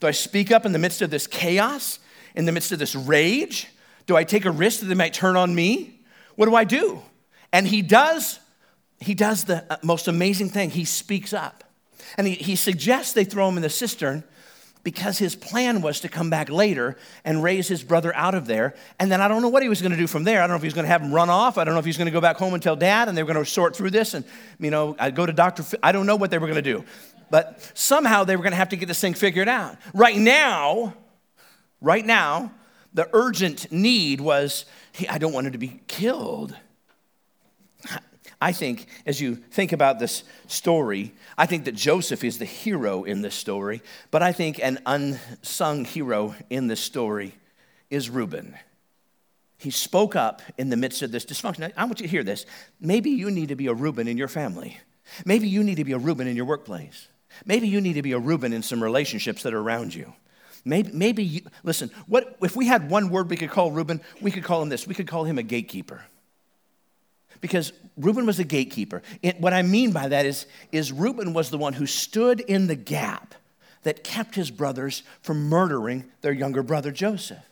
Do 0.00 0.06
I 0.06 0.12
speak 0.12 0.50
up 0.50 0.64
in 0.64 0.72
the 0.72 0.78
midst 0.78 1.02
of 1.02 1.10
this 1.10 1.26
chaos, 1.26 1.98
in 2.34 2.46
the 2.46 2.52
midst 2.52 2.72
of 2.72 2.78
this 2.78 2.94
rage? 2.94 3.68
Do 4.06 4.16
I 4.16 4.24
take 4.24 4.44
a 4.44 4.50
risk 4.50 4.80
that 4.80 4.86
they 4.86 4.94
might 4.94 5.12
turn 5.12 5.36
on 5.36 5.54
me? 5.54 6.00
What 6.36 6.46
do 6.46 6.54
I 6.54 6.64
do? 6.64 7.02
And 7.52 7.66
he 7.66 7.82
does, 7.82 8.38
he 9.00 9.14
does 9.14 9.44
the 9.44 9.64
uh, 9.70 9.76
most 9.82 10.08
amazing 10.08 10.50
thing. 10.50 10.70
He 10.70 10.84
speaks 10.84 11.32
up. 11.32 11.64
And 12.16 12.26
he, 12.26 12.34
he 12.34 12.56
suggests 12.56 13.12
they 13.12 13.24
throw 13.24 13.48
him 13.48 13.56
in 13.56 13.62
the 13.62 13.70
cistern 13.70 14.24
because 14.84 15.18
his 15.18 15.34
plan 15.34 15.82
was 15.82 16.00
to 16.00 16.08
come 16.08 16.30
back 16.30 16.48
later 16.48 16.96
and 17.24 17.42
raise 17.42 17.68
his 17.68 17.82
brother 17.82 18.14
out 18.14 18.34
of 18.34 18.46
there. 18.46 18.74
And 18.98 19.10
then 19.10 19.20
I 19.20 19.28
don't 19.28 19.42
know 19.42 19.48
what 19.48 19.62
he 19.62 19.68
was 19.68 19.82
going 19.82 19.92
to 19.92 19.98
do 19.98 20.06
from 20.06 20.24
there. 20.24 20.38
I 20.38 20.46
don't 20.46 20.50
know 20.50 20.56
if 20.56 20.62
he 20.62 20.68
was 20.68 20.74
going 20.74 20.86
to 20.86 20.90
have 20.90 21.02
him 21.02 21.12
run 21.12 21.28
off. 21.28 21.58
I 21.58 21.64
don't 21.64 21.74
know 21.74 21.80
if 21.80 21.84
he 21.84 21.90
was 21.90 21.98
going 21.98 22.06
to 22.06 22.12
go 22.12 22.20
back 22.20 22.36
home 22.36 22.54
and 22.54 22.62
tell 22.62 22.76
dad 22.76 23.08
and 23.08 23.18
they 23.18 23.22
were 23.22 23.32
going 23.32 23.44
to 23.44 23.50
sort 23.50 23.76
through 23.76 23.90
this 23.90 24.14
and, 24.14 24.24
you 24.58 24.70
know, 24.70 24.96
I'd 24.98 25.14
go 25.14 25.26
to 25.26 25.32
Dr. 25.32 25.64
I 25.82 25.92
don't 25.92 26.06
know 26.06 26.16
what 26.16 26.30
they 26.30 26.38
were 26.38 26.46
going 26.46 26.62
to 26.62 26.72
do. 26.72 26.84
But 27.30 27.72
somehow 27.74 28.24
they 28.24 28.36
were 28.36 28.42
going 28.42 28.52
to 28.52 28.58
have 28.58 28.70
to 28.70 28.76
get 28.76 28.86
this 28.86 29.00
thing 29.00 29.14
figured 29.14 29.48
out. 29.48 29.76
Right 29.94 30.16
now, 30.16 30.94
right 31.80 32.04
now, 32.04 32.52
the 32.94 33.08
urgent 33.12 33.70
need 33.70 34.20
was 34.20 34.64
hey, 34.92 35.06
I 35.08 35.18
don't 35.18 35.32
want 35.32 35.46
him 35.46 35.52
to 35.52 35.58
be 35.58 35.80
killed. 35.86 36.56
I 38.40 38.52
think, 38.52 38.86
as 39.04 39.20
you 39.20 39.34
think 39.34 39.72
about 39.72 39.98
this 39.98 40.22
story, 40.46 41.12
I 41.36 41.46
think 41.46 41.64
that 41.64 41.74
Joseph 41.74 42.22
is 42.22 42.38
the 42.38 42.44
hero 42.44 43.02
in 43.02 43.20
this 43.20 43.34
story, 43.34 43.82
but 44.10 44.22
I 44.22 44.32
think 44.32 44.60
an 44.62 44.78
unsung 44.86 45.84
hero 45.84 46.36
in 46.48 46.68
this 46.68 46.80
story 46.80 47.34
is 47.90 48.08
Reuben. 48.08 48.56
He 49.56 49.70
spoke 49.70 50.14
up 50.14 50.40
in 50.56 50.70
the 50.70 50.76
midst 50.76 51.02
of 51.02 51.10
this 51.10 51.24
dysfunction. 51.24 51.72
I 51.76 51.84
want 51.84 51.98
you 51.98 52.06
to 52.06 52.10
hear 52.10 52.22
this. 52.22 52.46
Maybe 52.80 53.10
you 53.10 53.28
need 53.30 53.48
to 53.48 53.56
be 53.56 53.66
a 53.66 53.74
Reuben 53.74 54.06
in 54.06 54.16
your 54.16 54.28
family. 54.28 54.78
Maybe 55.24 55.48
you 55.48 55.64
need 55.64 55.76
to 55.76 55.84
be 55.84 55.92
a 55.92 55.98
Reuben 55.98 56.28
in 56.28 56.36
your 56.36 56.44
workplace. 56.44 57.08
Maybe 57.44 57.68
you 57.68 57.80
need 57.80 57.94
to 57.94 58.02
be 58.02 58.12
a 58.12 58.18
Reuben 58.18 58.52
in 58.52 58.62
some 58.62 58.82
relationships 58.82 59.42
that 59.42 59.54
are 59.54 59.60
around 59.60 59.94
you. 59.94 60.12
Maybe, 60.64 60.90
maybe 60.92 61.24
you, 61.24 61.40
listen, 61.62 61.90
what, 62.06 62.36
if 62.42 62.56
we 62.56 62.66
had 62.66 62.90
one 62.90 63.10
word 63.10 63.30
we 63.30 63.36
could 63.36 63.50
call 63.50 63.70
Reuben, 63.70 64.00
we 64.20 64.30
could 64.30 64.44
call 64.44 64.60
him 64.62 64.68
this. 64.68 64.86
We 64.86 64.94
could 64.94 65.06
call 65.06 65.24
him 65.24 65.38
a 65.38 65.42
gatekeeper 65.42 66.02
because 67.40 67.72
Reuben 67.96 68.26
was 68.26 68.38
a 68.38 68.44
gatekeeper. 68.44 69.02
It, 69.22 69.40
what 69.40 69.52
I 69.52 69.62
mean 69.62 69.92
by 69.92 70.08
that 70.08 70.26
is, 70.26 70.46
is 70.72 70.92
Reuben 70.92 71.32
was 71.32 71.50
the 71.50 71.58
one 71.58 71.72
who 71.72 71.86
stood 71.86 72.40
in 72.40 72.66
the 72.66 72.76
gap 72.76 73.34
that 73.82 74.04
kept 74.04 74.34
his 74.34 74.50
brothers 74.50 75.02
from 75.20 75.48
murdering 75.48 76.04
their 76.20 76.32
younger 76.32 76.62
brother 76.62 76.90
Joseph. 76.90 77.44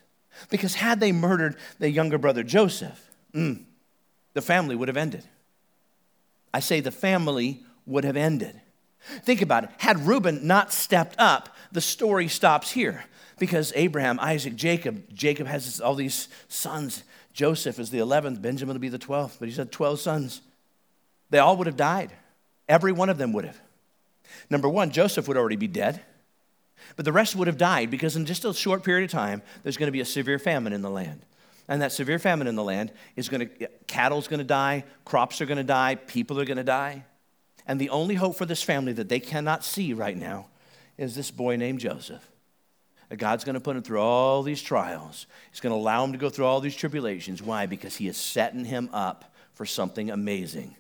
Because 0.51 0.75
had 0.75 1.01
they 1.01 1.13
murdered 1.13 1.57
their 1.79 1.89
younger 1.89 2.19
brother 2.19 2.43
Joseph, 2.43 3.11
mm, 3.33 3.63
the 4.35 4.43
family 4.43 4.77
would 4.77 4.89
have 4.89 4.97
ended. 4.97 5.25
I 6.53 6.61
say 6.61 6.81
the 6.81 6.91
family 6.91 7.65
would 7.87 8.05
have 8.05 8.17
ended. 8.17 8.61
Think 9.23 9.43
about 9.43 9.65
it. 9.65 9.71
Had 9.79 10.07
Reuben 10.07 10.47
not 10.47 10.73
stepped 10.73 11.17
up, 11.19 11.55
the 11.73 11.81
story 11.81 12.29
stops 12.29 12.71
here 12.73 13.05
because 13.39 13.73
Abraham, 13.77 14.19
Isaac, 14.21 14.57
Jacob, 14.57 15.05
Jacob 15.13 15.47
has 15.47 15.81
all 15.81 15.95
these 15.95 16.29
sons. 16.49 17.05
Joseph 17.33 17.79
is 17.79 17.91
the 17.91 17.99
11th, 17.99 18.41
Benjamin 18.41 18.75
will 18.75 18.81
be 18.81 18.89
the 18.89 18.99
12th, 18.99 19.39
but 19.39 19.49
he's 19.49 19.59
had 19.59 19.71
12 19.71 20.01
sons. 20.01 20.41
They 21.31 21.39
all 21.39 21.57
would 21.57 21.67
have 21.67 21.77
died. 21.77 22.13
Every 22.69 22.93
one 22.93 23.11
of 23.11 23.19
them 23.19 23.33
would 23.33 23.45
have. 23.45 23.61
Number 24.51 24.69
one, 24.69 24.91
Joseph 24.91 25.29
would 25.29 25.37
already 25.37 25.57
be 25.57 25.69
dead, 25.69 26.01
but 26.97 27.05
the 27.05 27.13
rest 27.13 27.37
would 27.37 27.47
have 27.47 27.59
died 27.59 27.91
because 27.91 28.17
in 28.17 28.27
just 28.27 28.45
a 28.45 28.55
short 28.55 28.83
period 28.83 29.05
of 29.05 29.11
time, 29.11 29.43
there's 29.63 29.77
going 29.77 29.89
to 29.89 29.93
be 29.93 30.01
a 30.01 30.07
severe 30.07 30.39
famine 30.39 30.73
in 30.73 30.83
the 30.83 30.91
land. 30.91 31.23
And 31.69 31.83
that 31.83 31.93
severe 31.93 32.19
famine 32.19 32.47
in 32.47 32.55
the 32.55 32.63
land 32.63 32.93
is 33.17 33.29
going 33.29 33.49
to, 33.49 33.69
cattle's 33.87 34.29
going 34.29 34.39
to 34.39 34.45
die, 34.45 34.85
crops 35.05 35.41
are 35.41 35.47
going 35.47 35.59
to 35.59 35.65
die, 35.65 35.97
people 35.97 36.41
are 36.41 36.45
going 36.45 36.59
to 36.59 36.65
die. 36.65 37.05
And 37.67 37.81
the 37.81 37.91
only 37.91 38.15
hope 38.15 38.37
for 38.37 38.47
this 38.47 38.63
family 38.63 38.93
that 38.95 39.09
they 39.09 39.21
cannot 39.21 39.65
see 39.65 39.93
right 39.93 40.17
now 40.17 40.49
is 40.97 41.15
this 41.15 41.31
boy 41.31 41.57
named 41.57 41.81
Joseph. 41.81 42.31
God's 43.17 43.45
going 43.45 43.55
to 43.55 43.61
put 43.61 43.77
him 43.77 43.83
through 43.83 44.01
all 44.01 44.43
these 44.43 44.63
trials. 44.63 45.27
He's 45.51 45.61
going 45.61 45.73
to 45.73 45.79
allow 45.79 46.05
him 46.05 46.13
to 46.13 46.19
go 46.19 46.29
through 46.29 46.47
all 46.47 46.61
these 46.61 46.75
tribulations. 46.75 47.41
Why? 47.41 47.67
Because 47.67 47.97
he 47.97 48.09
is 48.09 48.17
setting 48.17 48.65
him 48.65 48.91
up 48.93 49.33
for 49.53 49.65
something 49.65 50.11
amazing. 50.11 50.75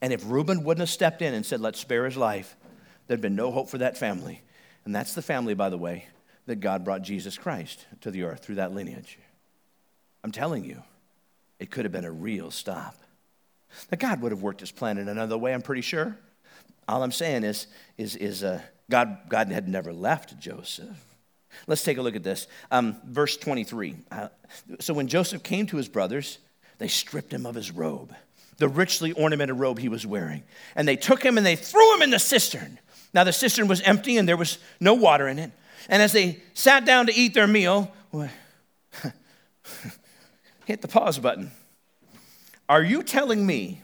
And 0.00 0.12
if 0.12 0.22
Reuben 0.24 0.62
wouldn't 0.62 0.80
have 0.80 0.90
stepped 0.90 1.20
in 1.20 1.34
and 1.34 1.44
said, 1.44 1.60
let's 1.60 1.80
spare 1.80 2.04
his 2.04 2.16
life, 2.16 2.56
there'd 3.06 3.20
been 3.20 3.34
no 3.34 3.50
hope 3.50 3.68
for 3.68 3.78
that 3.78 3.98
family. 3.98 4.42
And 4.84 4.94
that's 4.94 5.14
the 5.14 5.22
family, 5.22 5.54
by 5.54 5.68
the 5.68 5.78
way, 5.78 6.06
that 6.46 6.60
God 6.60 6.84
brought 6.84 7.02
Jesus 7.02 7.36
Christ 7.36 7.86
to 8.02 8.10
the 8.12 8.22
earth 8.22 8.44
through 8.44 8.56
that 8.56 8.72
lineage. 8.72 9.18
I'm 10.22 10.32
telling 10.32 10.64
you, 10.64 10.82
it 11.58 11.70
could 11.70 11.84
have 11.84 11.92
been 11.92 12.04
a 12.04 12.12
real 12.12 12.52
stop. 12.52 12.94
Now, 13.90 13.96
God 13.98 14.20
would 14.22 14.32
have 14.32 14.42
worked 14.42 14.60
his 14.60 14.70
plan 14.70 14.98
in 14.98 15.08
another 15.08 15.38
way, 15.38 15.54
I'm 15.54 15.62
pretty 15.62 15.82
sure. 15.82 16.16
All 16.88 17.02
I'm 17.02 17.12
saying 17.12 17.44
is, 17.44 17.66
is, 17.96 18.16
is 18.16 18.42
uh, 18.42 18.60
God, 18.90 19.18
God 19.28 19.48
had 19.48 19.68
never 19.68 19.92
left 19.92 20.38
Joseph. 20.38 21.04
Let's 21.66 21.82
take 21.82 21.98
a 21.98 22.02
look 22.02 22.16
at 22.16 22.22
this. 22.22 22.46
Um, 22.70 22.96
verse 23.06 23.36
23. 23.36 23.96
Uh, 24.10 24.28
so 24.80 24.94
when 24.94 25.08
Joseph 25.08 25.42
came 25.42 25.66
to 25.66 25.76
his 25.76 25.88
brothers, 25.88 26.38
they 26.78 26.88
stripped 26.88 27.32
him 27.32 27.44
of 27.46 27.54
his 27.54 27.70
robe, 27.70 28.14
the 28.58 28.68
richly 28.68 29.12
ornamented 29.12 29.58
robe 29.58 29.78
he 29.78 29.88
was 29.88 30.06
wearing. 30.06 30.42
And 30.74 30.86
they 30.86 30.96
took 30.96 31.22
him 31.22 31.36
and 31.36 31.46
they 31.46 31.56
threw 31.56 31.94
him 31.94 32.02
in 32.02 32.10
the 32.10 32.18
cistern. 32.18 32.78
Now 33.12 33.24
the 33.24 33.32
cistern 33.32 33.68
was 33.68 33.80
empty 33.82 34.16
and 34.16 34.28
there 34.28 34.36
was 34.36 34.58
no 34.80 34.94
water 34.94 35.28
in 35.28 35.38
it. 35.38 35.52
And 35.88 36.02
as 36.02 36.12
they 36.12 36.42
sat 36.54 36.84
down 36.84 37.06
to 37.06 37.14
eat 37.14 37.34
their 37.34 37.46
meal, 37.46 37.92
hit 40.66 40.82
the 40.82 40.88
pause 40.88 41.18
button. 41.18 41.50
Are 42.68 42.82
you 42.82 43.02
telling 43.02 43.46
me 43.46 43.82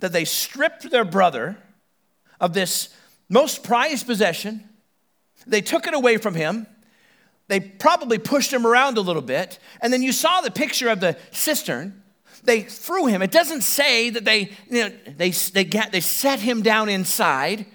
that 0.00 0.12
they 0.12 0.24
stripped 0.24 0.90
their 0.90 1.04
brother 1.04 1.58
of 2.40 2.52
this 2.52 2.94
most 3.28 3.62
prized 3.64 4.06
possession? 4.06 4.68
They 5.46 5.60
took 5.60 5.86
it 5.86 5.94
away 5.94 6.16
from 6.16 6.34
him. 6.34 6.66
They 7.48 7.60
probably 7.60 8.18
pushed 8.18 8.52
him 8.52 8.66
around 8.66 8.96
a 8.96 9.00
little 9.00 9.22
bit. 9.22 9.58
And 9.80 9.92
then 9.92 10.02
you 10.02 10.12
saw 10.12 10.40
the 10.40 10.50
picture 10.50 10.88
of 10.88 11.00
the 11.00 11.16
cistern. 11.32 12.02
They 12.44 12.62
threw 12.62 13.06
him. 13.06 13.22
It 13.22 13.32
doesn't 13.32 13.62
say 13.62 14.10
that 14.10 14.24
they, 14.24 14.52
you 14.68 14.84
know, 14.84 14.92
they, 15.16 15.30
they, 15.30 15.64
got, 15.64 15.90
they 15.90 16.00
set 16.00 16.38
him 16.38 16.62
down 16.62 16.88
inside. 16.88 17.66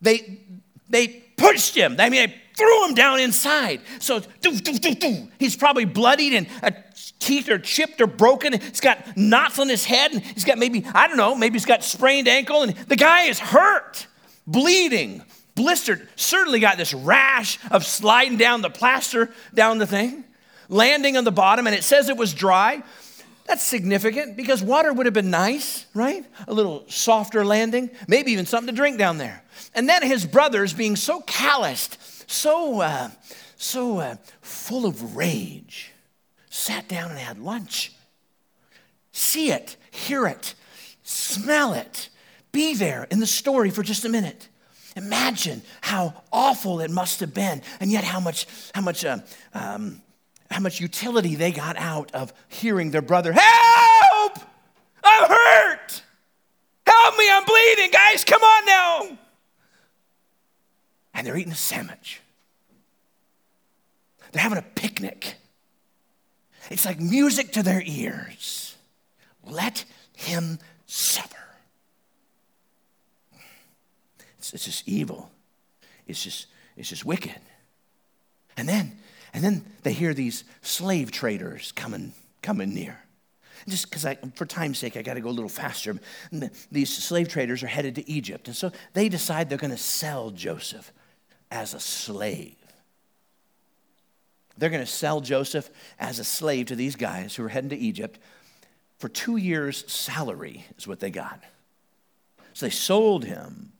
They, 0.00 0.40
they 0.88 1.08
pushed 1.36 1.74
him. 1.74 1.96
I 1.98 2.10
mean, 2.10 2.28
they 2.28 2.34
threw 2.56 2.88
him 2.88 2.94
down 2.94 3.20
inside. 3.20 3.80
So 4.00 4.20
doo, 4.40 4.58
doo, 4.58 4.94
doo, 4.94 5.28
he's 5.38 5.56
probably 5.56 5.84
bloodied 5.84 6.34
and 6.34 6.46
a 6.62 6.72
teeth 7.18 7.48
are 7.48 7.58
chipped 7.58 8.00
or 8.00 8.06
broken. 8.06 8.58
He's 8.58 8.80
got 8.80 9.16
knots 9.16 9.58
on 9.58 9.68
his 9.68 9.84
head, 9.84 10.12
and 10.12 10.22
he's 10.22 10.44
got 10.44 10.58
maybe, 10.58 10.84
I 10.94 11.08
don't 11.08 11.16
know, 11.16 11.34
maybe 11.34 11.54
he's 11.54 11.64
got 11.64 11.82
sprained 11.82 12.28
ankle, 12.28 12.62
and 12.62 12.74
the 12.74 12.96
guy 12.96 13.24
is 13.24 13.38
hurt, 13.38 14.06
bleeding, 14.46 15.22
blistered, 15.54 16.08
certainly 16.16 16.60
got 16.60 16.76
this 16.76 16.94
rash 16.94 17.58
of 17.70 17.84
sliding 17.84 18.36
down 18.36 18.62
the 18.62 18.70
plaster 18.70 19.30
down 19.54 19.78
the 19.78 19.86
thing, 19.86 20.24
landing 20.68 21.16
on 21.16 21.24
the 21.24 21.32
bottom, 21.32 21.66
and 21.66 21.74
it 21.74 21.84
says 21.84 22.08
it 22.08 22.16
was 22.16 22.34
dry. 22.34 22.82
That's 23.46 23.62
significant 23.62 24.36
because 24.36 24.62
water 24.62 24.92
would 24.92 25.06
have 25.06 25.14
been 25.14 25.30
nice, 25.30 25.86
right? 25.94 26.24
A 26.48 26.52
little 26.52 26.84
softer 26.88 27.44
landing, 27.44 27.90
maybe 28.08 28.32
even 28.32 28.44
something 28.44 28.74
to 28.74 28.76
drink 28.76 28.98
down 28.98 29.18
there. 29.18 29.42
And 29.74 29.88
then 29.88 30.02
his 30.02 30.26
brothers 30.26 30.72
being 30.72 30.96
so 30.96 31.20
calloused, 31.20 31.96
so, 32.26 32.80
uh, 32.80 33.10
so 33.56 33.98
uh, 33.98 34.16
full 34.40 34.86
of 34.86 35.16
rage 35.16 35.92
sat 36.50 36.88
down 36.88 37.10
and 37.10 37.18
had 37.18 37.38
lunch. 37.38 37.92
See 39.12 39.50
it, 39.50 39.76
hear 39.90 40.26
it, 40.26 40.54
smell 41.02 41.72
it, 41.72 42.08
be 42.52 42.74
there 42.74 43.06
in 43.10 43.20
the 43.20 43.26
story 43.26 43.70
for 43.70 43.82
just 43.82 44.04
a 44.04 44.08
minute. 44.08 44.48
Imagine 44.96 45.62
how 45.82 46.22
awful 46.32 46.80
it 46.80 46.90
must 46.90 47.20
have 47.20 47.34
been, 47.34 47.60
and 47.80 47.90
yet 47.90 48.02
how 48.02 48.18
much, 48.18 48.46
how 48.74 48.80
much, 48.80 49.04
uh, 49.04 49.18
um, 49.52 50.00
how 50.50 50.60
much 50.60 50.80
utility 50.80 51.34
they 51.34 51.52
got 51.52 51.76
out 51.76 52.14
of 52.14 52.32
hearing 52.48 52.90
their 52.90 53.02
brother, 53.02 53.32
Help! 53.32 54.38
I'm 55.04 55.28
hurt! 55.28 56.02
Help 56.86 57.18
me, 57.18 57.30
I'm 57.30 57.44
bleeding, 57.44 57.90
guys, 57.90 58.24
come 58.24 58.42
on 58.42 58.66
now! 58.66 59.18
And 61.16 61.26
they're 61.26 61.36
eating 61.36 61.52
a 61.52 61.56
sandwich. 61.56 62.20
They're 64.32 64.42
having 64.42 64.58
a 64.58 64.62
picnic. 64.62 65.36
It's 66.70 66.84
like 66.84 67.00
music 67.00 67.52
to 67.52 67.62
their 67.62 67.82
ears. 67.84 68.76
Let 69.42 69.86
him 70.14 70.58
suffer. 70.84 71.36
It's, 74.38 74.52
it's 74.52 74.66
just 74.66 74.86
evil. 74.86 75.30
It's 76.06 76.22
just, 76.22 76.48
it's 76.76 76.90
just 76.90 77.06
wicked. 77.06 77.40
And 78.58 78.68
then, 78.68 78.98
and 79.32 79.42
then 79.42 79.64
they 79.84 79.94
hear 79.94 80.12
these 80.12 80.44
slave 80.60 81.10
traders 81.12 81.72
coming, 81.72 82.12
coming 82.42 82.74
near. 82.74 82.98
Just 83.66 83.88
because 83.88 84.04
I, 84.04 84.16
for 84.34 84.44
time's 84.44 84.78
sake, 84.78 84.98
I 84.98 85.02
got 85.02 85.14
to 85.14 85.20
go 85.20 85.30
a 85.30 85.30
little 85.30 85.48
faster. 85.48 85.98
These 86.70 86.94
slave 86.94 87.28
traders 87.28 87.62
are 87.62 87.68
headed 87.68 87.94
to 87.94 88.10
Egypt. 88.10 88.48
And 88.48 88.56
so 88.56 88.70
they 88.92 89.08
decide 89.08 89.48
they're 89.48 89.56
going 89.56 89.70
to 89.70 89.78
sell 89.78 90.30
Joseph 90.30 90.92
as 91.56 91.72
a 91.72 91.80
slave. 91.80 92.54
They're 94.58 94.70
going 94.70 94.84
to 94.84 94.90
sell 94.90 95.20
Joseph 95.20 95.70
as 95.98 96.18
a 96.18 96.24
slave 96.24 96.66
to 96.66 96.76
these 96.76 96.96
guys 96.96 97.34
who 97.34 97.44
are 97.44 97.48
heading 97.48 97.70
to 97.70 97.76
Egypt 97.76 98.18
for 98.98 99.08
two 99.08 99.36
years' 99.36 99.90
salary, 99.90 100.64
is 100.78 100.86
what 100.86 101.00
they 101.00 101.10
got. 101.10 101.42
So 102.52 102.66
they 102.66 102.70
sold 102.70 103.24
him. 103.24 103.72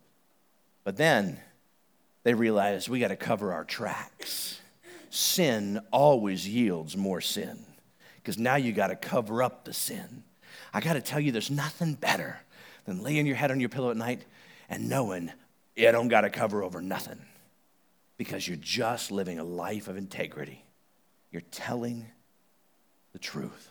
But 0.85 0.97
then 0.97 1.39
they 2.25 2.35
realized 2.35 2.89
we 2.89 3.01
got 3.01 3.09
to 3.09 3.17
cover 3.17 3.53
our 3.53 3.65
tracks. 3.65 4.61
Sin 5.11 5.81
always 5.93 6.49
yields 6.49 6.97
more 6.97 7.21
sin 7.21 7.59
because 8.17 8.39
now 8.39 8.57
you 8.57 8.73
got 8.73 8.89
to 8.89 8.97
cover 8.97 9.43
up 9.43 9.65
the 9.65 9.73
sin. 9.73 10.25
I 10.75 10.81
got 10.81 10.95
to 10.95 11.01
tell 11.01 11.21
you, 11.21 11.33
there's 11.33 11.51
nothing 11.51 11.95
better 11.95 12.41
than 12.85 13.03
laying 13.03 13.27
your 13.27 13.37
head 13.37 13.51
on 13.51 13.61
your 13.61 13.69
pillow 13.69 13.91
at 13.91 13.97
night 13.97 14.25
and 14.69 14.89
knowing 14.89 15.31
you 15.75 15.91
don't 15.93 16.09
got 16.09 16.23
to 16.23 16.31
cover 16.31 16.63
over 16.63 16.83
nothing 16.83 17.21
because 18.17 18.47
you're 18.47 18.57
just 18.57 19.11
living 19.11 19.39
a 19.39 19.45
life 19.45 19.89
of 19.89 19.97
integrity. 19.97 20.65
You're 21.31 21.43
telling 21.51 22.07
the 23.13 23.19
truth. 23.19 23.71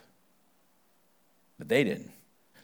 But 1.58 1.68
they 1.68 1.84
didn't. 1.84 2.10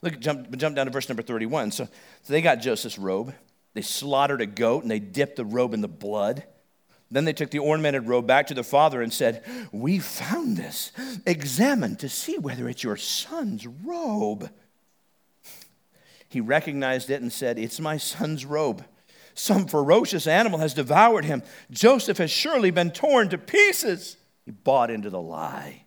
Look, 0.03 0.19
jump, 0.21 0.57
jump 0.57 0.77
down 0.77 0.87
to 0.87 0.93
verse 0.93 1.09
number 1.09 1.23
31. 1.23 1.71
So, 1.71 1.85
so 1.85 2.33
they 2.33 2.43
got 2.43 2.57
Joseph's 2.57 2.99
robe. 2.99 3.35
They 3.75 3.83
slaughtered 3.83 4.41
a 4.41 4.47
goat 4.47 4.83
and 4.83 4.91
they 4.91 4.99
dipped 4.99 5.37
the 5.37 5.45
robe 5.45 5.75
in 5.75 5.81
the 5.81 5.89
blood. 5.89 6.45
Then 7.11 7.25
they 7.25 7.33
took 7.33 7.51
the 7.51 7.59
ornamented 7.59 8.09
robe 8.09 8.27
back 8.27 8.47
to 8.49 8.55
the 8.55 8.65
father 8.65 9.03
and 9.03 9.13
said, 9.13 9.45
We 9.71 9.99
found 9.99 10.57
this. 10.57 10.93
Examine 11.27 11.97
to 11.97 12.09
see 12.09 12.39
whether 12.39 12.69
it's 12.69 12.83
your 12.83 12.97
son's 12.97 13.67
robe. 13.67 14.51
He 16.29 16.41
recognized 16.41 17.11
it 17.11 17.21
and 17.21 17.31
said, 17.31 17.59
It's 17.59 17.79
my 17.79 17.99
son's 17.99 18.47
robe. 18.47 18.85
Some 19.35 19.67
ferocious 19.67 20.27
animal 20.27 20.59
has 20.61 20.75
devoured 20.75 21.25
him. 21.25 21.43
Joseph 21.71 22.19
has 22.19 22.31
surely 22.31 22.71
been 22.71 22.91
torn 22.91 23.29
to 23.31 23.39
pieces. 23.39 24.17
He 24.45 24.51
bought 24.51 24.91
into 24.91 25.11
the 25.11 25.21
lie. 25.21 25.85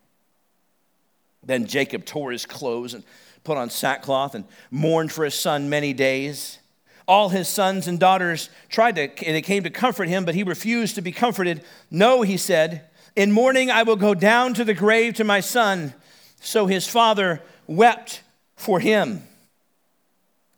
Then 1.43 1.67
Jacob 1.67 2.05
tore 2.05 2.31
his 2.31 2.45
clothes 2.45 2.93
and 2.93 3.03
put 3.43 3.57
on 3.57 3.69
sackcloth 3.69 4.33
and 4.35 4.45
mourned 4.71 5.11
for 5.11 5.23
his 5.23 5.35
son 5.35 5.69
many 5.69 5.93
days. 5.93 6.59
All 7.07 7.29
his 7.29 7.47
sons 7.47 7.87
and 7.87 7.99
daughters 7.99 8.49
tried 8.67 8.95
to, 8.95 9.03
and 9.03 9.35
they 9.35 9.41
came 9.41 9.63
to 9.63 9.69
comfort 9.69 10.07
him, 10.07 10.25
but 10.25 10.33
he 10.33 10.43
refused 10.43 10.95
to 10.95 11.01
be 11.01 11.11
comforted. 11.11 11.63
No, 11.91 12.23
he 12.23 12.37
said, 12.37 12.89
in 13.15 13.31
mourning 13.31 13.69
I 13.69 13.83
will 13.83 13.95
go 13.95 14.15
down 14.15 14.55
to 14.55 14.63
the 14.63 14.73
grave 14.73 15.13
to 15.15 15.23
my 15.23 15.39
son. 15.39 15.93
So 16.39 16.65
his 16.65 16.87
father 16.87 17.43
wept 17.67 18.23
for 18.55 18.79
him. 18.79 19.27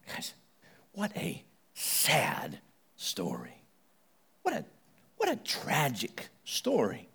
Guys, 0.07 0.33
what 0.93 1.15
a 1.17 1.43
sad 1.73 2.59
story. 2.97 3.61
What 4.41 4.53
a, 4.53 4.65
what 5.15 5.29
a 5.29 5.37
tragic 5.37 6.27
story. 6.43 7.07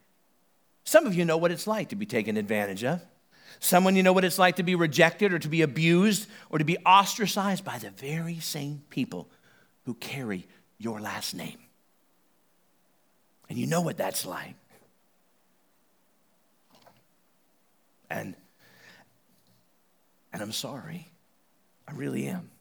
Some 0.84 1.06
of 1.06 1.14
you 1.14 1.24
know 1.24 1.36
what 1.36 1.50
it's 1.50 1.66
like 1.66 1.90
to 1.90 1.96
be 1.96 2.06
taken 2.06 2.36
advantage 2.36 2.82
of. 2.84 3.00
Someone 3.60 3.94
you 3.94 4.02
know 4.02 4.12
what 4.12 4.24
it's 4.24 4.38
like 4.38 4.56
to 4.56 4.62
be 4.62 4.74
rejected 4.74 5.32
or 5.32 5.38
to 5.38 5.48
be 5.48 5.62
abused 5.62 6.28
or 6.50 6.58
to 6.58 6.64
be 6.64 6.78
ostracized 6.78 7.64
by 7.64 7.78
the 7.78 7.90
very 7.90 8.40
same 8.40 8.82
people 8.88 9.28
who 9.84 9.94
carry 9.94 10.46
your 10.78 11.00
last 11.00 11.34
name. 11.34 11.58
And 13.48 13.58
you 13.58 13.66
know 13.66 13.82
what 13.82 13.98
that's 13.98 14.24
like. 14.24 14.54
And 18.08 18.34
and 20.32 20.40
I'm 20.40 20.52
sorry. 20.52 21.08
I 21.86 21.92
really 21.92 22.26
am. 22.26 22.51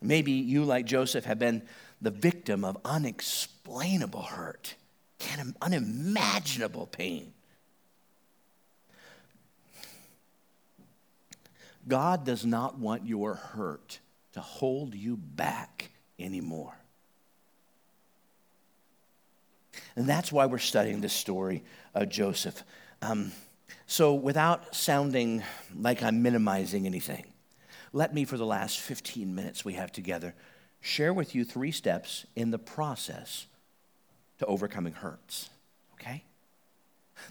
Maybe 0.00 0.32
you, 0.32 0.64
like 0.64 0.86
Joseph, 0.86 1.24
have 1.24 1.38
been 1.38 1.62
the 2.00 2.10
victim 2.10 2.64
of 2.64 2.78
unexplainable 2.84 4.22
hurt, 4.22 4.74
unimaginable 5.60 6.86
pain. 6.86 7.32
God 11.88 12.24
does 12.24 12.44
not 12.44 12.78
want 12.78 13.06
your 13.06 13.34
hurt 13.34 13.98
to 14.34 14.40
hold 14.40 14.94
you 14.94 15.16
back 15.16 15.90
anymore. 16.18 16.74
And 19.96 20.06
that's 20.06 20.30
why 20.30 20.46
we're 20.46 20.58
studying 20.58 21.00
this 21.00 21.12
story 21.12 21.64
of 21.94 22.08
Joseph. 22.08 22.62
Um, 23.00 23.32
so, 23.86 24.14
without 24.14 24.74
sounding 24.74 25.42
like 25.74 26.02
I'm 26.02 26.22
minimizing 26.22 26.86
anything, 26.86 27.24
let 27.92 28.14
me, 28.14 28.24
for 28.24 28.36
the 28.36 28.46
last 28.46 28.78
15 28.80 29.34
minutes 29.34 29.64
we 29.64 29.74
have 29.74 29.92
together, 29.92 30.34
share 30.80 31.12
with 31.12 31.34
you 31.34 31.44
three 31.44 31.72
steps 31.72 32.26
in 32.36 32.50
the 32.50 32.58
process 32.58 33.46
to 34.38 34.46
overcoming 34.46 34.92
hurts. 34.92 35.50
Okay? 35.94 36.24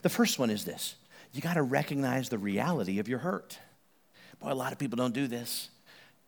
The 0.01 0.09
first 0.09 0.39
one 0.39 0.49
is 0.49 0.65
this 0.65 0.95
you 1.33 1.41
got 1.41 1.55
to 1.55 1.63
recognize 1.63 2.29
the 2.29 2.37
reality 2.37 2.99
of 2.99 3.07
your 3.07 3.19
hurt. 3.19 3.59
Boy, 4.39 4.51
a 4.51 4.53
lot 4.53 4.71
of 4.71 4.79
people 4.79 4.97
don't 4.97 5.13
do 5.13 5.27
this. 5.27 5.69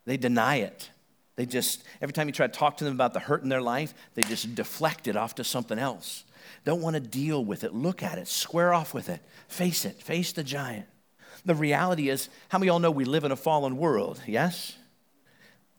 They 0.06 0.18
deny 0.18 0.58
it. 0.58 0.90
They 1.36 1.46
just, 1.46 1.84
every 2.02 2.14
time 2.14 2.28
you 2.28 2.34
try 2.34 2.48
to 2.48 2.54
talk 2.54 2.78
to 2.78 2.84
them 2.84 2.94
about 2.94 3.14
the 3.14 3.20
hurt 3.20 3.44
in 3.44 3.50
their 3.50 3.62
life, 3.62 3.94
they 4.14 4.24
just 4.24 4.56
deflect 4.56 5.08
it 5.08 5.16
off 5.16 5.36
to 5.36 5.44
something 5.44 5.80
else. 5.80 6.26
Don't 6.66 6.82
want 6.82 6.96
to 6.96 7.00
deal 7.00 7.44
with 7.44 7.64
it. 7.64 7.74
Look 7.74 8.04
at 8.04 8.18
it. 8.18 8.28
Square 8.28 8.74
off 8.74 8.94
with 8.94 9.10
it. 9.10 9.22
Face 9.48 9.86
it. 9.86 10.02
Face 10.02 10.34
the 10.34 10.44
giant. 10.44 10.86
The 11.46 11.56
reality 11.56 12.10
is, 12.10 12.30
how 12.50 12.58
many 12.58 12.70
of 12.70 12.74
y'all 12.74 12.80
know 12.80 12.92
we 12.92 13.06
live 13.06 13.24
in 13.24 13.32
a 13.32 13.36
fallen 13.36 13.78
world? 13.78 14.22
Yes? 14.28 14.78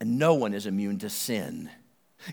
And 0.00 0.18
no 0.18 0.34
one 0.34 0.54
is 0.54 0.66
immune 0.66 0.98
to 1.00 1.10
sin. 1.10 1.70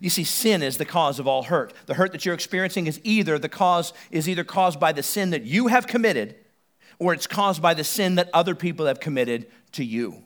You 0.01 0.09
see, 0.09 0.23
sin 0.23 0.61
is 0.61 0.77
the 0.77 0.85
cause 0.85 1.19
of 1.19 1.27
all 1.27 1.43
hurt. 1.43 1.73
The 1.85 1.93
hurt 1.93 2.11
that 2.11 2.25
you're 2.25 2.33
experiencing 2.33 2.87
is 2.87 2.99
either 3.03 3.39
the 3.39 3.49
cause 3.49 3.93
is 4.11 4.27
either 4.27 4.43
caused 4.43 4.79
by 4.79 4.91
the 4.91 5.03
sin 5.03 5.29
that 5.29 5.43
you 5.43 5.67
have 5.67 5.87
committed, 5.87 6.35
or 6.99 7.13
it's 7.13 7.27
caused 7.27 7.61
by 7.61 7.73
the 7.73 7.83
sin 7.83 8.15
that 8.15 8.29
other 8.33 8.55
people 8.55 8.85
have 8.85 8.99
committed 8.99 9.47
to 9.73 9.83
you, 9.83 10.23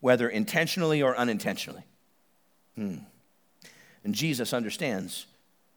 whether 0.00 0.28
intentionally 0.28 1.02
or 1.02 1.16
unintentionally. 1.16 1.82
Hmm. 2.76 2.98
And 4.04 4.14
Jesus 4.14 4.52
understands 4.52 5.26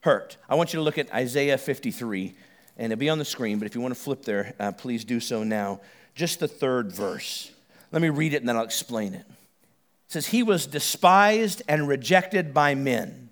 hurt. 0.01 0.38
I 0.47 0.55
want 0.55 0.72
you 0.72 0.80
to 0.80 0.84
look 0.84 0.97
at 0.97 1.11
Isaiah 1.13 1.57
53, 1.57 2.36
and 2.78 2.91
it'll 2.91 2.99
be 2.99 3.09
on 3.09 3.18
the 3.18 3.26
screen, 3.26 3.57
but 3.57 3.66
if 3.66 3.74
you 3.74 3.82
want 3.82 3.93
to 3.93 3.99
flip 3.99 4.24
there, 4.24 4.53
uh, 4.59 4.72
please 4.72 5.03
do 5.03 5.20
so 5.20 5.43
now. 5.43 5.82
Just 6.16 6.39
the 6.39 6.47
third 6.47 6.91
verse. 6.91 7.51
Let 7.91 8.01
me 8.01 8.09
read 8.09 8.34
it 8.34 8.38
and 8.38 8.49
then 8.49 8.55
I'll 8.55 8.63
explain 8.63 9.13
it. 9.13 9.26
It 9.28 10.11
says, 10.11 10.28
He 10.28 10.41
was 10.43 10.66
despised 10.66 11.61
and 11.68 11.88
rejected 11.88 12.53
by 12.53 12.74
men. 12.74 13.30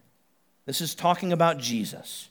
This 0.65 0.81
is 0.81 0.93
talking 0.93 1.33
about 1.33 1.57
Jesus. 1.57 2.29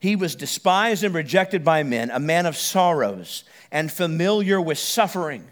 He 0.00 0.16
was 0.16 0.34
despised 0.34 1.04
and 1.04 1.14
rejected 1.14 1.64
by 1.64 1.84
men, 1.84 2.10
a 2.10 2.18
man 2.18 2.46
of 2.46 2.56
sorrows 2.56 3.44
and 3.70 3.90
familiar 3.90 4.60
with 4.60 4.78
suffering. 4.78 5.46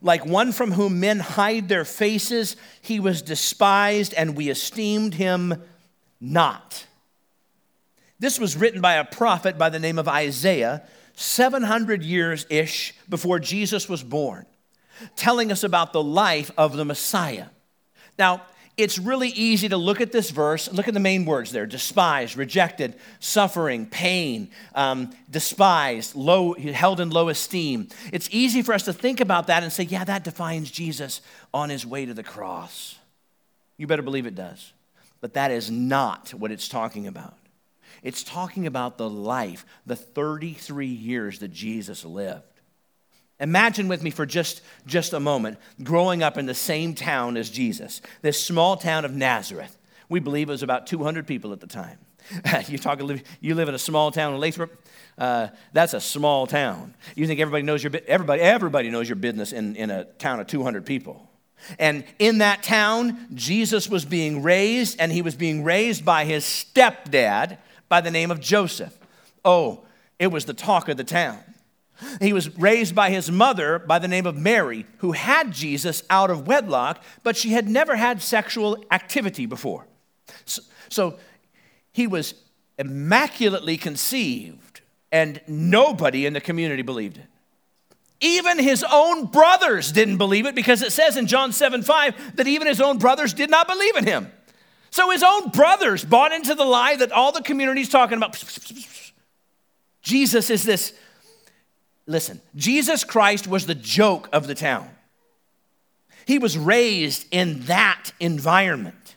Like 0.00 0.24
one 0.24 0.52
from 0.52 0.72
whom 0.72 1.00
men 1.00 1.18
hide 1.18 1.68
their 1.68 1.84
faces, 1.84 2.54
he 2.80 3.00
was 3.00 3.22
despised 3.22 4.14
and 4.14 4.36
we 4.36 4.50
esteemed 4.50 5.14
him 5.14 5.62
not. 6.20 6.86
This 8.20 8.38
was 8.38 8.56
written 8.56 8.80
by 8.80 8.94
a 8.94 9.04
prophet 9.04 9.58
by 9.58 9.68
the 9.68 9.80
name 9.80 9.98
of 9.98 10.08
Isaiah, 10.08 10.82
700 11.18 12.04
years 12.04 12.46
ish 12.48 12.94
before 13.08 13.40
Jesus 13.40 13.88
was 13.88 14.04
born, 14.04 14.46
telling 15.16 15.50
us 15.50 15.64
about 15.64 15.92
the 15.92 16.02
life 16.02 16.52
of 16.56 16.76
the 16.76 16.84
Messiah. 16.84 17.46
Now, 18.18 18.42
it's 18.76 19.00
really 19.00 19.30
easy 19.30 19.68
to 19.68 19.76
look 19.76 20.00
at 20.00 20.12
this 20.12 20.30
verse, 20.30 20.72
look 20.72 20.86
at 20.86 20.94
the 20.94 21.00
main 21.00 21.24
words 21.24 21.50
there 21.50 21.66
despised, 21.66 22.36
rejected, 22.36 22.94
suffering, 23.18 23.86
pain, 23.86 24.50
um, 24.76 25.10
despised, 25.28 26.14
low, 26.14 26.54
held 26.54 27.00
in 27.00 27.10
low 27.10 27.28
esteem. 27.28 27.88
It's 28.12 28.28
easy 28.30 28.62
for 28.62 28.72
us 28.72 28.84
to 28.84 28.92
think 28.92 29.18
about 29.18 29.48
that 29.48 29.64
and 29.64 29.72
say, 29.72 29.82
yeah, 29.82 30.04
that 30.04 30.22
defines 30.22 30.70
Jesus 30.70 31.20
on 31.52 31.68
his 31.68 31.84
way 31.84 32.06
to 32.06 32.14
the 32.14 32.22
cross. 32.22 32.96
You 33.76 33.88
better 33.88 34.02
believe 34.02 34.26
it 34.26 34.36
does. 34.36 34.72
But 35.20 35.34
that 35.34 35.50
is 35.50 35.68
not 35.68 36.32
what 36.32 36.52
it's 36.52 36.68
talking 36.68 37.08
about. 37.08 37.34
It's 38.02 38.22
talking 38.22 38.66
about 38.66 38.98
the 38.98 39.08
life, 39.08 39.64
the 39.86 39.96
33 39.96 40.86
years 40.86 41.40
that 41.40 41.52
Jesus 41.52 42.04
lived. 42.04 42.42
Imagine 43.40 43.86
with 43.88 44.02
me 44.02 44.10
for 44.10 44.26
just, 44.26 44.62
just 44.86 45.12
a 45.12 45.20
moment 45.20 45.58
growing 45.82 46.22
up 46.22 46.38
in 46.38 46.46
the 46.46 46.54
same 46.54 46.94
town 46.94 47.36
as 47.36 47.50
Jesus, 47.50 48.00
this 48.20 48.42
small 48.42 48.76
town 48.76 49.04
of 49.04 49.14
Nazareth. 49.14 49.76
We 50.08 50.20
believe 50.20 50.48
it 50.48 50.52
was 50.52 50.62
about 50.62 50.86
200 50.86 51.26
people 51.26 51.52
at 51.52 51.60
the 51.60 51.66
time. 51.66 51.98
you, 52.66 52.78
talk, 52.78 53.00
you 53.40 53.54
live 53.54 53.68
in 53.68 53.74
a 53.74 53.78
small 53.78 54.10
town 54.10 54.34
in 54.34 54.40
Lathrop, 54.40 54.72
uh, 55.16 55.48
that's 55.72 55.94
a 55.94 56.00
small 56.00 56.46
town. 56.46 56.94
You 57.14 57.26
think 57.26 57.40
everybody 57.40 57.62
knows 57.62 57.82
your 57.82 57.92
everybody 58.06 58.42
everybody 58.42 58.90
knows 58.90 59.08
your 59.08 59.16
business 59.16 59.52
in, 59.52 59.76
in 59.76 59.90
a 59.90 60.04
town 60.04 60.40
of 60.40 60.46
200 60.46 60.84
people. 60.84 61.28
And 61.78 62.04
in 62.18 62.38
that 62.38 62.62
town, 62.62 63.26
Jesus 63.34 63.88
was 63.88 64.04
being 64.04 64.42
raised, 64.42 65.00
and 65.00 65.10
he 65.10 65.22
was 65.22 65.34
being 65.34 65.64
raised 65.64 66.04
by 66.04 66.24
his 66.24 66.44
stepdad 66.44 67.58
by 67.88 68.00
the 68.00 68.10
name 68.10 68.30
of 68.30 68.40
Joseph. 68.40 68.96
Oh, 69.44 69.84
it 70.18 70.28
was 70.28 70.44
the 70.44 70.54
talk 70.54 70.88
of 70.88 70.96
the 70.96 71.04
town. 71.04 71.38
He 72.20 72.32
was 72.32 72.56
raised 72.56 72.94
by 72.94 73.10
his 73.10 73.30
mother 73.30 73.78
by 73.78 73.98
the 73.98 74.08
name 74.08 74.26
of 74.26 74.36
Mary, 74.36 74.86
who 74.98 75.12
had 75.12 75.52
Jesus 75.52 76.02
out 76.08 76.30
of 76.30 76.46
wedlock, 76.46 77.02
but 77.22 77.36
she 77.36 77.50
had 77.50 77.68
never 77.68 77.96
had 77.96 78.22
sexual 78.22 78.84
activity 78.90 79.46
before. 79.46 79.86
So, 80.44 80.62
so 80.88 81.18
he 81.92 82.06
was 82.06 82.34
immaculately 82.78 83.76
conceived, 83.76 84.80
and 85.10 85.40
nobody 85.48 86.24
in 86.24 86.34
the 86.34 86.40
community 86.40 86.82
believed 86.82 87.18
it. 87.18 87.26
Even 88.20 88.58
his 88.58 88.84
own 88.90 89.26
brothers 89.26 89.92
didn't 89.92 90.18
believe 90.18 90.46
it 90.46 90.54
because 90.54 90.82
it 90.82 90.92
says 90.92 91.16
in 91.16 91.26
John 91.26 91.52
7 91.52 91.82
5 91.82 92.36
that 92.36 92.46
even 92.46 92.66
his 92.66 92.80
own 92.80 92.98
brothers 92.98 93.32
did 93.32 93.50
not 93.50 93.68
believe 93.68 93.96
in 93.96 94.06
him. 94.06 94.32
So 94.90 95.10
his 95.10 95.22
own 95.22 95.50
brothers 95.50 96.04
bought 96.04 96.32
into 96.32 96.54
the 96.54 96.64
lie 96.64 96.96
that 96.96 97.12
all 97.12 97.32
the 97.32 97.42
community's 97.42 97.88
talking 97.88 98.16
about. 98.16 98.42
Jesus 100.02 100.50
is 100.50 100.64
this. 100.64 100.92
Listen, 102.06 102.40
Jesus 102.56 103.04
Christ 103.04 103.46
was 103.46 103.66
the 103.66 103.74
joke 103.74 104.28
of 104.32 104.46
the 104.46 104.54
town. 104.54 104.88
He 106.24 106.38
was 106.38 106.56
raised 106.56 107.26
in 107.30 107.60
that 107.60 108.12
environment. 108.20 109.16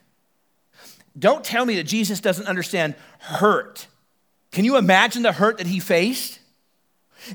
Don't 1.18 1.44
tell 1.44 1.66
me 1.66 1.76
that 1.76 1.84
Jesus 1.84 2.20
doesn't 2.20 2.48
understand 2.48 2.96
hurt. 3.20 3.88
Can 4.52 4.66
you 4.66 4.78
imagine 4.78 5.24
the 5.24 5.32
hurt 5.32 5.58
that 5.58 5.68
he 5.68 5.80
faced? 5.80 6.40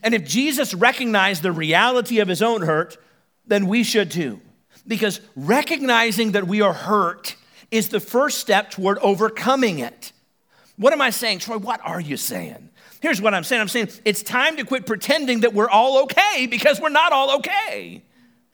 And 0.02 0.14
if 0.14 0.24
Jesus 0.24 0.74
recognized 0.74 1.42
the 1.42 1.52
reality 1.52 2.18
of 2.18 2.28
his 2.28 2.42
own 2.42 2.62
hurt, 2.62 2.96
then 3.46 3.66
we 3.66 3.82
should 3.82 4.10
too. 4.10 4.40
Because 4.86 5.20
recognizing 5.34 6.32
that 6.32 6.46
we 6.46 6.60
are 6.60 6.72
hurt 6.72 7.36
is 7.70 7.88
the 7.88 8.00
first 8.00 8.38
step 8.38 8.70
toward 8.70 8.98
overcoming 8.98 9.78
it. 9.78 10.12
What 10.76 10.92
am 10.92 11.00
I 11.00 11.10
saying? 11.10 11.40
Troy, 11.40 11.58
what 11.58 11.80
are 11.84 12.00
you 12.00 12.16
saying? 12.16 12.70
Here's 13.00 13.20
what 13.20 13.34
I'm 13.34 13.44
saying 13.44 13.62
I'm 13.62 13.68
saying 13.68 13.90
it's 14.04 14.22
time 14.22 14.56
to 14.56 14.64
quit 14.64 14.86
pretending 14.86 15.40
that 15.40 15.54
we're 15.54 15.68
all 15.68 16.02
okay 16.04 16.46
because 16.46 16.80
we're 16.80 16.88
not 16.88 17.12
all 17.12 17.36
okay. 17.38 18.02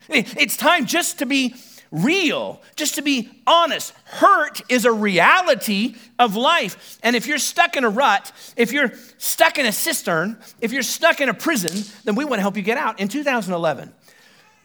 It's 0.09 0.57
time 0.57 0.85
just 0.85 1.19
to 1.19 1.25
be 1.25 1.55
real, 1.93 2.61
just 2.75 2.95
to 2.95 3.01
be 3.01 3.29
honest. 3.47 3.93
Hurt 4.05 4.61
is 4.67 4.83
a 4.83 4.91
reality 4.91 5.95
of 6.19 6.35
life. 6.35 6.97
And 7.03 7.15
if 7.15 7.27
you're 7.27 7.37
stuck 7.37 7.77
in 7.77 7.83
a 7.83 7.89
rut, 7.89 8.31
if 8.57 8.73
you're 8.73 8.91
stuck 9.17 9.59
in 9.59 9.65
a 9.65 9.71
cistern, 9.71 10.37
if 10.59 10.73
you're 10.73 10.83
stuck 10.83 11.21
in 11.21 11.29
a 11.29 11.33
prison, 11.33 11.85
then 12.03 12.15
we 12.15 12.25
want 12.25 12.39
to 12.39 12.41
help 12.41 12.57
you 12.57 12.63
get 12.63 12.77
out. 12.77 12.99
In 12.99 13.07
2011, 13.07 13.93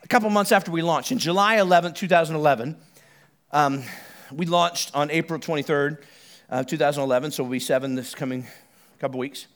a 0.03 0.09
couple 0.09 0.31
months 0.31 0.53
after 0.53 0.71
we 0.71 0.83
launched, 0.83 1.13
in 1.13 1.19
July 1.19 1.59
11, 1.59 1.93
2011, 1.93 2.77
um, 3.53 3.83
we 4.33 4.47
launched 4.47 4.95
on 4.95 5.11
April 5.11 5.41
23rd, 5.41 5.99
uh, 6.51 6.62
2011, 6.62 7.31
so 7.31 7.43
we'll 7.43 7.53
be 7.53 7.61
seven 7.61 7.95
this 7.95 8.14
coming 8.14 8.47
couple 8.99 9.18
weeks. 9.18 9.47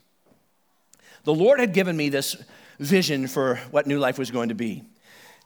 The 1.25 1.35
Lord 1.35 1.59
had 1.59 1.73
given 1.73 1.97
me 1.97 2.09
this 2.09 2.37
vision 2.79 3.27
for 3.27 3.57
what 3.71 3.87
New 3.87 3.99
Life 3.99 4.19
was 4.19 4.31
going 4.31 4.49
to 4.51 4.55
be. 4.55 4.85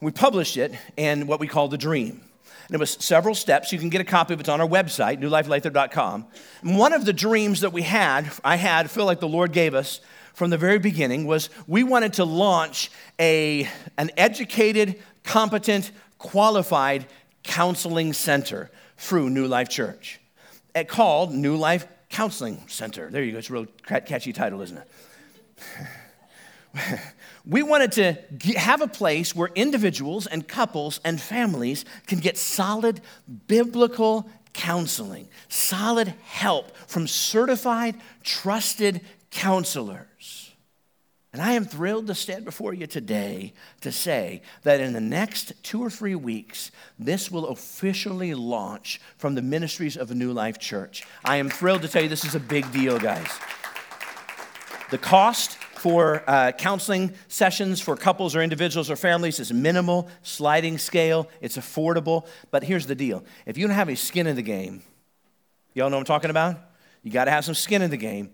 We 0.00 0.12
published 0.12 0.56
it 0.56 0.74
in 0.96 1.26
what 1.26 1.40
we 1.40 1.48
call 1.48 1.68
the 1.68 1.78
dream. 1.78 2.20
And 2.66 2.74
it 2.74 2.78
was 2.78 2.90
several 2.90 3.34
steps. 3.34 3.72
You 3.72 3.78
can 3.78 3.88
get 3.88 4.00
a 4.00 4.04
copy 4.04 4.34
of 4.34 4.40
it 4.40 4.48
on 4.48 4.60
our 4.60 4.68
website, 4.68 5.20
newlifelathrop.com. 5.20 6.26
One 6.62 6.92
of 6.92 7.04
the 7.04 7.12
dreams 7.12 7.60
that 7.60 7.72
we 7.72 7.82
had, 7.82 8.30
I 8.44 8.56
had, 8.56 8.90
feel 8.90 9.06
like 9.06 9.20
the 9.20 9.28
Lord 9.28 9.52
gave 9.52 9.74
us 9.74 10.00
from 10.34 10.50
the 10.50 10.58
very 10.58 10.78
beginning, 10.78 11.26
was 11.26 11.48
we 11.66 11.82
wanted 11.82 12.12
to 12.14 12.24
launch 12.24 12.90
a, 13.18 13.68
an 13.96 14.10
educated, 14.18 15.00
competent, 15.24 15.90
qualified 16.18 17.06
counseling 17.42 18.12
center 18.12 18.70
through 18.96 19.30
New 19.30 19.46
Life 19.46 19.68
Church. 19.68 20.20
It 20.74 20.88
called 20.88 21.32
New 21.32 21.56
Life 21.56 21.86
Counseling 22.10 22.62
Center. 22.68 23.10
There 23.10 23.22
you 23.22 23.32
go. 23.32 23.38
It's 23.38 23.50
a 23.50 23.52
real 23.52 23.66
catchy 23.86 24.32
title, 24.32 24.60
isn't 24.62 24.78
it? 24.78 24.88
we 27.46 27.62
wanted 27.62 27.92
to 27.92 28.58
have 28.58 28.80
a 28.80 28.88
place 28.88 29.34
where 29.34 29.50
individuals 29.54 30.26
and 30.26 30.46
couples 30.46 31.00
and 31.04 31.20
families 31.20 31.84
can 32.06 32.18
get 32.18 32.36
solid 32.36 33.00
biblical 33.46 34.28
counseling, 34.52 35.28
solid 35.48 36.14
help 36.24 36.76
from 36.86 37.06
certified, 37.06 37.96
trusted 38.22 39.00
counselors. 39.30 40.06
And 41.36 41.44
I 41.44 41.52
am 41.52 41.66
thrilled 41.66 42.06
to 42.06 42.14
stand 42.14 42.46
before 42.46 42.72
you 42.72 42.86
today 42.86 43.52
to 43.82 43.92
say 43.92 44.40
that 44.62 44.80
in 44.80 44.94
the 44.94 45.02
next 45.02 45.52
two 45.62 45.84
or 45.84 45.90
three 45.90 46.14
weeks, 46.14 46.70
this 46.98 47.30
will 47.30 47.48
officially 47.48 48.32
launch 48.32 49.02
from 49.18 49.34
the 49.34 49.42
ministries 49.42 49.98
of 49.98 50.10
a 50.10 50.14
New 50.14 50.32
Life 50.32 50.58
Church. 50.58 51.04
I 51.26 51.36
am 51.36 51.50
thrilled 51.50 51.82
to 51.82 51.88
tell 51.88 52.02
you 52.02 52.08
this 52.08 52.24
is 52.24 52.34
a 52.34 52.40
big 52.40 52.72
deal, 52.72 52.98
guys. 52.98 53.28
The 54.90 54.96
cost 54.96 55.58
for 55.58 56.24
uh, 56.26 56.52
counseling 56.52 57.12
sessions 57.28 57.82
for 57.82 57.96
couples 57.96 58.34
or 58.34 58.40
individuals 58.40 58.90
or 58.90 58.96
families 58.96 59.38
is 59.38 59.52
minimal, 59.52 60.08
sliding 60.22 60.78
scale, 60.78 61.28
it's 61.42 61.58
affordable. 61.58 62.26
But 62.50 62.64
here's 62.64 62.86
the 62.86 62.94
deal 62.94 63.22
if 63.44 63.58
you 63.58 63.66
don't 63.66 63.76
have 63.76 63.88
any 63.88 63.96
skin 63.96 64.26
in 64.26 64.36
the 64.36 64.42
game, 64.42 64.80
y'all 65.74 65.90
know 65.90 65.96
what 65.96 66.00
I'm 66.00 66.06
talking 66.06 66.30
about? 66.30 66.56
You 67.02 67.10
got 67.10 67.26
to 67.26 67.30
have 67.30 67.44
some 67.44 67.54
skin 67.54 67.82
in 67.82 67.90
the 67.90 67.98
game. 67.98 68.30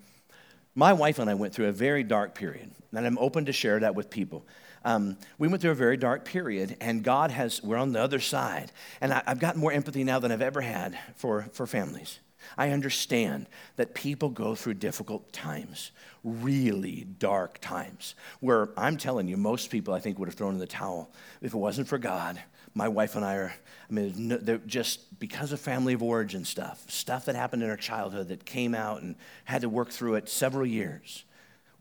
My 0.75 0.93
wife 0.93 1.19
and 1.19 1.29
I 1.29 1.35
went 1.35 1.55
through 1.55 1.69
a 1.69 1.73
very 1.73 2.03
dark 2.03 2.35
period 2.35 2.71
and 2.95 3.07
I'm 3.07 3.19
open 3.19 3.47
to 3.47 3.53
share 3.53 3.81
that 3.81 3.95
with 3.95 4.11
people. 4.11 4.45
Um, 4.85 5.17
we 5.39 5.49
went 5.49 5.63
through 5.63 5.71
a 5.71 5.77
very 5.77 5.97
dark 5.97 6.25
period, 6.25 6.77
and 6.81 7.05
God 7.05 7.31
has, 7.31 7.63
we're 7.63 7.77
on 7.77 7.93
the 7.93 8.01
other 8.01 8.19
side. 8.19 8.73
And 9.01 9.13
I, 9.13 9.23
I've 9.27 9.39
gotten 9.39 9.61
more 9.61 9.73
empathy 9.73 10.05
now 10.05 10.19
than 10.19 10.33
I've 10.33 10.43
ever 10.43 10.61
had 10.61 10.99
for, 11.17 11.47
for 11.53 11.67
families. 11.67 12.19
I 12.59 12.71
understand 12.71 13.47
that 13.77 13.95
people 13.95 14.29
go 14.29 14.55
through 14.55 14.75
difficult 14.75 15.33
times, 15.33 15.93
really 16.25 17.07
dark 17.19 17.59
times, 17.61 18.15
where 18.41 18.71
I'm 18.77 18.97
telling 18.97 19.29
you, 19.29 19.37
most 19.37 19.71
people 19.71 19.95
I 19.95 20.01
think 20.01 20.19
would 20.19 20.29
have 20.29 20.35
thrown 20.35 20.55
in 20.55 20.61
the 20.61 20.67
towel. 20.67 21.11
If 21.41 21.55
it 21.55 21.59
wasn't 21.59 21.89
for 21.89 21.99
God, 21.99 22.41
my 22.75 22.89
wife 22.89 23.17
and 23.17 23.25
I 23.25 23.35
are, 23.35 23.55
I 23.91 23.93
mean, 23.93 24.61
just 24.67 25.19
because 25.19 25.53
of 25.53 25.61
family 25.61 25.95
of 25.95 26.03
origin 26.03 26.45
stuff, 26.45 26.85
stuff 26.91 27.27
that 27.27 27.35
happened 27.35 27.63
in 27.63 27.71
our 27.71 27.77
childhood 27.77 28.29
that 28.29 28.45
came 28.45 28.75
out 28.75 29.03
and 29.03 29.17
had 29.45 29.63
to 29.63 29.69
work 29.69 29.91
through 29.91 30.15
it 30.15 30.29
several 30.29 30.67
years 30.67 31.25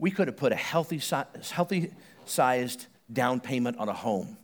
we 0.02 0.10
could 0.10 0.28
have 0.28 0.36
put 0.36 0.52
a 0.52 0.56
healthy, 0.56 1.00
healthy 1.52 1.94
sized 2.26 2.88
down 3.14 3.40
payment 3.40 3.78
on 3.78 3.88
a 3.88 3.94
home 3.94 4.36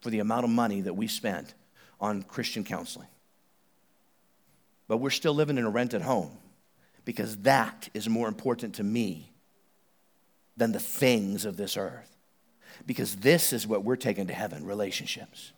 for 0.00 0.08
the 0.08 0.18
amount 0.18 0.44
of 0.44 0.50
money 0.50 0.80
that 0.80 0.94
we 0.94 1.06
spent 1.06 1.52
on 2.00 2.22
Christian 2.22 2.64
counseling. 2.64 3.06
But 4.88 4.96
we're 4.96 5.10
still 5.10 5.34
living 5.34 5.58
in 5.58 5.64
a 5.64 5.70
rented 5.70 6.00
home 6.00 6.38
because 7.04 7.36
that 7.38 7.90
is 7.92 8.08
more 8.08 8.28
important 8.28 8.76
to 8.76 8.82
me 8.82 9.30
than 10.56 10.72
the 10.72 10.80
things 10.80 11.44
of 11.44 11.56
this 11.56 11.76
earth. 11.76 12.16
Because 12.86 13.16
this 13.16 13.52
is 13.52 13.66
what 13.66 13.84
we're 13.84 13.96
taking 13.96 14.26
to 14.26 14.34
heaven 14.34 14.64
relationships. 14.64 15.52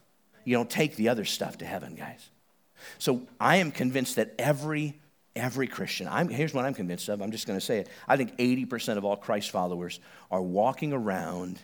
You 0.44 0.54
don't 0.54 0.70
take 0.70 0.96
the 0.96 1.08
other 1.08 1.24
stuff 1.24 1.58
to 1.58 1.64
heaven, 1.66 1.94
guys. 1.94 2.30
So 2.98 3.22
I 3.40 3.56
am 3.56 3.72
convinced 3.72 4.16
that 4.16 4.34
every 4.38 5.00
Every 5.36 5.66
Christian. 5.66 6.08
I'm, 6.10 6.30
here's 6.30 6.54
what 6.54 6.64
I'm 6.64 6.72
convinced 6.72 7.10
of. 7.10 7.20
I'm 7.20 7.30
just 7.30 7.46
going 7.46 7.58
to 7.58 7.64
say 7.64 7.80
it. 7.80 7.90
I 8.08 8.16
think 8.16 8.38
80% 8.38 8.96
of 8.96 9.04
all 9.04 9.16
Christ 9.16 9.50
followers 9.50 10.00
are 10.30 10.40
walking 10.40 10.94
around 10.94 11.60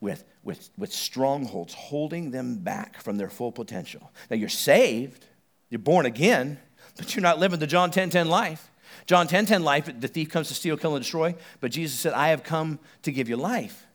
with, 0.00 0.24
with, 0.42 0.70
with 0.78 0.90
strongholds 0.90 1.74
holding 1.74 2.30
them 2.30 2.56
back 2.56 3.02
from 3.02 3.18
their 3.18 3.28
full 3.28 3.52
potential. 3.52 4.10
Now, 4.30 4.36
you're 4.36 4.48
saved, 4.48 5.26
you're 5.68 5.80
born 5.80 6.06
again, 6.06 6.58
but 6.96 7.14
you're 7.14 7.22
not 7.22 7.38
living 7.38 7.58
the 7.58 7.66
John 7.66 7.90
10 7.90 8.08
10 8.08 8.26
life. 8.26 8.69
John 9.06 9.26
10 9.26 9.46
10 9.46 9.62
life, 9.62 9.90
the 9.98 10.08
thief 10.08 10.30
comes 10.30 10.48
to 10.48 10.54
steal, 10.54 10.76
kill, 10.76 10.94
and 10.94 11.02
destroy. 11.02 11.34
But 11.60 11.72
Jesus 11.72 11.98
said, 11.98 12.12
I 12.12 12.28
have 12.28 12.42
come 12.42 12.78
to 13.02 13.12
give 13.12 13.28
you 13.28 13.36
life. 13.36 13.86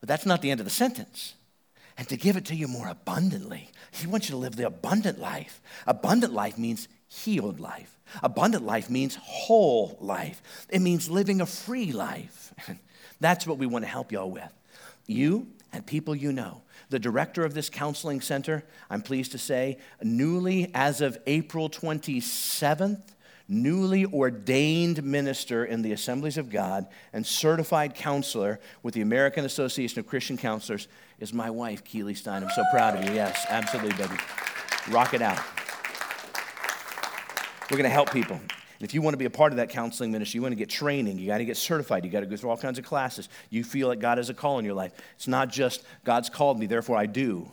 But 0.00 0.08
that's 0.08 0.26
not 0.26 0.42
the 0.42 0.50
end 0.50 0.60
of 0.60 0.66
the 0.66 0.70
sentence. 0.70 1.34
And 1.96 2.08
to 2.08 2.16
give 2.16 2.36
it 2.36 2.44
to 2.46 2.54
you 2.54 2.68
more 2.68 2.88
abundantly. 2.88 3.70
He 3.90 4.06
wants 4.06 4.28
you 4.28 4.32
to 4.32 4.38
live 4.38 4.56
the 4.56 4.66
abundant 4.66 5.18
life. 5.18 5.60
Abundant 5.86 6.32
life 6.32 6.56
means 6.56 6.88
healed 7.08 7.58
life. 7.58 7.98
Abundant 8.22 8.64
life 8.64 8.88
means 8.88 9.16
whole 9.20 9.98
life, 10.00 10.42
it 10.68 10.80
means 10.80 11.10
living 11.10 11.40
a 11.40 11.46
free 11.46 11.92
life. 11.92 12.54
That's 13.20 13.46
what 13.46 13.58
we 13.58 13.66
want 13.66 13.84
to 13.84 13.90
help 13.90 14.12
y'all 14.12 14.30
with. 14.30 14.52
You 15.06 15.48
and 15.72 15.84
people 15.84 16.14
you 16.14 16.32
know. 16.32 16.62
The 16.90 16.98
director 16.98 17.44
of 17.44 17.52
this 17.52 17.68
counseling 17.68 18.20
center, 18.20 18.64
I'm 18.88 19.02
pleased 19.02 19.32
to 19.32 19.38
say, 19.38 19.78
newly, 20.02 20.70
as 20.74 21.00
of 21.00 21.18
April 21.26 21.68
27th, 21.68 23.02
newly 23.48 24.04
ordained 24.04 25.02
minister 25.02 25.64
in 25.64 25.82
the 25.82 25.92
Assemblies 25.92 26.36
of 26.36 26.50
God 26.50 26.86
and 27.12 27.26
certified 27.26 27.94
counselor 27.94 28.60
with 28.82 28.94
the 28.94 29.00
American 29.00 29.44
Association 29.44 29.98
of 29.98 30.06
Christian 30.06 30.36
Counselors 30.36 30.86
is 31.18 31.32
my 31.32 31.48
wife, 31.48 31.82
Keely 31.82 32.14
Stein. 32.14 32.44
I'm 32.44 32.50
so 32.50 32.62
proud 32.70 32.96
of 32.96 33.04
you. 33.04 33.14
Yes, 33.14 33.46
absolutely, 33.48 33.96
baby. 33.96 34.20
Rock 34.90 35.14
it 35.14 35.22
out. 35.22 35.40
We're 37.70 37.76
going 37.76 37.84
to 37.84 37.90
help 37.90 38.12
people. 38.12 38.40
If 38.80 38.94
you 38.94 39.02
want 39.02 39.14
to 39.14 39.18
be 39.18 39.24
a 39.24 39.30
part 39.30 39.52
of 39.52 39.56
that 39.56 39.70
counseling 39.70 40.12
ministry, 40.12 40.38
you 40.38 40.42
want 40.42 40.52
to 40.52 40.56
get 40.56 40.68
training, 40.68 41.18
you 41.18 41.26
got 41.26 41.38
to 41.38 41.44
get 41.44 41.56
certified, 41.56 42.04
you 42.04 42.10
got 42.10 42.20
to 42.20 42.26
go 42.26 42.36
through 42.36 42.50
all 42.50 42.56
kinds 42.56 42.78
of 42.78 42.84
classes. 42.84 43.28
You 43.50 43.64
feel 43.64 43.88
like 43.88 43.98
God 43.98 44.18
has 44.18 44.30
a 44.30 44.34
call 44.34 44.58
in 44.58 44.64
your 44.64 44.74
life. 44.74 44.92
It's 45.16 45.26
not 45.26 45.50
just 45.50 45.82
God's 46.04 46.30
called 46.30 46.58
me, 46.58 46.66
therefore 46.66 46.96
I 46.96 47.06
do. 47.06 47.50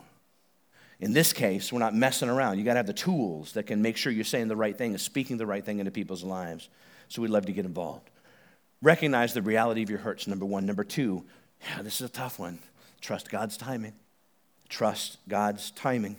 In 0.98 1.12
this 1.12 1.32
case, 1.32 1.72
we're 1.72 1.78
not 1.78 1.94
messing 1.94 2.28
around. 2.28 2.58
You 2.58 2.64
got 2.64 2.74
to 2.74 2.78
have 2.78 2.86
the 2.86 2.92
tools 2.92 3.52
that 3.52 3.64
can 3.64 3.82
make 3.82 3.96
sure 3.96 4.10
you're 4.10 4.24
saying 4.24 4.48
the 4.48 4.56
right 4.56 4.76
thing 4.76 4.92
and 4.92 5.00
speaking 5.00 5.36
the 5.36 5.46
right 5.46 5.64
thing 5.64 5.78
into 5.78 5.90
people's 5.90 6.24
lives. 6.24 6.68
So 7.08 7.20
we'd 7.22 7.30
love 7.30 7.46
to 7.46 7.52
get 7.52 7.66
involved. 7.66 8.10
Recognize 8.82 9.34
the 9.34 9.42
reality 9.42 9.82
of 9.82 9.90
your 9.90 9.98
hurts, 9.98 10.26
number 10.26 10.46
one. 10.46 10.64
Number 10.64 10.84
two, 10.84 11.24
yeah, 11.62 11.82
this 11.82 12.00
is 12.00 12.06
a 12.06 12.12
tough 12.12 12.38
one. 12.38 12.58
Trust 13.00 13.30
God's 13.30 13.56
timing. 13.56 13.92
Trust 14.68 15.18
God's 15.28 15.70
timing. 15.70 16.16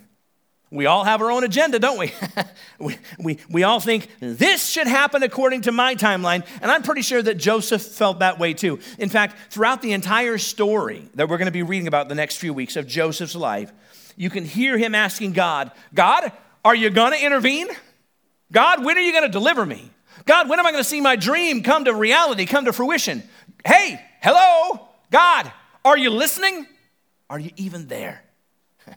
We 0.70 0.84
all 0.84 1.02
have 1.04 1.22
our 1.22 1.30
own 1.30 1.44
agenda, 1.44 1.78
don't 1.78 1.98
we? 1.98 2.12
we, 2.78 2.98
we? 3.18 3.38
We 3.48 3.62
all 3.62 3.80
think 3.80 4.08
this 4.20 4.68
should 4.68 4.86
happen 4.86 5.22
according 5.22 5.62
to 5.62 5.72
my 5.72 5.94
timeline. 5.94 6.44
And 6.60 6.70
I'm 6.70 6.82
pretty 6.82 7.00
sure 7.00 7.22
that 7.22 7.38
Joseph 7.38 7.80
felt 7.80 8.18
that 8.18 8.38
way 8.38 8.52
too. 8.52 8.78
In 8.98 9.08
fact, 9.08 9.36
throughout 9.50 9.80
the 9.80 9.92
entire 9.92 10.36
story 10.36 11.08
that 11.14 11.28
we're 11.28 11.38
going 11.38 11.46
to 11.46 11.52
be 11.52 11.62
reading 11.62 11.88
about 11.88 12.10
the 12.10 12.14
next 12.14 12.36
few 12.36 12.52
weeks 12.52 12.76
of 12.76 12.86
Joseph's 12.86 13.34
life, 13.34 13.72
you 14.18 14.30
can 14.30 14.44
hear 14.44 14.76
him 14.76 14.96
asking 14.96 15.32
God, 15.32 15.70
God, 15.94 16.32
are 16.64 16.74
you 16.74 16.90
going 16.90 17.12
to 17.12 17.24
intervene? 17.24 17.68
God, 18.50 18.84
when 18.84 18.98
are 18.98 19.00
you 19.00 19.12
going 19.12 19.24
to 19.24 19.30
deliver 19.30 19.64
me? 19.64 19.90
God, 20.26 20.48
when 20.48 20.58
am 20.58 20.66
I 20.66 20.72
going 20.72 20.82
to 20.82 20.88
see 20.88 21.00
my 21.00 21.14
dream 21.14 21.62
come 21.62 21.84
to 21.84 21.94
reality, 21.94 22.44
come 22.44 22.64
to 22.64 22.72
fruition? 22.72 23.22
Hey, 23.64 24.04
hello, 24.20 24.88
God, 25.12 25.52
are 25.84 25.96
you 25.96 26.10
listening? 26.10 26.66
Are 27.30 27.38
you 27.38 27.52
even 27.56 27.86
there? 27.86 28.24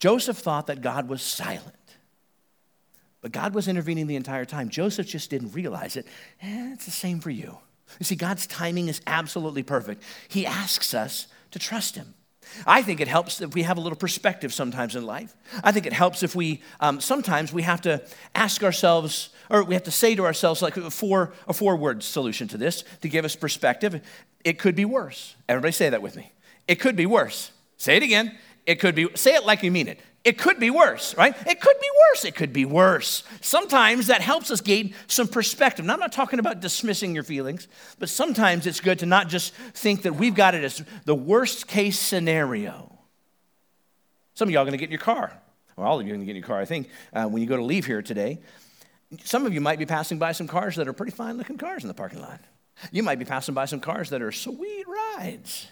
Joseph 0.00 0.38
thought 0.38 0.68
that 0.68 0.80
God 0.80 1.10
was 1.10 1.20
silent. 1.20 1.76
But 3.20 3.32
God 3.32 3.54
was 3.54 3.68
intervening 3.68 4.06
the 4.06 4.16
entire 4.16 4.46
time. 4.46 4.70
Joseph 4.70 5.06
just 5.06 5.28
didn't 5.28 5.52
realize 5.52 5.96
it. 5.96 6.06
And 6.40 6.72
it's 6.72 6.86
the 6.86 6.90
same 6.90 7.20
for 7.20 7.30
you. 7.30 7.58
You 7.98 8.04
see, 8.04 8.16
God's 8.16 8.46
timing 8.46 8.88
is 8.88 9.02
absolutely 9.06 9.62
perfect. 9.62 10.02
He 10.26 10.46
asks 10.46 10.94
us 10.94 11.26
to 11.50 11.58
trust 11.58 11.96
Him. 11.96 12.14
I 12.66 12.82
think 12.82 13.00
it 13.00 13.08
helps 13.08 13.40
if 13.40 13.54
we 13.54 13.62
have 13.62 13.78
a 13.78 13.80
little 13.80 13.96
perspective 13.96 14.52
sometimes 14.52 14.96
in 14.96 15.04
life. 15.04 15.34
I 15.62 15.72
think 15.72 15.86
it 15.86 15.92
helps 15.92 16.22
if 16.22 16.34
we, 16.34 16.62
um, 16.80 17.00
sometimes 17.00 17.52
we 17.52 17.62
have 17.62 17.80
to 17.82 18.02
ask 18.34 18.62
ourselves, 18.62 19.30
or 19.50 19.64
we 19.64 19.74
have 19.74 19.84
to 19.84 19.90
say 19.90 20.14
to 20.14 20.24
ourselves, 20.24 20.62
like 20.62 20.76
a 20.76 20.90
four, 20.90 21.32
a 21.48 21.52
four 21.52 21.76
word 21.76 22.02
solution 22.02 22.48
to 22.48 22.58
this 22.58 22.84
to 23.00 23.08
give 23.08 23.24
us 23.24 23.36
perspective. 23.36 24.00
It 24.44 24.58
could 24.58 24.74
be 24.74 24.84
worse. 24.84 25.36
Everybody 25.48 25.72
say 25.72 25.90
that 25.90 26.02
with 26.02 26.16
me. 26.16 26.32
It 26.68 26.76
could 26.76 26.96
be 26.96 27.06
worse. 27.06 27.50
Say 27.76 27.96
it 27.96 28.02
again. 28.02 28.36
It 28.66 28.76
could 28.76 28.94
be, 28.94 29.08
say 29.14 29.34
it 29.34 29.44
like 29.44 29.62
you 29.62 29.70
mean 29.70 29.88
it. 29.88 29.98
It 30.24 30.38
could 30.38 30.60
be 30.60 30.70
worse, 30.70 31.16
right? 31.16 31.34
It 31.46 31.60
could 31.60 31.80
be 31.80 31.88
worse. 32.10 32.24
It 32.24 32.36
could 32.36 32.52
be 32.52 32.64
worse. 32.64 33.24
Sometimes 33.40 34.06
that 34.06 34.20
helps 34.20 34.52
us 34.52 34.60
gain 34.60 34.94
some 35.08 35.26
perspective. 35.26 35.84
Now, 35.84 35.94
I'm 35.94 36.00
not 36.00 36.12
talking 36.12 36.38
about 36.38 36.60
dismissing 36.60 37.12
your 37.12 37.24
feelings, 37.24 37.66
but 37.98 38.08
sometimes 38.08 38.66
it's 38.66 38.80
good 38.80 39.00
to 39.00 39.06
not 39.06 39.28
just 39.28 39.52
think 39.52 40.02
that 40.02 40.14
we've 40.14 40.34
got 40.34 40.54
it 40.54 40.62
as 40.62 40.82
the 41.06 41.14
worst 41.14 41.66
case 41.66 41.98
scenario. 41.98 42.98
Some 44.34 44.48
of 44.48 44.52
y'all 44.52 44.62
are 44.62 44.64
going 44.64 44.72
to 44.72 44.78
get 44.78 44.86
in 44.86 44.92
your 44.92 45.00
car. 45.00 45.32
Well, 45.76 45.88
all 45.88 45.98
of 45.98 46.06
you 46.06 46.12
are 46.12 46.16
going 46.16 46.20
to 46.20 46.26
get 46.26 46.36
in 46.36 46.42
your 46.42 46.46
car, 46.46 46.60
I 46.60 46.66
think, 46.66 46.88
uh, 47.12 47.26
when 47.26 47.42
you 47.42 47.48
go 47.48 47.56
to 47.56 47.64
leave 47.64 47.86
here 47.86 48.02
today. 48.02 48.38
Some 49.24 49.44
of 49.44 49.52
you 49.52 49.60
might 49.60 49.78
be 49.78 49.86
passing 49.86 50.18
by 50.18 50.32
some 50.32 50.46
cars 50.46 50.76
that 50.76 50.86
are 50.86 50.92
pretty 50.92 51.12
fine 51.12 51.36
looking 51.36 51.58
cars 51.58 51.82
in 51.82 51.88
the 51.88 51.94
parking 51.94 52.20
lot. 52.20 52.40
You 52.92 53.02
might 53.02 53.18
be 53.18 53.24
passing 53.24 53.54
by 53.54 53.64
some 53.64 53.80
cars 53.80 54.10
that 54.10 54.22
are 54.22 54.32
sweet 54.32 54.86
rides 54.86 55.66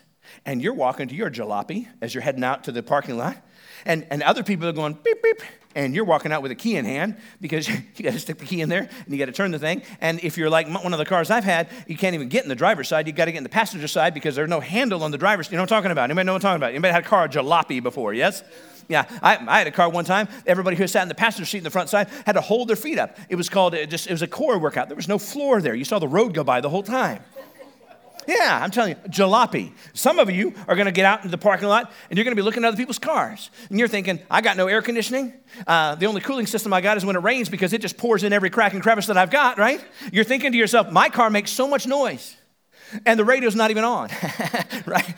and 0.44 0.62
you're 0.62 0.74
walking 0.74 1.09
to 1.09 1.14
your 1.14 1.30
jalopy 1.30 1.88
as 2.01 2.14
you're 2.14 2.22
heading 2.22 2.44
out 2.44 2.64
to 2.64 2.72
the 2.72 2.82
parking 2.82 3.16
lot, 3.16 3.36
and, 3.84 4.06
and 4.10 4.22
other 4.22 4.42
people 4.42 4.68
are 4.68 4.72
going 4.72 4.94
beep, 4.94 5.22
beep, 5.22 5.42
and 5.74 5.94
you're 5.94 6.04
walking 6.04 6.32
out 6.32 6.42
with 6.42 6.50
a 6.50 6.56
key 6.56 6.76
in 6.76 6.84
hand 6.84 7.16
because 7.40 7.68
you 7.68 8.02
got 8.02 8.12
to 8.12 8.18
stick 8.18 8.38
the 8.38 8.44
key 8.44 8.60
in 8.60 8.68
there 8.68 8.80
and 8.80 9.08
you 9.08 9.18
got 9.18 9.26
to 9.26 9.32
turn 9.32 9.50
the 9.50 9.58
thing. 9.58 9.82
And 10.00 10.20
if 10.22 10.36
you're 10.36 10.50
like 10.50 10.68
one 10.68 10.92
of 10.92 10.98
the 10.98 11.04
cars 11.04 11.30
I've 11.30 11.44
had, 11.44 11.68
you 11.86 11.96
can't 11.96 12.14
even 12.14 12.28
get 12.28 12.42
in 12.42 12.48
the 12.48 12.56
driver's 12.56 12.88
side. 12.88 13.06
You 13.06 13.12
got 13.12 13.26
to 13.26 13.32
get 13.32 13.38
in 13.38 13.44
the 13.44 13.50
passenger 13.50 13.88
side 13.88 14.14
because 14.14 14.34
there's 14.34 14.48
no 14.50 14.60
handle 14.60 15.02
on 15.04 15.10
the 15.10 15.18
driver's. 15.18 15.50
You 15.50 15.56
know 15.56 15.62
what 15.62 15.72
I'm 15.72 15.78
talking 15.78 15.90
about? 15.92 16.04
Anybody 16.04 16.26
know 16.26 16.32
what 16.32 16.44
I'm 16.44 16.48
talking 16.48 16.56
about? 16.56 16.70
Anybody 16.70 16.92
had 16.92 17.04
a 17.04 17.08
car 17.08 17.28
jalopy 17.28 17.82
before? 17.82 18.14
Yes. 18.14 18.42
Yeah, 18.88 19.06
I, 19.22 19.36
I, 19.46 19.58
had 19.58 19.68
a 19.68 19.70
car 19.70 19.88
one 19.88 20.04
time. 20.04 20.26
Everybody 20.48 20.76
who 20.76 20.84
sat 20.88 21.02
in 21.02 21.08
the 21.08 21.14
passenger 21.14 21.48
seat 21.48 21.58
in 21.58 21.64
the 21.64 21.70
front 21.70 21.88
side 21.88 22.08
had 22.26 22.32
to 22.32 22.40
hold 22.40 22.66
their 22.66 22.74
feet 22.74 22.98
up. 22.98 23.16
It 23.28 23.36
was 23.36 23.48
called 23.48 23.72
it 23.72 23.88
just 23.88 24.08
it 24.08 24.12
was 24.12 24.22
a 24.22 24.26
core 24.26 24.58
workout. 24.58 24.88
There 24.88 24.96
was 24.96 25.06
no 25.06 25.16
floor 25.16 25.60
there. 25.62 25.76
You 25.76 25.84
saw 25.84 26.00
the 26.00 26.08
road 26.08 26.34
go 26.34 26.42
by 26.42 26.60
the 26.60 26.68
whole 26.68 26.82
time. 26.82 27.22
Yeah, 28.26 28.60
I'm 28.62 28.70
telling 28.70 28.90
you, 28.90 29.10
jalopy. 29.10 29.72
Some 29.94 30.18
of 30.18 30.30
you 30.30 30.54
are 30.68 30.74
going 30.74 30.86
to 30.86 30.92
get 30.92 31.04
out 31.04 31.20
into 31.20 31.30
the 31.30 31.38
parking 31.38 31.68
lot 31.68 31.92
and 32.08 32.16
you're 32.16 32.24
going 32.24 32.36
to 32.36 32.40
be 32.40 32.44
looking 32.44 32.64
at 32.64 32.68
other 32.68 32.76
people's 32.76 32.98
cars. 32.98 33.50
And 33.68 33.78
you're 33.78 33.88
thinking, 33.88 34.20
I 34.30 34.40
got 34.40 34.56
no 34.56 34.66
air 34.66 34.82
conditioning. 34.82 35.32
Uh, 35.66 35.94
the 35.94 36.06
only 36.06 36.20
cooling 36.20 36.46
system 36.46 36.72
I 36.72 36.80
got 36.80 36.96
is 36.96 37.04
when 37.04 37.16
it 37.16 37.20
rains 37.20 37.48
because 37.48 37.72
it 37.72 37.80
just 37.80 37.96
pours 37.96 38.22
in 38.22 38.32
every 38.32 38.50
crack 38.50 38.72
and 38.74 38.82
crevice 38.82 39.06
that 39.06 39.16
I've 39.16 39.30
got, 39.30 39.58
right? 39.58 39.84
You're 40.12 40.24
thinking 40.24 40.52
to 40.52 40.58
yourself, 40.58 40.90
my 40.90 41.08
car 41.08 41.30
makes 41.30 41.50
so 41.50 41.66
much 41.66 41.86
noise 41.86 42.36
and 43.06 43.18
the 43.18 43.24
radio's 43.24 43.56
not 43.56 43.70
even 43.70 43.84
on, 43.84 44.10
right? 44.86 45.14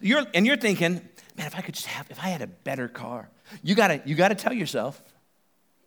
You're, 0.00 0.24
and 0.34 0.46
you're 0.46 0.56
thinking, 0.56 0.94
man, 1.36 1.46
if 1.46 1.56
I 1.56 1.60
could 1.60 1.74
just 1.74 1.86
have, 1.86 2.10
if 2.10 2.18
I 2.18 2.28
had 2.28 2.42
a 2.42 2.46
better 2.46 2.88
car, 2.88 3.28
you 3.62 3.74
gotta, 3.74 4.00
you 4.04 4.14
gotta 4.14 4.34
tell 4.34 4.52
yourself, 4.52 5.02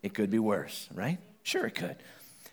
it 0.04 0.14
could 0.14 0.30
be 0.30 0.40
worse, 0.40 0.88
right? 0.94 1.18
Sure, 1.44 1.66
it 1.66 1.76
could. 1.76 1.96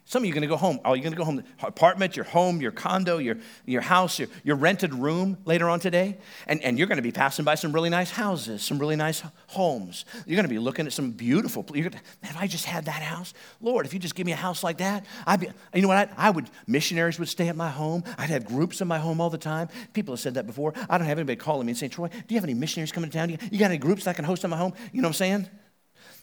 Some 0.08 0.22
of 0.22 0.26
you 0.26 0.32
are 0.32 0.34
going 0.34 0.42
to 0.42 0.48
go 0.48 0.56
home. 0.56 0.78
Oh, 0.84 0.94
you're 0.94 1.02
going 1.02 1.14
to 1.14 1.18
go 1.18 1.24
home, 1.24 1.42
apartment, 1.64 2.14
your 2.14 2.26
home, 2.26 2.60
your 2.60 2.70
condo, 2.70 3.18
your, 3.18 3.38
your 3.64 3.80
house, 3.80 4.20
your, 4.20 4.28
your 4.44 4.54
rented 4.54 4.94
room 4.94 5.36
later 5.44 5.68
on 5.68 5.80
today. 5.80 6.18
And, 6.46 6.62
and 6.62 6.78
you're 6.78 6.86
going 6.86 6.98
to 6.98 7.02
be 7.02 7.10
passing 7.10 7.44
by 7.44 7.56
some 7.56 7.72
really 7.72 7.90
nice 7.90 8.12
houses, 8.12 8.62
some 8.62 8.78
really 8.78 8.94
nice 8.94 9.24
homes. 9.48 10.04
You're 10.24 10.36
going 10.36 10.44
to 10.44 10.54
be 10.54 10.60
looking 10.60 10.86
at 10.86 10.92
some 10.92 11.10
beautiful, 11.10 11.66
you're 11.74 11.90
gonna, 11.90 12.00
man, 12.22 12.30
if 12.30 12.36
I 12.36 12.46
just 12.46 12.66
had 12.66 12.84
that 12.84 13.02
house, 13.02 13.34
Lord, 13.60 13.84
if 13.84 13.92
you 13.92 13.98
just 13.98 14.14
give 14.14 14.26
me 14.26 14.32
a 14.32 14.36
house 14.36 14.62
like 14.62 14.78
that, 14.78 15.04
I'd 15.26 15.40
be, 15.40 15.48
you 15.74 15.82
know 15.82 15.88
what, 15.88 15.96
I, 15.96 16.28
I 16.28 16.30
would, 16.30 16.48
missionaries 16.68 17.18
would 17.18 17.28
stay 17.28 17.48
at 17.48 17.56
my 17.56 17.70
home. 17.70 18.04
I'd 18.16 18.30
have 18.30 18.46
groups 18.46 18.80
in 18.80 18.86
my 18.86 19.00
home 19.00 19.20
all 19.20 19.30
the 19.30 19.38
time. 19.38 19.68
People 19.92 20.14
have 20.14 20.20
said 20.20 20.34
that 20.34 20.46
before. 20.46 20.72
I 20.88 20.98
don't 20.98 21.08
have 21.08 21.18
anybody 21.18 21.34
calling 21.34 21.66
me 21.66 21.72
and 21.72 21.78
saying, 21.78 21.90
Troy, 21.90 22.06
do 22.06 22.24
you 22.28 22.36
have 22.36 22.44
any 22.44 22.54
missionaries 22.54 22.92
coming 22.92 23.10
to 23.10 23.18
town? 23.18 23.28
You, 23.28 23.38
you 23.50 23.58
got 23.58 23.72
any 23.72 23.78
groups 23.78 24.04
that 24.04 24.10
I 24.10 24.14
can 24.14 24.24
host 24.24 24.44
in 24.44 24.50
my 24.50 24.56
home? 24.56 24.72
You 24.92 25.02
know 25.02 25.08
what 25.08 25.16
I'm 25.16 25.18
saying? 25.18 25.48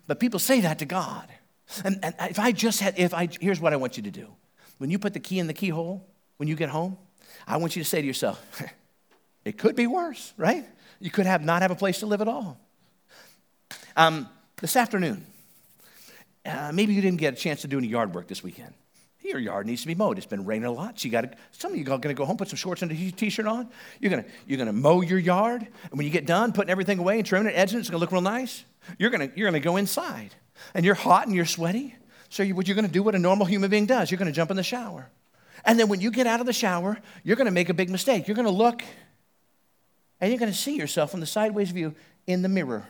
But 0.07 0.21
people 0.21 0.39
say 0.39 0.61
that 0.61 0.79
to 0.79 0.85
God. 0.85 1.27
And, 1.83 1.99
and 2.03 2.15
if 2.29 2.39
I 2.39 2.51
just 2.51 2.79
had, 2.79 2.97
if 2.97 3.13
I, 3.13 3.29
here's 3.39 3.59
what 3.59 3.73
I 3.73 3.77
want 3.77 3.97
you 3.97 4.03
to 4.03 4.11
do. 4.11 4.27
When 4.77 4.89
you 4.89 4.99
put 4.99 5.13
the 5.13 5.19
key 5.19 5.39
in 5.39 5.47
the 5.47 5.53
keyhole, 5.53 6.05
when 6.37 6.49
you 6.49 6.55
get 6.55 6.69
home, 6.69 6.97
I 7.47 7.57
want 7.57 7.75
you 7.75 7.83
to 7.83 7.89
say 7.89 8.01
to 8.01 8.07
yourself, 8.07 8.61
it 9.45 9.57
could 9.57 9.75
be 9.75 9.87
worse, 9.87 10.33
right? 10.37 10.65
You 10.99 11.09
could 11.09 11.25
have 11.25 11.43
not 11.43 11.61
have 11.61 11.71
a 11.71 11.75
place 11.75 11.99
to 11.99 12.05
live 12.05 12.21
at 12.21 12.27
all. 12.27 12.59
Um, 13.95 14.29
this 14.57 14.75
afternoon, 14.75 15.25
uh, 16.45 16.71
maybe 16.73 16.93
you 16.93 17.01
didn't 17.01 17.19
get 17.19 17.33
a 17.33 17.37
chance 17.37 17.61
to 17.61 17.67
do 17.67 17.77
any 17.77 17.87
yard 17.87 18.13
work 18.13 18.27
this 18.27 18.43
weekend. 18.43 18.73
Your 19.21 19.39
yard 19.39 19.65
needs 19.65 19.81
to 19.81 19.87
be 19.87 19.95
mowed. 19.95 20.17
It's 20.17 20.27
been 20.27 20.43
raining 20.43 20.65
a 20.65 20.71
lot. 20.71 20.99
So 20.99 21.05
you 21.05 21.11
got 21.11 21.33
some 21.53 21.71
of 21.71 21.77
you 21.77 21.83
are 21.85 21.97
going 21.97 22.01
to 22.01 22.13
go 22.13 22.25
home, 22.25 22.35
put 22.35 22.49
some 22.49 22.57
shorts 22.57 22.81
and 22.81 22.91
a 22.91 23.11
t-shirt 23.11 23.45
on. 23.45 23.69
You're 24.01 24.11
going 24.11 24.23
to, 24.23 24.29
you're 24.45 24.63
to 24.65 24.73
mow 24.73 25.01
your 25.01 25.17
yard. 25.17 25.61
And 25.61 25.91
when 25.97 26.05
you 26.05 26.11
get 26.11 26.25
done 26.25 26.51
putting 26.51 26.69
everything 26.69 26.99
away 26.99 27.19
and 27.19 27.25
trimming 27.25 27.53
it, 27.53 27.55
edging 27.55 27.77
it, 27.77 27.81
it's 27.81 27.89
going 27.89 27.99
to 27.99 28.01
look 28.01 28.11
real 28.11 28.21
nice. 28.21 28.65
You're 28.97 29.11
going 29.11 29.29
to, 29.29 29.37
you're 29.37 29.49
going 29.49 29.61
to 29.61 29.65
go 29.65 29.77
inside 29.77 30.35
and 30.73 30.85
you're 30.85 30.95
hot 30.95 31.27
and 31.27 31.35
you're 31.35 31.45
sweaty. 31.45 31.95
So 32.29 32.43
you, 32.43 32.55
what 32.55 32.67
you're 32.67 32.75
going 32.75 32.87
to 32.87 32.91
do 32.91 33.03
what 33.03 33.15
a 33.15 33.19
normal 33.19 33.45
human 33.45 33.69
being 33.69 33.85
does. 33.85 34.09
You're 34.09 34.17
going 34.17 34.31
to 34.31 34.35
jump 34.35 34.51
in 34.51 34.57
the 34.57 34.63
shower. 34.63 35.09
And 35.65 35.79
then 35.79 35.87
when 35.87 36.01
you 36.01 36.11
get 36.11 36.27
out 36.27 36.39
of 36.39 36.45
the 36.45 36.53
shower, 36.53 36.97
you're 37.23 37.35
going 37.35 37.45
to 37.45 37.51
make 37.51 37.69
a 37.69 37.73
big 37.73 37.89
mistake. 37.89 38.27
You're 38.27 38.35
going 38.35 38.47
to 38.47 38.51
look 38.51 38.83
and 40.19 40.31
you're 40.31 40.39
going 40.39 40.51
to 40.51 40.57
see 40.57 40.77
yourself 40.77 41.11
from 41.11 41.19
the 41.19 41.25
sideways 41.25 41.71
view 41.71 41.95
in 42.27 42.41
the 42.41 42.49
mirror. 42.49 42.87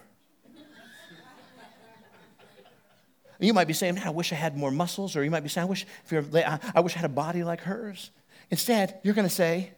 you 3.40 3.54
might 3.54 3.68
be 3.68 3.74
saying, 3.74 4.00
I 4.00 4.12
wish 4.12 4.32
I 4.32 4.36
had 4.36 4.56
more 4.56 4.72
muscles. 4.72 5.16
Or 5.16 5.24
you 5.24 5.32
might 5.32 5.44
be 5.44 5.50
saying, 5.50 5.68
I 5.68 5.70
wish, 5.70 5.86
if 6.06 6.12
you're, 6.12 6.24
I 6.76 6.80
wish 6.80 6.96
I 6.96 7.00
had 7.00 7.10
a 7.10 7.14
body 7.14 7.44
like 7.44 7.62
hers. 7.62 8.12
Instead, 8.52 9.00
you're 9.04 9.16
going 9.16 9.28
to 9.28 9.34
say, 9.34 9.72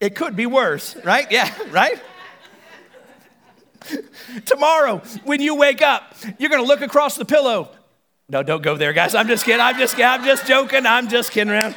It 0.00 0.14
could 0.14 0.36
be 0.36 0.46
worse, 0.46 0.96
right? 1.04 1.26
Yeah, 1.30 1.52
right? 1.70 2.00
Tomorrow, 4.44 4.98
when 5.24 5.40
you 5.40 5.54
wake 5.54 5.82
up, 5.82 6.14
you're 6.38 6.50
going 6.50 6.62
to 6.62 6.68
look 6.68 6.80
across 6.80 7.16
the 7.16 7.24
pillow. 7.24 7.70
No, 8.28 8.42
don't 8.42 8.62
go 8.62 8.76
there, 8.76 8.92
guys. 8.92 9.14
I'm 9.14 9.28
just 9.28 9.44
kidding. 9.44 9.60
I'm 9.60 9.78
just 9.78 9.94
kidding. 9.94 10.10
I'm 10.10 10.24
just 10.24 10.46
joking. 10.46 10.84
I'm 10.86 11.08
just 11.08 11.30
kidding 11.30 11.52
around. 11.52 11.76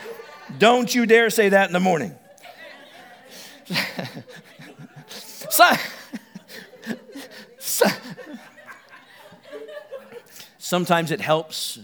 Don't 0.58 0.94
you 0.94 1.06
dare 1.06 1.30
say 1.30 1.50
that 1.50 1.68
in 1.68 1.74
the 1.74 1.80
morning. 1.80 2.16
so, 5.08 5.72
so, 7.60 7.86
sometimes 10.58 11.12
it 11.12 11.22
helps 11.22 11.80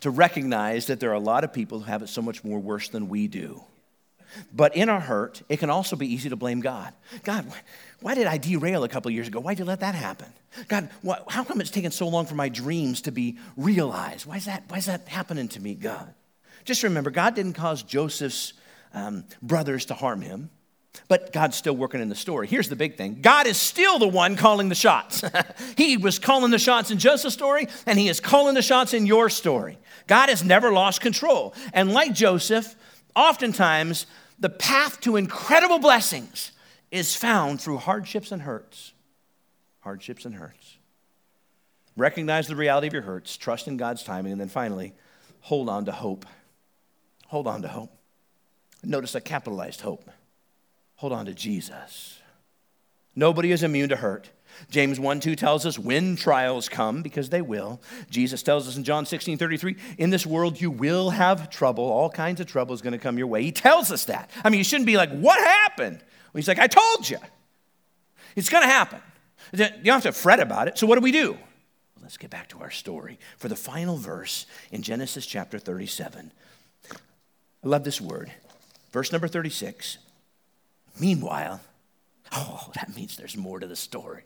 to 0.00 0.10
recognize 0.10 0.86
that 0.88 1.00
there 1.00 1.10
are 1.10 1.14
a 1.14 1.18
lot 1.18 1.44
of 1.44 1.52
people 1.52 1.78
who 1.80 1.84
have 1.86 2.02
it 2.02 2.08
so 2.08 2.20
much 2.20 2.44
more 2.44 2.58
worse 2.58 2.90
than 2.90 3.08
we 3.08 3.26
do. 3.26 3.64
But 4.52 4.76
in 4.76 4.88
our 4.88 5.00
hurt, 5.00 5.42
it 5.48 5.58
can 5.58 5.70
also 5.70 5.96
be 5.96 6.12
easy 6.12 6.28
to 6.28 6.36
blame 6.36 6.60
God. 6.60 6.92
God, 7.24 7.46
why 8.00 8.14
did 8.14 8.26
I 8.26 8.36
derail 8.38 8.84
a 8.84 8.88
couple 8.88 9.10
years 9.10 9.28
ago? 9.28 9.40
Why 9.40 9.54
did 9.54 9.60
you 9.60 9.64
let 9.64 9.80
that 9.80 9.94
happen? 9.94 10.32
God, 10.68 10.90
how 11.28 11.44
come 11.44 11.60
it's 11.60 11.70
taken 11.70 11.90
so 11.90 12.08
long 12.08 12.26
for 12.26 12.34
my 12.34 12.48
dreams 12.48 13.02
to 13.02 13.12
be 13.12 13.38
realized? 13.56 14.26
Why 14.26 14.36
is 14.36 14.46
that, 14.46 14.64
why 14.68 14.78
is 14.78 14.86
that 14.86 15.08
happening 15.08 15.48
to 15.48 15.60
me, 15.60 15.74
God? 15.74 16.12
Just 16.64 16.82
remember, 16.82 17.10
God 17.10 17.34
didn't 17.34 17.54
cause 17.54 17.82
Joseph's 17.82 18.52
um, 18.92 19.24
brothers 19.42 19.86
to 19.86 19.94
harm 19.94 20.20
him, 20.20 20.50
but 21.08 21.32
God's 21.32 21.56
still 21.56 21.76
working 21.76 22.00
in 22.00 22.08
the 22.08 22.14
story. 22.14 22.46
Here's 22.46 22.68
the 22.68 22.76
big 22.76 22.96
thing 22.96 23.20
God 23.20 23.46
is 23.46 23.56
still 23.56 23.98
the 23.98 24.08
one 24.08 24.36
calling 24.36 24.68
the 24.68 24.74
shots. 24.74 25.22
he 25.76 25.96
was 25.96 26.18
calling 26.18 26.50
the 26.50 26.58
shots 26.58 26.90
in 26.90 26.98
Joseph's 26.98 27.34
story, 27.34 27.68
and 27.86 27.98
He 27.98 28.08
is 28.08 28.20
calling 28.20 28.54
the 28.54 28.62
shots 28.62 28.94
in 28.94 29.06
your 29.06 29.28
story. 29.28 29.78
God 30.06 30.28
has 30.28 30.44
never 30.44 30.72
lost 30.72 31.00
control. 31.00 31.54
And 31.72 31.92
like 31.92 32.12
Joseph, 32.12 32.74
oftentimes 33.16 34.06
the 34.38 34.50
path 34.50 35.00
to 35.00 35.16
incredible 35.16 35.78
blessings 35.78 36.52
is 36.90 37.16
found 37.16 37.60
through 37.60 37.78
hardships 37.78 38.30
and 38.30 38.42
hurts. 38.42 38.92
Hardships 39.80 40.24
and 40.24 40.34
hurts. 40.36 40.76
Recognize 41.96 42.46
the 42.46 42.56
reality 42.56 42.86
of 42.86 42.92
your 42.92 43.02
hurts, 43.02 43.36
trust 43.36 43.66
in 43.66 43.78
God's 43.78 44.02
timing, 44.02 44.32
and 44.32 44.40
then 44.40 44.48
finally, 44.48 44.92
hold 45.40 45.68
on 45.68 45.86
to 45.86 45.92
hope. 45.92 46.26
Hold 47.28 47.46
on 47.46 47.62
to 47.62 47.68
hope. 47.68 47.90
Notice 48.84 49.14
a 49.14 49.20
capitalized 49.20 49.80
hope. 49.80 50.10
Hold 50.96 51.12
on 51.12 51.26
to 51.26 51.34
Jesus. 51.34 52.20
Nobody 53.14 53.50
is 53.50 53.62
immune 53.62 53.88
to 53.88 53.96
hurt. 53.96 54.30
James 54.70 54.98
1 54.98 55.20
2 55.20 55.36
tells 55.36 55.66
us 55.66 55.78
when 55.78 56.16
trials 56.16 56.68
come, 56.68 57.02
because 57.02 57.30
they 57.30 57.42
will. 57.42 57.80
Jesus 58.10 58.42
tells 58.42 58.68
us 58.68 58.76
in 58.76 58.84
John 58.84 59.06
16 59.06 59.38
33, 59.38 59.76
in 59.98 60.10
this 60.10 60.26
world 60.26 60.60
you 60.60 60.70
will 60.70 61.10
have 61.10 61.50
trouble. 61.50 61.84
All 61.84 62.10
kinds 62.10 62.40
of 62.40 62.46
trouble 62.46 62.74
is 62.74 62.82
going 62.82 62.92
to 62.92 62.98
come 62.98 63.18
your 63.18 63.26
way. 63.26 63.42
He 63.42 63.52
tells 63.52 63.92
us 63.92 64.04
that. 64.06 64.30
I 64.44 64.50
mean, 64.50 64.58
you 64.58 64.64
shouldn't 64.64 64.86
be 64.86 64.96
like, 64.96 65.10
what 65.10 65.38
happened? 65.38 65.98
Well, 65.98 66.38
he's 66.38 66.48
like, 66.48 66.58
I 66.58 66.66
told 66.66 67.08
you. 67.08 67.18
It's 68.34 68.48
going 68.48 68.62
to 68.62 68.68
happen. 68.68 69.00
You 69.52 69.66
don't 69.84 69.86
have 69.86 70.02
to 70.02 70.12
fret 70.12 70.40
about 70.40 70.68
it. 70.68 70.78
So 70.78 70.86
what 70.86 70.96
do 70.96 71.00
we 71.00 71.12
do? 71.12 71.38
Let's 72.02 72.18
get 72.18 72.30
back 72.30 72.48
to 72.50 72.60
our 72.60 72.70
story. 72.70 73.18
For 73.38 73.48
the 73.48 73.56
final 73.56 73.96
verse 73.96 74.46
in 74.70 74.82
Genesis 74.82 75.26
chapter 75.26 75.58
37, 75.58 76.30
I 76.92 76.96
love 77.68 77.84
this 77.84 78.00
word. 78.00 78.32
Verse 78.92 79.10
number 79.10 79.28
36. 79.28 79.98
Meanwhile, 81.00 81.60
oh, 82.32 82.70
that 82.74 82.94
means 82.94 83.16
there's 83.16 83.36
more 83.36 83.58
to 83.58 83.66
the 83.66 83.76
story. 83.76 84.22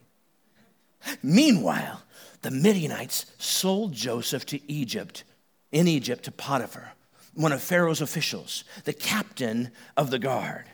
Meanwhile, 1.22 2.02
the 2.42 2.50
Midianites 2.50 3.26
sold 3.38 3.92
Joseph 3.92 4.46
to 4.46 4.70
Egypt, 4.70 5.24
in 5.72 5.88
Egypt 5.88 6.24
to 6.24 6.32
Potiphar, 6.32 6.92
one 7.34 7.52
of 7.52 7.62
Pharaoh's 7.62 8.00
officials, 8.00 8.64
the 8.84 8.92
captain 8.92 9.70
of 9.96 10.10
the 10.10 10.18
guard. 10.18 10.66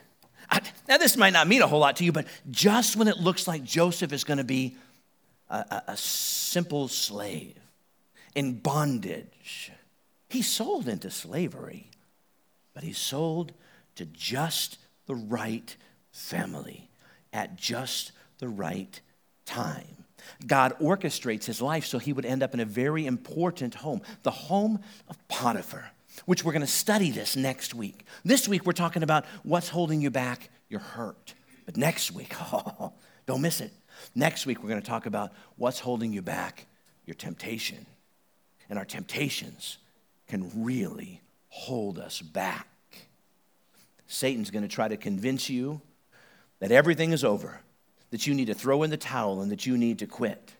I, 0.48 0.60
now, 0.88 0.96
this 0.96 1.16
might 1.16 1.32
not 1.32 1.48
mean 1.48 1.62
a 1.62 1.66
whole 1.66 1.80
lot 1.80 1.96
to 1.96 2.04
you, 2.04 2.12
but 2.12 2.26
just 2.50 2.96
when 2.96 3.08
it 3.08 3.18
looks 3.18 3.48
like 3.48 3.64
Joseph 3.64 4.12
is 4.12 4.24
going 4.24 4.38
to 4.38 4.44
be 4.44 4.76
a, 5.50 5.56
a, 5.56 5.82
a 5.88 5.96
simple 5.96 6.88
slave 6.88 7.56
in 8.36 8.58
bondage, 8.58 9.72
he's 10.28 10.46
sold 10.46 10.88
into 10.88 11.10
slavery, 11.10 11.90
but 12.74 12.84
he's 12.84 12.98
sold 12.98 13.52
to 13.96 14.04
just 14.04 14.78
the 15.06 15.14
right 15.14 15.74
family 16.10 16.90
at 17.32 17.56
just 17.56 18.12
the 18.38 18.48
right 18.48 19.00
time. 19.46 20.04
God 20.46 20.74
orchestrates 20.80 21.44
his 21.44 21.60
life 21.60 21.86
so 21.86 21.98
he 21.98 22.12
would 22.12 22.24
end 22.24 22.42
up 22.42 22.54
in 22.54 22.60
a 22.60 22.64
very 22.64 23.06
important 23.06 23.74
home, 23.74 24.02
the 24.22 24.30
home 24.30 24.80
of 25.08 25.28
Potiphar, 25.28 25.90
which 26.24 26.44
we're 26.44 26.52
going 26.52 26.60
to 26.60 26.66
study 26.66 27.10
this 27.10 27.36
next 27.36 27.74
week. 27.74 28.04
This 28.24 28.48
week, 28.48 28.64
we're 28.64 28.72
talking 28.72 29.02
about 29.02 29.24
what's 29.42 29.68
holding 29.68 30.00
you 30.00 30.10
back, 30.10 30.50
your 30.68 30.80
hurt. 30.80 31.34
But 31.64 31.76
next 31.76 32.12
week, 32.12 32.34
oh, 32.52 32.92
don't 33.26 33.42
miss 33.42 33.60
it. 33.60 33.72
Next 34.14 34.46
week, 34.46 34.62
we're 34.62 34.68
going 34.68 34.82
to 34.82 34.86
talk 34.86 35.06
about 35.06 35.32
what's 35.56 35.80
holding 35.80 36.12
you 36.12 36.22
back, 36.22 36.66
your 37.06 37.14
temptation. 37.14 37.86
And 38.68 38.78
our 38.78 38.84
temptations 38.84 39.78
can 40.26 40.50
really 40.64 41.22
hold 41.48 41.98
us 41.98 42.20
back. 42.20 42.68
Satan's 44.06 44.50
going 44.50 44.62
to 44.62 44.68
try 44.68 44.88
to 44.88 44.96
convince 44.96 45.48
you 45.50 45.80
that 46.60 46.72
everything 46.72 47.12
is 47.12 47.24
over, 47.24 47.60
that 48.10 48.26
you 48.26 48.34
need 48.34 48.46
to 48.46 48.54
throw 48.54 48.82
in 48.82 48.90
the 48.90 48.96
towel 48.96 49.40
and 49.40 49.50
that 49.50 49.66
you 49.66 49.76
need 49.76 49.98
to 49.98 50.06
quit. 50.06 50.52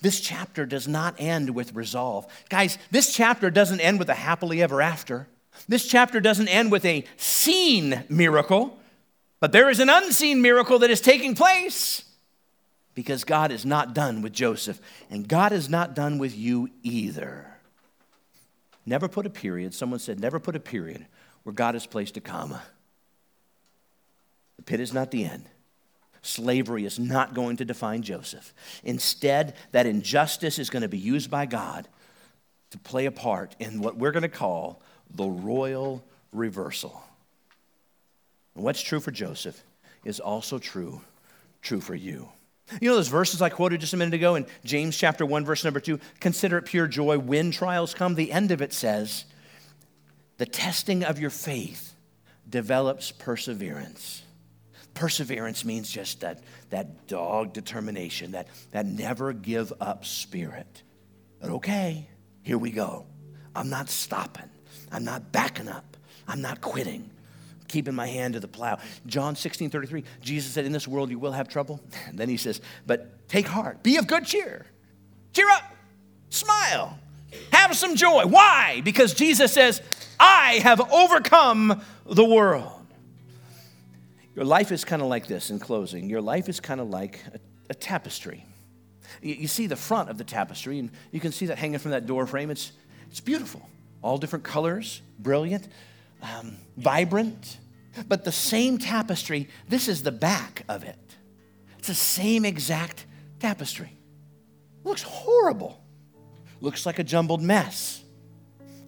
This 0.00 0.20
chapter 0.20 0.64
does 0.66 0.86
not 0.86 1.14
end 1.18 1.54
with 1.54 1.74
resolve. 1.74 2.26
Guys, 2.48 2.78
this 2.90 3.12
chapter 3.14 3.50
doesn't 3.50 3.80
end 3.80 3.98
with 3.98 4.08
a 4.08 4.14
happily 4.14 4.62
ever 4.62 4.80
after. 4.80 5.28
This 5.68 5.86
chapter 5.86 6.20
doesn't 6.20 6.48
end 6.48 6.72
with 6.72 6.84
a 6.84 7.04
seen 7.16 8.04
miracle, 8.08 8.78
but 9.40 9.52
there 9.52 9.70
is 9.70 9.80
an 9.80 9.90
unseen 9.90 10.40
miracle 10.40 10.78
that 10.80 10.90
is 10.90 11.00
taking 11.00 11.34
place 11.34 12.04
because 12.94 13.24
God 13.24 13.50
is 13.50 13.64
not 13.64 13.94
done 13.94 14.22
with 14.22 14.32
Joseph, 14.32 14.80
and 15.10 15.26
God 15.26 15.52
is 15.52 15.68
not 15.68 15.94
done 15.94 16.18
with 16.18 16.36
you 16.36 16.68
either. 16.82 17.46
Never 18.84 19.08
put 19.08 19.26
a 19.26 19.30
period, 19.30 19.74
someone 19.74 19.98
said, 19.98 20.20
never 20.20 20.38
put 20.38 20.56
a 20.56 20.60
period 20.60 21.06
where 21.42 21.54
God 21.54 21.74
has 21.74 21.86
placed 21.86 22.16
a 22.16 22.20
comma. 22.20 22.62
The 24.56 24.62
pit 24.62 24.80
is 24.80 24.92
not 24.92 25.10
the 25.10 25.24
end. 25.24 25.44
Slavery 26.22 26.84
is 26.84 26.98
not 26.98 27.34
going 27.34 27.56
to 27.56 27.64
define 27.64 28.02
Joseph. 28.02 28.54
Instead, 28.84 29.54
that 29.72 29.86
injustice 29.86 30.58
is 30.58 30.70
going 30.70 30.82
to 30.82 30.88
be 30.88 30.98
used 30.98 31.30
by 31.30 31.46
God 31.46 31.88
to 32.70 32.78
play 32.78 33.06
a 33.06 33.12
part 33.12 33.56
in 33.58 33.80
what 33.80 33.96
we're 33.96 34.12
going 34.12 34.22
to 34.22 34.28
call 34.28 34.80
the 35.14 35.26
royal 35.26 36.02
reversal. 36.32 37.02
And 38.54 38.64
what's 38.64 38.80
true 38.80 39.00
for 39.00 39.10
Joseph 39.10 39.62
is 40.04 40.20
also 40.20 40.58
true, 40.58 41.02
true 41.60 41.80
for 41.80 41.94
you. 41.94 42.28
You 42.80 42.88
know 42.88 42.96
those 42.96 43.08
verses 43.08 43.42
I 43.42 43.48
quoted 43.48 43.80
just 43.80 43.92
a 43.92 43.96
minute 43.96 44.14
ago 44.14 44.36
in 44.36 44.46
James 44.64 44.96
chapter 44.96 45.26
1, 45.26 45.44
verse 45.44 45.64
number 45.64 45.80
2? 45.80 45.98
Consider 46.20 46.58
it 46.58 46.66
pure 46.66 46.86
joy 46.86 47.18
when 47.18 47.50
trials 47.50 47.94
come. 47.94 48.14
The 48.14 48.32
end 48.32 48.50
of 48.50 48.62
it 48.62 48.72
says, 48.72 49.24
the 50.38 50.46
testing 50.46 51.04
of 51.04 51.18
your 51.18 51.30
faith 51.30 51.94
develops 52.48 53.12
perseverance. 53.12 54.21
Perseverance 54.94 55.64
means 55.64 55.90
just 55.90 56.20
that, 56.20 56.42
that 56.70 57.06
dog 57.06 57.52
determination, 57.52 58.32
that, 58.32 58.48
that 58.72 58.86
never 58.86 59.32
give 59.32 59.72
up 59.80 60.04
spirit. 60.04 60.82
But 61.40 61.50
okay, 61.50 62.06
here 62.42 62.58
we 62.58 62.70
go. 62.70 63.06
I'm 63.54 63.70
not 63.70 63.88
stopping. 63.88 64.48
I'm 64.90 65.04
not 65.04 65.32
backing 65.32 65.68
up. 65.68 65.96
I'm 66.28 66.40
not 66.40 66.60
quitting. 66.60 67.10
keeping 67.68 67.94
my 67.94 68.06
hand 68.06 68.34
to 68.34 68.40
the 68.40 68.48
plow. 68.48 68.78
John 69.06 69.34
16, 69.34 69.70
33, 69.70 70.04
Jesus 70.20 70.52
said, 70.52 70.66
In 70.66 70.72
this 70.72 70.86
world 70.86 71.10
you 71.10 71.18
will 71.18 71.32
have 71.32 71.48
trouble. 71.48 71.80
And 72.08 72.18
then 72.18 72.28
he 72.28 72.36
says, 72.36 72.60
But 72.86 73.28
take 73.28 73.46
heart, 73.46 73.82
be 73.82 73.96
of 73.96 74.06
good 74.06 74.26
cheer. 74.26 74.66
Cheer 75.32 75.48
up, 75.48 75.64
smile, 76.28 76.98
have 77.50 77.74
some 77.74 77.96
joy. 77.96 78.26
Why? 78.26 78.82
Because 78.84 79.14
Jesus 79.14 79.52
says, 79.52 79.80
I 80.20 80.60
have 80.62 80.80
overcome 80.92 81.82
the 82.04 82.24
world. 82.24 82.81
Your 84.34 84.44
life 84.44 84.72
is 84.72 84.84
kind 84.84 85.02
of 85.02 85.08
like 85.08 85.26
this 85.26 85.50
in 85.50 85.58
closing. 85.58 86.08
Your 86.08 86.22
life 86.22 86.48
is 86.48 86.60
kind 86.60 86.80
of 86.80 86.88
like 86.88 87.20
a, 87.34 87.38
a 87.70 87.74
tapestry. 87.74 88.46
You, 89.20 89.34
you, 89.34 89.48
see 89.48 89.66
the 89.66 89.76
front 89.76 90.08
of 90.08 90.16
the 90.16 90.24
tapestry, 90.24 90.78
and 90.78 90.90
you 91.10 91.20
can 91.20 91.32
see 91.32 91.46
that 91.46 91.58
hanging 91.58 91.78
from 91.78 91.90
that 91.90 92.06
door 92.06 92.26
frame. 92.26 92.50
It's, 92.50 92.72
it's 93.10 93.20
beautiful. 93.20 93.68
All 94.00 94.16
different 94.16 94.44
colors, 94.44 95.02
brilliant, 95.18 95.68
um, 96.22 96.56
vibrant. 96.76 97.58
But 98.08 98.24
the 98.24 98.32
same 98.32 98.78
tapestry, 98.78 99.48
this 99.68 99.86
is 99.86 100.02
the 100.02 100.12
back 100.12 100.64
of 100.68 100.82
it. 100.82 100.98
It's 101.78 101.88
the 101.88 101.94
same 101.94 102.44
exact 102.44 103.04
tapestry. 103.38 103.92
It 104.84 104.88
looks 104.88 105.02
horrible. 105.02 105.78
Looks 106.60 106.86
like 106.86 106.98
a 106.98 107.04
jumbled 107.04 107.42
mess. 107.42 108.02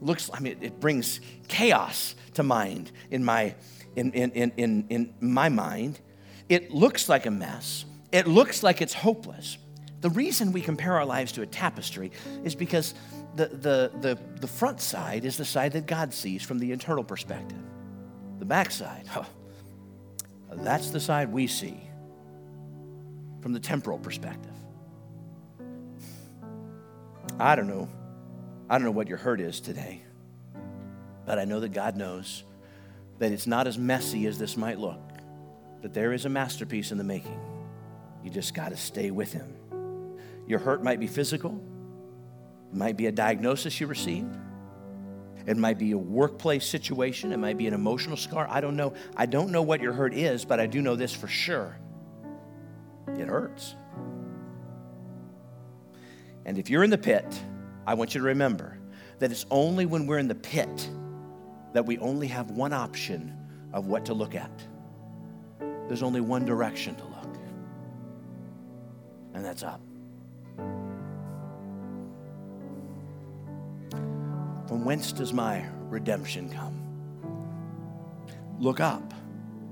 Looks, 0.01 0.31
I 0.33 0.41
mean, 0.41 0.57
it 0.61 0.81
brings 0.81 1.21
chaos 1.49 2.15
to 2.35 2.43
mind 2.43 2.93
in 3.11 3.25
my 3.25 3.55
in, 3.97 4.13
in, 4.13 4.53
in, 4.57 4.87
in, 4.89 5.15
my 5.21 5.49
mind, 5.49 6.01
it 6.49 6.71
looks 6.71 7.09
like 7.09 7.27
a 7.27 7.31
mess. 7.31 7.85
It 8.13 8.27
looks 8.27 8.63
like 8.63 8.83
it's 8.83 8.95
hopeless. 8.95 9.59
The 10.01 10.11
reason 10.11 10.53
we 10.53 10.61
compare 10.61 10.95
our 10.95 11.07
lives 11.07 11.33
to 11.33 11.43
a 11.43 11.47
tapestry 11.47 12.13
is 12.45 12.55
because 12.55 12.95
the, 13.37 13.47
the, 13.47 13.91
the, 14.01 14.19
the 14.41 14.47
front 14.47 14.81
side 14.81 15.25
is 15.25 15.37
the 15.37 15.45
side 15.45 15.73
that 15.73 15.87
God 15.87 16.13
sees 16.13 16.43
from 16.43 16.59
the 16.59 16.73
internal 16.73 17.03
perspective. 17.03 17.59
The 18.39 18.45
back 18.45 18.71
side, 18.71 19.07
huh, 19.09 19.25
that's 20.53 20.91
the 20.91 21.01
side 21.01 21.33
we 21.33 21.47
see 21.47 21.81
from 23.41 23.53
the 23.53 23.61
temporal 23.61 23.99
perspective. 23.99 24.53
I 27.39 27.57
don't 27.57 27.67
know. 27.67 27.89
I 28.69 28.79
don't 28.79 28.85
know 28.85 28.93
what 28.93 29.09
your 29.09 29.19
hurt 29.19 29.41
is 29.41 29.61
today, 29.61 30.03
but 31.27 31.39
I 31.39 31.45
know 31.45 31.61
that 31.61 31.73
God 31.73 31.97
knows 31.97 32.45
that 33.19 33.33
it's 33.33 33.47
not 33.47 33.67
as 33.67 33.79
messy 33.79 34.27
as 34.27 34.39
this 34.39 34.57
might 34.57 34.79
look, 34.79 35.01
that 35.83 35.95
there 35.95 36.13
is 36.13 36.25
a 36.25 36.29
masterpiece 36.29 36.91
in 36.91 36.99
the 36.99 37.05
making. 37.05 37.41
You 38.23 38.31
just 38.31 38.55
got 38.55 38.71
to 38.71 38.77
stay 38.77 39.11
with 39.11 39.33
Him. 39.33 39.55
Your 40.47 40.59
hurt 40.59 40.83
might 40.83 41.01
be 41.01 41.07
physical, 41.07 41.61
it 42.73 42.77
might 42.77 42.97
be 42.97 43.07
a 43.07 43.13
diagnosis 43.13 43.81
you 43.81 43.87
received. 43.87 44.37
It 45.47 45.59
might 45.59 45.79
be 45.79 45.93
a 45.93 45.99
workplace 45.99 46.65
situation. 46.65 47.31
It 47.33 47.37
might 47.37 47.59
be 47.59 47.67
an 47.67 47.75
emotional 47.75 48.17
scar. 48.17 48.47
I 48.49 48.63
don't 48.63 48.77
know. 48.77 48.95
I 49.15 49.27
don't 49.27 49.51
know 49.51 49.61
what 49.61 49.83
your 49.83 49.93
hurt 49.93 50.15
is, 50.15 50.45
but 50.45 50.59
I 50.59 50.67
do 50.67 50.81
know 50.81 50.97
this 50.97 51.13
for 51.13 51.29
sure. 51.29 51.77
It 53.09 53.29
hurts. 53.29 53.75
And 56.47 56.59
if 56.59 56.71
you're 56.71 56.83
in 56.83 56.91
the 56.91 56.99
pit, 56.99 57.27
I 57.87 57.95
want 57.95 58.15
you 58.15 58.21
to 58.23 58.27
remember 58.27 58.79
that 59.19 59.31
it's 59.31 59.47
only 59.51 59.87
when 59.87 60.07
we're 60.07 60.19
in 60.19 60.29
the 60.29 60.35
pit 60.35 60.89
that 61.75 61.85
we 61.85 61.99
only 61.99 62.29
have 62.29 62.53
one 62.53 62.73
option 62.73 63.37
of 63.75 63.89
what 63.89 64.07
to 64.07 64.15
look 64.15 64.35
at. 64.35 64.51
There's 65.89 66.03
only 66.03 66.23
one 66.23 66.47
direction 66.47 66.95
to 66.95 67.05
look, 67.05 67.37
and 69.35 69.45
that's 69.45 69.63
up. 69.63 69.83
From 74.67 74.85
whence 74.85 75.13
does 75.13 75.35
my 75.35 75.67
redemption 75.89 76.49
come? 76.49 76.81
Look 78.59 78.81
up. 78.81 79.13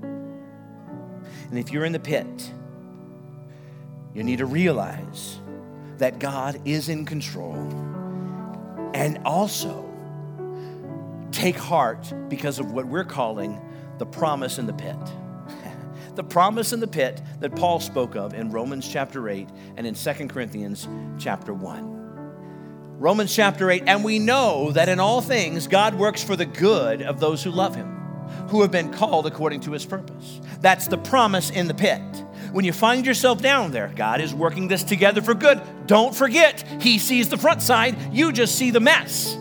And 0.01 1.57
if 1.57 1.71
you're 1.71 1.85
in 1.85 1.93
the 1.93 1.99
pit, 1.99 2.51
you 4.13 4.23
need 4.23 4.37
to 4.37 4.45
realize 4.45 5.39
that 5.97 6.19
God 6.19 6.61
is 6.65 6.89
in 6.89 7.05
control 7.05 7.55
and 8.93 9.19
also 9.25 9.92
take 11.33 11.57
heart 11.57 12.13
because 12.29 12.59
of 12.59 12.71
what 12.71 12.85
we're 12.85 13.03
calling 13.03 13.59
the 13.97 14.05
promise 14.05 14.57
in 14.57 14.67
the 14.67 14.73
pit. 14.73 14.97
The 16.15 16.23
promise 16.23 16.73
in 16.73 16.79
the 16.79 16.85
pit 16.85 17.23
that 17.39 17.55
Paul 17.55 17.79
spoke 17.79 18.15
of 18.15 18.35
in 18.35 18.51
Romans 18.51 18.87
chapter 18.87 19.27
8 19.27 19.49
and 19.77 19.87
in 19.87 19.95
2 19.95 20.27
Corinthians 20.27 20.87
chapter 21.17 21.55
1. 21.55 22.99
Romans 22.99 23.35
chapter 23.35 23.71
8, 23.71 23.85
and 23.87 24.03
we 24.03 24.19
know 24.19 24.71
that 24.73 24.89
in 24.89 24.99
all 24.99 25.21
things 25.21 25.65
God 25.65 25.95
works 25.95 26.23
for 26.23 26.35
the 26.35 26.45
good 26.45 27.01
of 27.01 27.19
those 27.19 27.43
who 27.43 27.49
love 27.49 27.75
him, 27.75 27.97
who 28.49 28.61
have 28.61 28.69
been 28.69 28.93
called 28.93 29.25
according 29.25 29.61
to 29.61 29.71
his 29.71 29.87
purpose. 29.87 30.39
That's 30.61 30.87
the 30.87 30.99
promise 30.99 31.49
in 31.49 31.67
the 31.67 31.73
pit. 31.73 31.99
When 32.51 32.63
you 32.63 32.73
find 32.73 33.07
yourself 33.07 33.41
down 33.41 33.71
there, 33.71 33.91
God 33.95 34.21
is 34.21 34.35
working 34.35 34.67
this 34.67 34.83
together 34.83 35.23
for 35.23 35.33
good. 35.33 35.59
Don't 35.87 36.13
forget, 36.13 36.63
He 36.79 36.99
sees 36.99 37.27
the 37.27 37.37
front 37.37 37.63
side, 37.63 37.97
you 38.13 38.31
just 38.31 38.55
see 38.55 38.69
the 38.69 38.79
mess. 38.79 39.35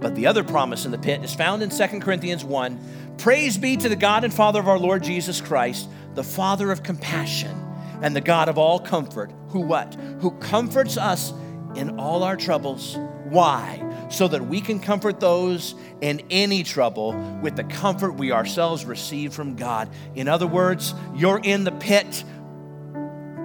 But 0.00 0.14
the 0.14 0.26
other 0.26 0.42
promise 0.42 0.84
in 0.84 0.90
the 0.90 0.98
pit 0.98 1.22
is 1.22 1.34
found 1.34 1.62
in 1.62 1.70
2 1.70 2.00
Corinthians 2.00 2.44
1. 2.44 3.16
Praise 3.18 3.58
be 3.58 3.76
to 3.76 3.88
the 3.88 3.96
God 3.96 4.24
and 4.24 4.32
Father 4.32 4.60
of 4.60 4.68
our 4.68 4.78
Lord 4.78 5.02
Jesus 5.02 5.40
Christ, 5.40 5.88
the 6.14 6.24
Father 6.24 6.70
of 6.70 6.82
compassion 6.82 7.54
and 8.02 8.16
the 8.16 8.20
God 8.20 8.48
of 8.48 8.58
all 8.58 8.78
comfort, 8.80 9.30
who 9.48 9.60
what? 9.60 9.94
Who 10.20 10.30
comforts 10.32 10.96
us 10.96 11.32
in 11.74 11.98
all 11.98 12.22
our 12.22 12.36
troubles. 12.36 12.96
Why? 13.24 13.86
So 14.10 14.26
that 14.28 14.46
we 14.46 14.60
can 14.60 14.80
comfort 14.80 15.20
those 15.20 15.74
in 16.00 16.22
any 16.30 16.62
trouble 16.62 17.12
with 17.42 17.56
the 17.56 17.64
comfort 17.64 18.12
we 18.12 18.32
ourselves 18.32 18.84
receive 18.84 19.32
from 19.32 19.54
God. 19.54 19.88
In 20.14 20.28
other 20.28 20.46
words, 20.46 20.94
you're 21.14 21.40
in 21.42 21.64
the 21.64 21.72
pit. 21.72 22.24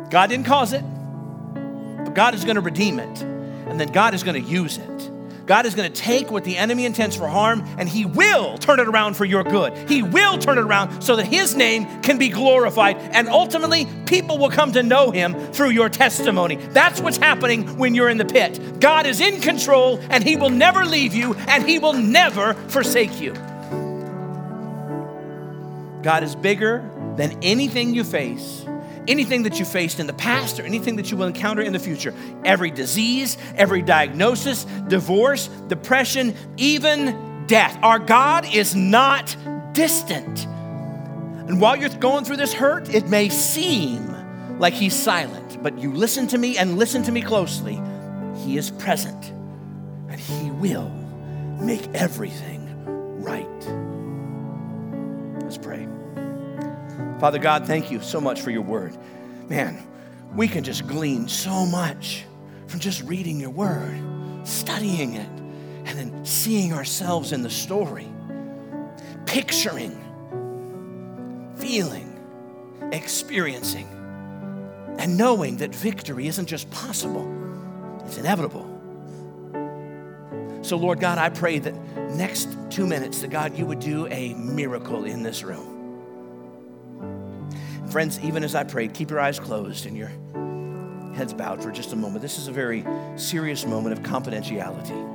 God 0.10 0.28
didn't 0.28 0.46
cause 0.46 0.74
it, 0.74 0.82
but 0.82 2.14
God 2.16 2.34
is 2.34 2.44
going 2.44 2.56
to 2.56 2.62
redeem 2.62 3.00
it, 3.00 3.22
and 3.22 3.80
then 3.80 3.92
God 3.92 4.14
is 4.14 4.24
going 4.24 4.42
to 4.42 4.50
use 4.50 4.78
it. 4.78 5.12
God 5.46 5.66
is 5.66 5.76
going 5.76 5.92
to 5.92 6.02
take 6.02 6.32
what 6.32 6.44
the 6.44 6.58
enemy 6.58 6.86
intends 6.86 7.16
for 7.16 7.28
harm 7.28 7.64
and 7.78 7.88
he 7.88 8.06
will 8.06 8.58
turn 8.58 8.80
it 8.80 8.88
around 8.88 9.16
for 9.16 9.26
your 9.26 9.44
good. 9.44 9.90
He 9.90 10.02
will 10.02 10.38
turn 10.40 10.58
it 10.58 10.64
around 10.64 11.02
so 11.02 11.16
that 11.16 11.28
his 11.28 11.56
name 11.56 12.02
can 12.02 12.18
be 12.18 12.30
glorified 12.30 12.98
and 12.98 13.30
ultimately 13.30 13.88
people 14.06 14.38
will 14.38 14.50
come 14.50 14.72
to 14.72 14.82
know 14.82 15.12
him 15.12 15.36
through 15.54 15.70
your 15.70 15.90
testimony. 15.90 16.56
That's 16.56 17.00
what's 17.00 17.18
happening 17.18 17.78
when 17.78 17.94
you're 17.94 18.10
in 18.10 18.18
the 18.18 18.26
pit. 18.26 18.80
God 18.80 19.06
is 19.06 19.22
in 19.22 19.40
control 19.42 20.00
and 20.10 20.24
he 20.24 20.36
will 20.36 20.50
never 20.50 20.84
leave 20.84 21.14
you 21.14 21.36
and 21.48 21.68
he 21.68 21.78
will 21.78 21.94
never 21.94 22.54
forsake 22.70 23.22
you. 23.22 23.34
God 26.02 26.24
is 26.24 26.36
bigger 26.36 26.90
than 27.18 27.38
anything 27.44 27.94
you 27.94 28.04
face 28.04 28.66
anything 29.08 29.44
that 29.44 29.60
you 29.60 29.66
faced 29.66 30.00
in 30.00 30.08
the 30.08 30.14
past 30.14 30.60
or 30.60 30.64
anything 30.64 30.96
that 30.98 31.12
you 31.12 31.18
will 31.18 31.28
encounter 31.28 31.62
in 31.62 31.74
the 31.74 31.80
future. 31.80 32.14
Every 32.44 32.72
disease, 32.72 33.38
every 33.56 33.82
diagnosis, 33.82 34.66
divorce, 34.88 35.48
depression, 35.68 36.36
even 36.58 37.46
death. 37.48 37.78
Our 37.82 38.00
God 38.00 38.46
is 38.54 38.76
not 38.76 39.36
distant. 39.74 40.46
And 40.46 41.62
while 41.62 41.76
you're 41.76 41.90
going 41.90 42.26
through 42.26 42.38
this 42.38 42.54
hurt, 42.54 42.90
it 42.90 43.08
may 43.08 43.30
seem 43.30 44.16
like 44.60 44.74
He's 44.74 44.96
silent, 44.96 45.62
but 45.62 45.78
you 45.78 45.92
listen 45.94 46.28
to 46.28 46.38
me 46.38 46.58
and 46.58 46.78
listen 46.78 47.04
to 47.04 47.12
me 47.12 47.22
closely. 47.22 47.80
He 48.44 48.58
is 48.58 48.72
present 48.72 49.32
and 50.10 50.20
He 50.20 50.50
will 50.52 50.90
make 51.60 51.88
everything 51.94 52.62
right. 53.22 53.46
Let's 55.44 55.58
pray. 55.58 55.88
Father 57.20 57.40
God, 57.40 57.66
thank 57.66 57.92
you 57.92 58.02
so 58.02 58.20
much 58.20 58.42
for 58.42 58.52
your 58.52 58.62
word. 58.62 58.98
Man, 59.50 59.86
we 60.36 60.48
can 60.48 60.64
just 60.64 60.86
glean 60.86 61.28
so 61.28 61.66
much 61.66 62.26
from 62.68 62.80
just 62.80 63.04
reading 63.04 63.40
your 63.40 63.52
word, 63.52 63.98
studying 64.44 65.14
it, 65.14 65.30
and 65.86 65.98
then 65.98 66.26
seeing 66.26 66.74
ourselves 66.74 67.32
in 67.32 67.42
the 67.42 67.50
story, 67.50 68.08
picturing, 69.26 70.02
feeling, 71.58 72.12
experiencing, 72.92 73.88
and 74.98 75.18
knowing 75.18 75.58
that 75.58 75.74
victory 75.74 76.28
isn't 76.28 76.48
just 76.48 76.70
possible, 76.70 77.32
it's 78.06 78.18
inevitable. 78.18 78.72
So, 80.64 80.78
Lord 80.78 81.00
God, 81.00 81.18
I 81.18 81.30
pray 81.30 81.60
that 81.60 81.76
next 82.16 82.50
two 82.72 82.88
minutes, 82.88 83.22
that 83.22 83.30
God, 83.30 83.58
you 83.58 83.66
would 83.68 83.80
do 83.80 84.08
a 84.08 84.34
miracle 84.34 85.06
in 85.06 85.22
this 85.22 85.44
room. 85.44 85.75
Friends, 87.90 88.20
even 88.22 88.44
as 88.44 88.56
I 88.56 88.64
prayed, 88.64 88.94
keep 88.94 89.10
your 89.10 89.20
eyes 89.20 89.40
closed 89.40 89.86
and 89.86 89.96
your 89.96 90.12
heads 91.16 91.34
bowed 91.34 91.64
for 91.64 91.72
just 91.72 91.94
a 91.94 91.96
moment. 91.96 92.22
This 92.22 92.38
is 92.38 92.48
a 92.48 92.52
very 92.52 92.86
serious 93.16 93.66
moment 93.66 93.98
of 93.98 94.04
confidentiality. 94.04 95.14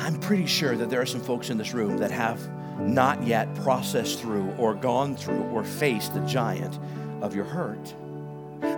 I'm 0.00 0.20
pretty 0.20 0.46
sure 0.46 0.76
that 0.76 0.90
there 0.90 1.00
are 1.00 1.06
some 1.06 1.20
folks 1.20 1.50
in 1.50 1.58
this 1.58 1.74
room 1.74 1.98
that 1.98 2.10
have 2.10 2.48
not 2.78 3.26
yet 3.26 3.52
processed 3.56 4.20
through 4.20 4.50
or 4.58 4.74
gone 4.74 5.16
through 5.16 5.42
or 5.50 5.64
faced 5.64 6.14
the 6.14 6.20
giant 6.20 6.78
of 7.20 7.34
your 7.34 7.44
hurt. 7.44 7.94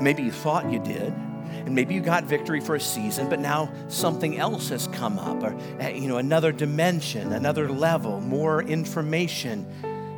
Maybe 0.00 0.22
you 0.22 0.32
thought 0.32 0.70
you 0.72 0.78
did, 0.78 1.12
and 1.12 1.74
maybe 1.74 1.94
you 1.94 2.00
got 2.00 2.24
victory 2.24 2.60
for 2.60 2.74
a 2.74 2.80
season, 2.80 3.28
but 3.28 3.38
now 3.38 3.70
something 3.88 4.38
else 4.38 4.70
has 4.70 4.86
come 4.88 5.18
up, 5.18 5.42
or 5.42 5.54
eh, 5.78 5.90
you 5.90 6.08
know, 6.08 6.16
another 6.16 6.52
dimension, 6.52 7.32
another 7.32 7.68
level, 7.68 8.20
more 8.20 8.62
information 8.62 9.66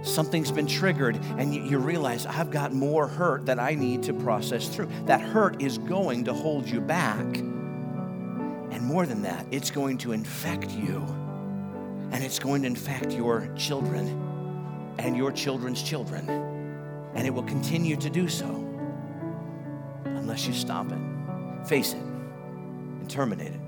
something's 0.02 0.50
been 0.50 0.66
triggered 0.66 1.16
and 1.38 1.54
you, 1.54 1.62
you, 1.62 1.78
realize 1.78 2.26
I've 2.26 2.50
got 2.50 2.72
more 2.72 3.06
hurt 3.06 3.46
that 3.46 3.58
I 3.58 3.74
need 3.74 4.02
to 4.04 4.12
process 4.12 4.68
through. 4.68 4.88
That 5.06 5.20
hurt 5.20 5.62
is 5.62 5.78
going 5.78 6.24
to 6.24 6.32
hold 6.32 6.68
you 6.68 6.80
back. 6.80 7.24
And 7.36 8.82
more 8.82 9.06
than 9.06 9.22
that, 9.22 9.46
it's 9.50 9.70
going 9.70 9.98
to 9.98 10.12
infect 10.12 10.70
you. 10.70 11.04
And 12.10 12.22
it's 12.22 12.38
going 12.38 12.62
to 12.62 12.68
infect 12.68 13.12
your 13.12 13.48
children 13.56 14.94
and 14.98 15.16
your 15.16 15.32
children's 15.32 15.82
children. 15.82 16.28
And 17.14 17.26
it 17.26 17.30
will 17.30 17.44
continue 17.44 17.96
to 17.96 18.10
do 18.10 18.28
so 18.28 18.46
unless 20.04 20.46
you 20.46 20.52
stop 20.52 20.90
it, 20.90 20.98
face 21.66 21.92
it, 21.92 22.00
and 22.00 23.08
terminate 23.08 23.52
it. 23.52 23.60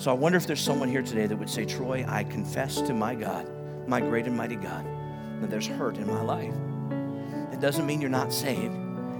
So 0.00 0.10
I 0.10 0.14
wonder 0.14 0.38
if 0.38 0.46
there's 0.46 0.60
someone 0.60 0.88
here 0.88 1.02
today 1.02 1.26
that 1.26 1.36
would 1.36 1.50
say, 1.50 1.66
Troy, 1.66 2.06
I 2.08 2.24
confess 2.24 2.80
to 2.82 2.94
my 2.94 3.14
God 3.14 3.46
my 3.90 4.00
great 4.00 4.26
and 4.26 4.36
mighty 4.36 4.56
God, 4.56 4.86
that 5.40 5.50
there's 5.50 5.66
hurt 5.66 5.98
in 5.98 6.06
my 6.06 6.22
life. 6.22 6.54
It 7.52 7.60
doesn't 7.60 7.84
mean 7.84 8.00
you're 8.00 8.08
not 8.08 8.32
saved, 8.32 8.74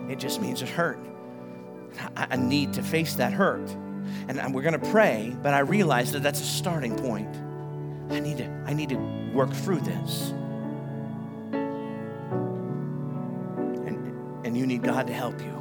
it 0.09 0.19
just 0.19 0.41
means 0.41 0.63
it's 0.63 0.71
hurt. 0.71 0.99
I 2.17 2.37
need 2.37 2.73
to 2.75 2.83
face 2.83 3.15
that 3.15 3.33
hurt. 3.33 3.69
And 4.29 4.55
we're 4.55 4.63
going 4.63 4.81
to 4.81 4.91
pray, 4.91 5.37
but 5.43 5.55
I 5.55 5.59
realize 5.59 6.13
that 6.13 6.23
that's 6.23 6.41
a 6.41 6.45
starting 6.45 6.97
point. 6.97 7.35
I 8.11 8.21
need 8.21 8.39
to, 8.39 8.47
I 8.67 8.73
need 8.73 8.89
to 8.91 8.97
work 9.35 9.53
through 9.53 9.81
this. 9.81 10.31
And, 13.87 14.47
and 14.47 14.57
you 14.57 14.67
need 14.67 14.85
God 14.85 15.09
to 15.09 15.13
help 15.13 15.41
you. 15.41 15.57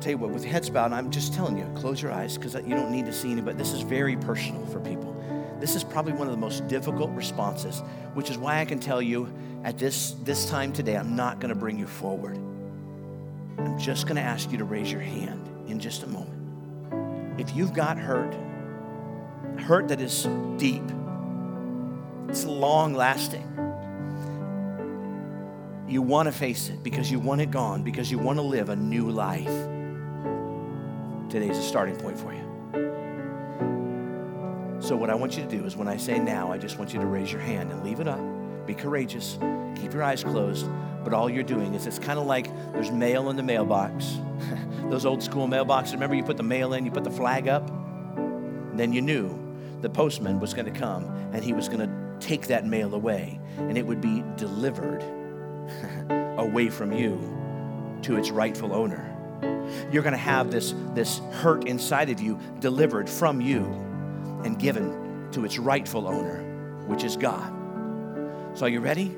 Tell 0.00 0.12
you 0.12 0.18
what, 0.18 0.30
with 0.30 0.44
heads 0.44 0.70
bowed, 0.70 0.92
I'm 0.92 1.10
just 1.10 1.34
telling 1.34 1.58
you, 1.58 1.68
close 1.74 2.00
your 2.00 2.12
eyes 2.12 2.38
because 2.38 2.54
you 2.54 2.76
don't 2.76 2.92
need 2.92 3.06
to 3.06 3.12
see 3.12 3.32
anybody. 3.32 3.58
This 3.58 3.72
is 3.72 3.80
very 3.82 4.16
personal 4.16 4.64
for 4.66 4.78
people. 4.78 5.17
This 5.60 5.74
is 5.74 5.82
probably 5.82 6.12
one 6.12 6.28
of 6.28 6.32
the 6.32 6.38
most 6.38 6.68
difficult 6.68 7.10
responses, 7.10 7.82
which 8.14 8.30
is 8.30 8.38
why 8.38 8.60
I 8.60 8.64
can 8.64 8.78
tell 8.78 9.02
you 9.02 9.32
at 9.64 9.76
this, 9.76 10.12
this 10.22 10.48
time 10.48 10.72
today, 10.72 10.96
I'm 10.96 11.16
not 11.16 11.40
going 11.40 11.52
to 11.52 11.58
bring 11.58 11.78
you 11.78 11.86
forward. 11.86 12.36
I'm 13.58 13.76
just 13.78 14.06
going 14.06 14.16
to 14.16 14.22
ask 14.22 14.52
you 14.52 14.58
to 14.58 14.64
raise 14.64 14.90
your 14.92 15.00
hand 15.00 15.48
in 15.66 15.80
just 15.80 16.04
a 16.04 16.06
moment. 16.06 17.40
If 17.40 17.56
you've 17.56 17.72
got 17.72 17.98
hurt, 17.98 18.34
hurt 19.58 19.88
that 19.88 20.00
is 20.00 20.28
deep, 20.58 20.84
it's 22.28 22.44
long 22.44 22.94
lasting. 22.94 23.44
You 25.88 26.02
want 26.02 26.26
to 26.26 26.32
face 26.32 26.68
it 26.68 26.82
because 26.84 27.10
you 27.10 27.18
want 27.18 27.40
it 27.40 27.50
gone, 27.50 27.82
because 27.82 28.10
you 28.10 28.18
want 28.18 28.38
to 28.38 28.42
live 28.42 28.68
a 28.68 28.76
new 28.76 29.10
life. 29.10 29.46
Today's 31.30 31.58
a 31.58 31.62
starting 31.62 31.96
point 31.96 32.18
for 32.18 32.32
you. 32.32 32.47
So, 34.88 34.96
what 34.96 35.10
I 35.10 35.14
want 35.14 35.36
you 35.36 35.42
to 35.42 35.48
do 35.50 35.66
is 35.66 35.76
when 35.76 35.86
I 35.86 35.98
say 35.98 36.18
now, 36.18 36.50
I 36.50 36.56
just 36.56 36.78
want 36.78 36.94
you 36.94 37.00
to 37.00 37.04
raise 37.04 37.30
your 37.30 37.42
hand 37.42 37.70
and 37.70 37.84
leave 37.84 38.00
it 38.00 38.08
up. 38.08 38.18
Be 38.66 38.72
courageous. 38.72 39.36
Keep 39.76 39.92
your 39.92 40.02
eyes 40.02 40.24
closed. 40.24 40.66
But 41.04 41.12
all 41.12 41.28
you're 41.28 41.42
doing 41.42 41.74
is 41.74 41.86
it's 41.86 41.98
kind 41.98 42.18
of 42.18 42.24
like 42.24 42.46
there's 42.72 42.90
mail 42.90 43.28
in 43.28 43.36
the 43.36 43.42
mailbox. 43.42 44.16
Those 44.84 45.04
old 45.04 45.22
school 45.22 45.46
mailboxes. 45.46 45.92
Remember, 45.92 46.16
you 46.16 46.24
put 46.24 46.38
the 46.38 46.42
mail 46.42 46.72
in, 46.72 46.86
you 46.86 46.90
put 46.90 47.04
the 47.04 47.10
flag 47.10 47.48
up? 47.48 47.70
Then 48.78 48.94
you 48.94 49.02
knew 49.02 49.38
the 49.82 49.90
postman 49.90 50.40
was 50.40 50.54
going 50.54 50.72
to 50.72 50.80
come 50.80 51.04
and 51.34 51.44
he 51.44 51.52
was 51.52 51.68
going 51.68 51.80
to 51.80 52.26
take 52.26 52.46
that 52.46 52.64
mail 52.64 52.94
away 52.94 53.38
and 53.58 53.76
it 53.76 53.84
would 53.84 54.00
be 54.00 54.24
delivered 54.38 55.02
away 56.38 56.70
from 56.70 56.94
you 56.94 57.98
to 58.04 58.16
its 58.16 58.30
rightful 58.30 58.72
owner. 58.72 59.04
You're 59.92 60.02
going 60.02 60.12
to 60.12 60.16
have 60.16 60.50
this, 60.50 60.72
this 60.94 61.18
hurt 61.30 61.68
inside 61.68 62.08
of 62.08 62.22
you 62.22 62.40
delivered 62.60 63.10
from 63.10 63.42
you 63.42 63.84
and 64.44 64.58
given 64.58 65.28
to 65.32 65.44
its 65.44 65.58
rightful 65.58 66.06
owner, 66.06 66.42
which 66.86 67.04
is 67.04 67.16
God. 67.16 67.52
So, 68.54 68.66
are 68.66 68.68
you 68.68 68.80
ready? 68.80 69.16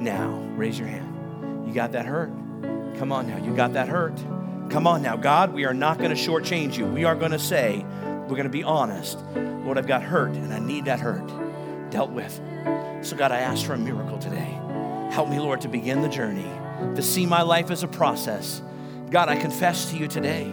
Now, 0.00 0.30
raise 0.56 0.78
your 0.78 0.88
hand. 0.88 1.66
You 1.66 1.74
got 1.74 1.92
that 1.92 2.06
hurt? 2.06 2.30
Come 2.98 3.12
on 3.12 3.26
now. 3.26 3.36
You 3.44 3.54
got 3.54 3.72
that 3.74 3.88
hurt? 3.88 4.16
Come 4.70 4.86
on 4.86 5.02
now. 5.02 5.16
God, 5.16 5.52
we 5.52 5.64
are 5.64 5.74
not 5.74 5.98
going 5.98 6.10
to 6.10 6.16
shortchange 6.16 6.76
you. 6.76 6.86
We 6.86 7.04
are 7.04 7.14
going 7.14 7.32
to 7.32 7.38
say, 7.38 7.84
we're 8.02 8.36
going 8.36 8.44
to 8.44 8.48
be 8.48 8.62
honest. 8.62 9.18
Lord, 9.34 9.78
I've 9.78 9.86
got 9.86 10.02
hurt 10.02 10.32
and 10.32 10.52
I 10.52 10.58
need 10.58 10.84
that 10.86 11.00
hurt. 11.00 11.26
dealt 11.90 12.10
with. 12.10 12.40
So, 13.02 13.16
God, 13.16 13.32
I 13.32 13.40
ask 13.40 13.64
for 13.66 13.74
a 13.74 13.78
miracle 13.78 14.18
today. 14.18 14.58
Help 15.10 15.28
me, 15.28 15.38
Lord, 15.38 15.60
to 15.62 15.68
begin 15.68 16.02
the 16.02 16.08
journey, 16.08 16.50
to 16.94 17.02
see 17.02 17.26
my 17.26 17.42
life 17.42 17.70
as 17.70 17.82
a 17.82 17.88
process. 17.88 18.62
God, 19.10 19.28
I 19.28 19.36
confess 19.36 19.90
to 19.90 19.96
you 19.96 20.06
today 20.06 20.44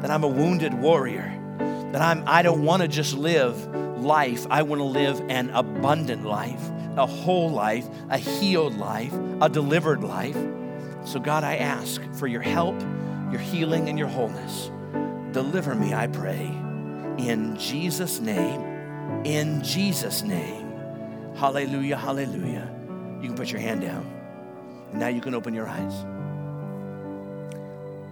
that 0.00 0.10
I'm 0.10 0.24
a 0.24 0.28
wounded 0.28 0.74
warrior, 0.74 1.40
that 1.94 2.02
I'm, 2.02 2.24
I 2.26 2.42
don't 2.42 2.64
want 2.64 2.82
to 2.82 2.88
just 2.88 3.14
live 3.14 3.72
life, 4.02 4.48
I 4.50 4.62
want 4.62 4.80
to 4.80 4.84
live 4.84 5.20
an 5.28 5.50
abundant 5.50 6.24
life, 6.24 6.60
a 6.96 7.06
whole 7.06 7.48
life, 7.52 7.86
a 8.10 8.18
healed 8.18 8.76
life, 8.76 9.14
a 9.40 9.48
delivered 9.48 10.02
life. 10.02 10.36
So, 11.04 11.20
God, 11.20 11.44
I 11.44 11.54
ask 11.58 12.02
for 12.14 12.26
your 12.26 12.40
help, 12.40 12.80
your 13.30 13.38
healing, 13.38 13.88
and 13.88 13.96
your 13.96 14.08
wholeness. 14.08 14.72
Deliver 15.30 15.76
me, 15.76 15.94
I 15.94 16.08
pray, 16.08 16.46
in 17.16 17.56
Jesus' 17.56 18.18
name. 18.18 18.60
In 19.24 19.62
Jesus' 19.62 20.24
name. 20.24 20.72
Hallelujah, 21.36 21.96
hallelujah. 21.96 22.68
You 23.22 23.28
can 23.28 23.36
put 23.36 23.52
your 23.52 23.60
hand 23.60 23.82
down. 23.82 24.04
And 24.90 24.98
now 24.98 25.06
you 25.06 25.20
can 25.20 25.32
open 25.32 25.54
your 25.54 25.68
eyes. 25.68 25.94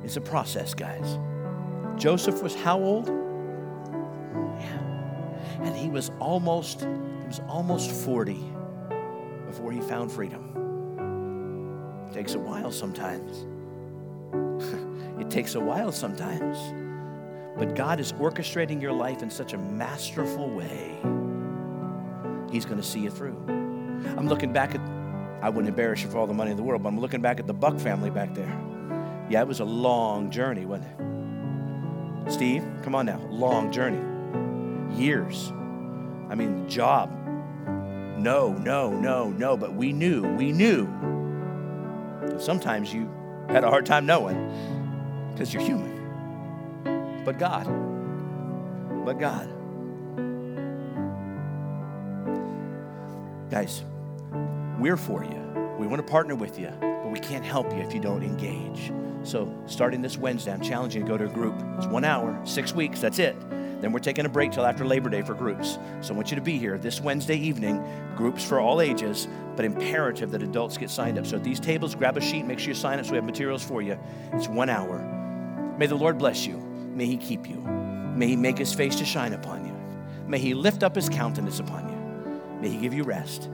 It's 0.05 0.17
a 0.17 0.21
process, 0.21 0.73
guys. 0.73 1.19
Joseph 2.01 2.45
was 2.45 2.55
how 2.55 2.79
old? 2.79 3.32
And 5.61 5.77
he 5.77 5.89
was 5.89 6.11
almost, 6.19 6.81
he 6.81 7.27
was 7.27 7.41
almost 7.49 7.91
40 7.91 8.39
before 9.47 9.73
he 9.73 9.81
found 9.81 10.11
freedom. 10.11 12.07
It 12.09 12.15
takes 12.15 12.35
a 12.35 12.39
while 12.39 12.71
sometimes. 12.71 13.47
it 15.21 15.31
takes 15.31 15.55
a 15.55 15.61
while 15.61 15.93
sometimes. 15.93 16.59
But 17.57 17.75
God 17.75 18.01
is 18.01 18.13
orchestrating 18.15 18.81
your 18.81 18.93
life 18.93 19.23
in 19.23 19.31
such 19.31 19.53
a 19.53 19.59
masterful 19.59 20.51
way. 20.51 20.99
He's 22.51 22.65
going 22.65 22.79
to 22.79 22.87
see 22.87 23.01
you 23.01 23.11
through. 23.11 23.37
I'm 24.17 24.29
looking 24.29 24.53
back 24.53 24.75
at, 24.75 24.81
I 25.43 25.49
wouldn't 25.49 25.69
embarrass 25.69 26.03
you 26.03 26.11
for 26.11 26.19
all 26.19 26.27
the 26.27 26.35
money 26.35 26.51
in 26.51 26.57
the 26.57 26.63
world, 26.63 26.83
but 26.83 26.89
I'm 26.89 27.01
looking 27.01 27.21
back 27.21 27.39
at 27.41 27.47
the 27.47 27.55
Buck 27.55 27.79
family 27.79 28.11
back 28.11 28.35
there. 28.35 28.59
Yeah, 29.29 29.41
it 29.41 29.49
was 29.49 29.61
a 29.61 29.65
long 29.65 30.31
journey, 30.31 30.67
wasn't 30.67 30.89
it? 30.89 32.33
Steve, 32.33 32.65
come 32.83 32.95
on 32.95 33.07
now. 33.07 33.21
Long 33.31 33.73
journey. 33.73 34.12
Years. 34.97 35.51
I 36.31 36.35
mean, 36.35 36.69
job. 36.69 37.11
No, 38.19 38.53
no, 38.53 38.93
no, 38.93 39.31
no. 39.31 39.57
But 39.57 39.75
we 39.75 39.93
knew, 39.93 40.23
we 40.37 40.53
knew. 40.53 40.87
Sometimes 42.39 42.93
you 42.93 43.11
had 43.49 43.65
a 43.65 43.69
hard 43.69 43.85
time 43.85 44.07
knowing 44.07 45.31
because 45.33 45.53
you're 45.53 45.63
human. 45.63 47.23
But 47.25 47.39
God. 47.39 47.67
But 49.05 49.19
God. 49.19 49.49
Guys, 53.51 53.85
we're 54.79 54.97
for 54.97 55.25
you. 55.25 55.77
We 55.79 55.87
want 55.87 56.05
to 56.05 56.11
partner 56.11 56.35
with 56.35 56.59
you, 56.59 56.73
but 56.81 57.11
we 57.11 57.19
can't 57.19 57.45
help 57.45 57.71
you 57.73 57.81
if 57.81 57.93
you 57.93 58.01
don't 58.01 58.23
engage. 58.23 58.93
So, 59.25 59.53
starting 59.67 60.01
this 60.01 60.17
Wednesday, 60.17 60.53
I'm 60.53 60.63
challenging 60.63 61.03
you 61.03 61.07
to 61.07 61.13
go 61.13 61.19
to 61.19 61.31
a 61.31 61.35
group. 61.35 61.55
It's 61.77 61.87
one 61.87 62.05
hour, 62.05 62.41
six 62.45 62.73
weeks, 62.73 63.01
that's 63.01 63.19
it. 63.19 63.37
Then 63.83 63.91
we're 63.91 63.99
taking 63.99 64.25
a 64.27 64.29
break 64.29 64.53
till 64.53 64.65
after 64.65 64.87
Labor 64.87 65.11
Day 65.11 65.23
for 65.23 65.35
groups. 65.35 65.77
So 66.03 66.15
I 66.15 66.17
want 66.17 66.31
you 66.31 66.37
to 66.37 66.41
be 66.41 66.57
here 66.57 66.79
this 66.79 67.01
Wednesday 67.01 67.37
evening, 67.37 67.85
groups 68.17 68.45
for 68.45 68.61
all 68.61 68.81
ages, 68.81 69.27
but 69.57 69.65
imperative 69.65 70.31
that 70.31 70.41
adults 70.41 70.79
get 70.79 70.89
signed 70.89 71.19
up. 71.19 71.27
So 71.27 71.37
at 71.37 71.43
these 71.43 71.59
tables, 71.59 71.97
grab 71.97 72.17
a 72.17 72.21
sheet, 72.21 72.47
make 72.47 72.61
sure 72.61 72.69
you 72.69 72.75
sign 72.75 73.01
up 73.01 73.07
so 73.07 73.11
we 73.11 73.17
have 73.17 73.25
materials 73.25 73.65
for 73.65 73.83
you. 73.83 73.99
It's 74.35 74.47
one 74.47 74.71
hour. 74.71 75.01
May 75.79 75.87
the 75.87 75.97
Lord 75.97 76.17
bless 76.17 76.47
you. 76.47 76.59
May 76.95 77.07
he 77.07 77.17
keep 77.17 77.51
you. 77.51 77.57
May 77.57 78.29
he 78.29 78.37
make 78.37 78.57
his 78.57 78.73
face 78.73 78.95
to 78.97 79.05
shine 79.05 79.33
upon 79.33 79.67
you. 79.67 79.77
May 80.29 80.39
he 80.39 80.55
lift 80.55 80.85
up 80.85 80.95
his 80.95 81.09
countenance 81.09 81.59
upon 81.59 81.89
you. 81.89 82.61
May 82.61 82.69
he 82.69 82.77
give 82.77 82.95
you 82.95 83.03
rest 83.03 83.47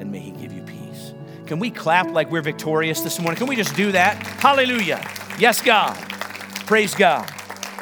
and 0.00 0.10
may 0.10 0.18
he 0.18 0.30
give 0.30 0.54
you 0.54 0.62
peace. 0.62 1.12
Can 1.44 1.58
we 1.58 1.70
clap 1.70 2.10
like 2.10 2.30
we're 2.30 2.40
victorious 2.40 3.02
this 3.02 3.20
morning? 3.20 3.36
Can 3.36 3.48
we 3.48 3.56
just 3.56 3.76
do 3.76 3.92
that? 3.92 4.16
Hallelujah. 4.40 5.06
Yes, 5.38 5.60
God. 5.60 5.94
Praise 6.66 6.94
God. 6.94 7.28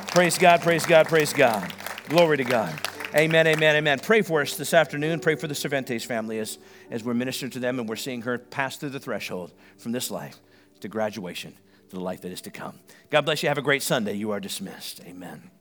Praise 0.08 0.36
God, 0.36 0.60
praise 0.62 0.84
God, 0.84 1.06
praise 1.06 1.32
God. 1.32 1.72
Glory 2.08 2.36
to 2.38 2.44
God. 2.44 2.74
Amen, 3.14 3.46
amen, 3.46 3.76
amen. 3.76 3.98
Pray 4.00 4.22
for 4.22 4.40
us 4.40 4.56
this 4.56 4.72
afternoon. 4.72 5.20
Pray 5.20 5.34
for 5.34 5.46
the 5.46 5.54
Cervantes 5.54 6.04
family 6.04 6.38
as, 6.38 6.58
as 6.90 7.04
we're 7.04 7.14
ministering 7.14 7.50
to 7.52 7.58
them 7.58 7.78
and 7.78 7.88
we're 7.88 7.96
seeing 7.96 8.22
her 8.22 8.38
pass 8.38 8.76
through 8.76 8.90
the 8.90 9.00
threshold 9.00 9.52
from 9.76 9.92
this 9.92 10.10
life 10.10 10.38
to 10.80 10.88
graduation 10.88 11.54
to 11.90 11.96
the 11.96 12.02
life 12.02 12.22
that 12.22 12.32
is 12.32 12.40
to 12.40 12.50
come. 12.50 12.78
God 13.10 13.22
bless 13.22 13.42
you. 13.42 13.48
Have 13.48 13.58
a 13.58 13.62
great 13.62 13.82
Sunday. 13.82 14.14
You 14.14 14.30
are 14.30 14.40
dismissed. 14.40 15.00
Amen. 15.06 15.51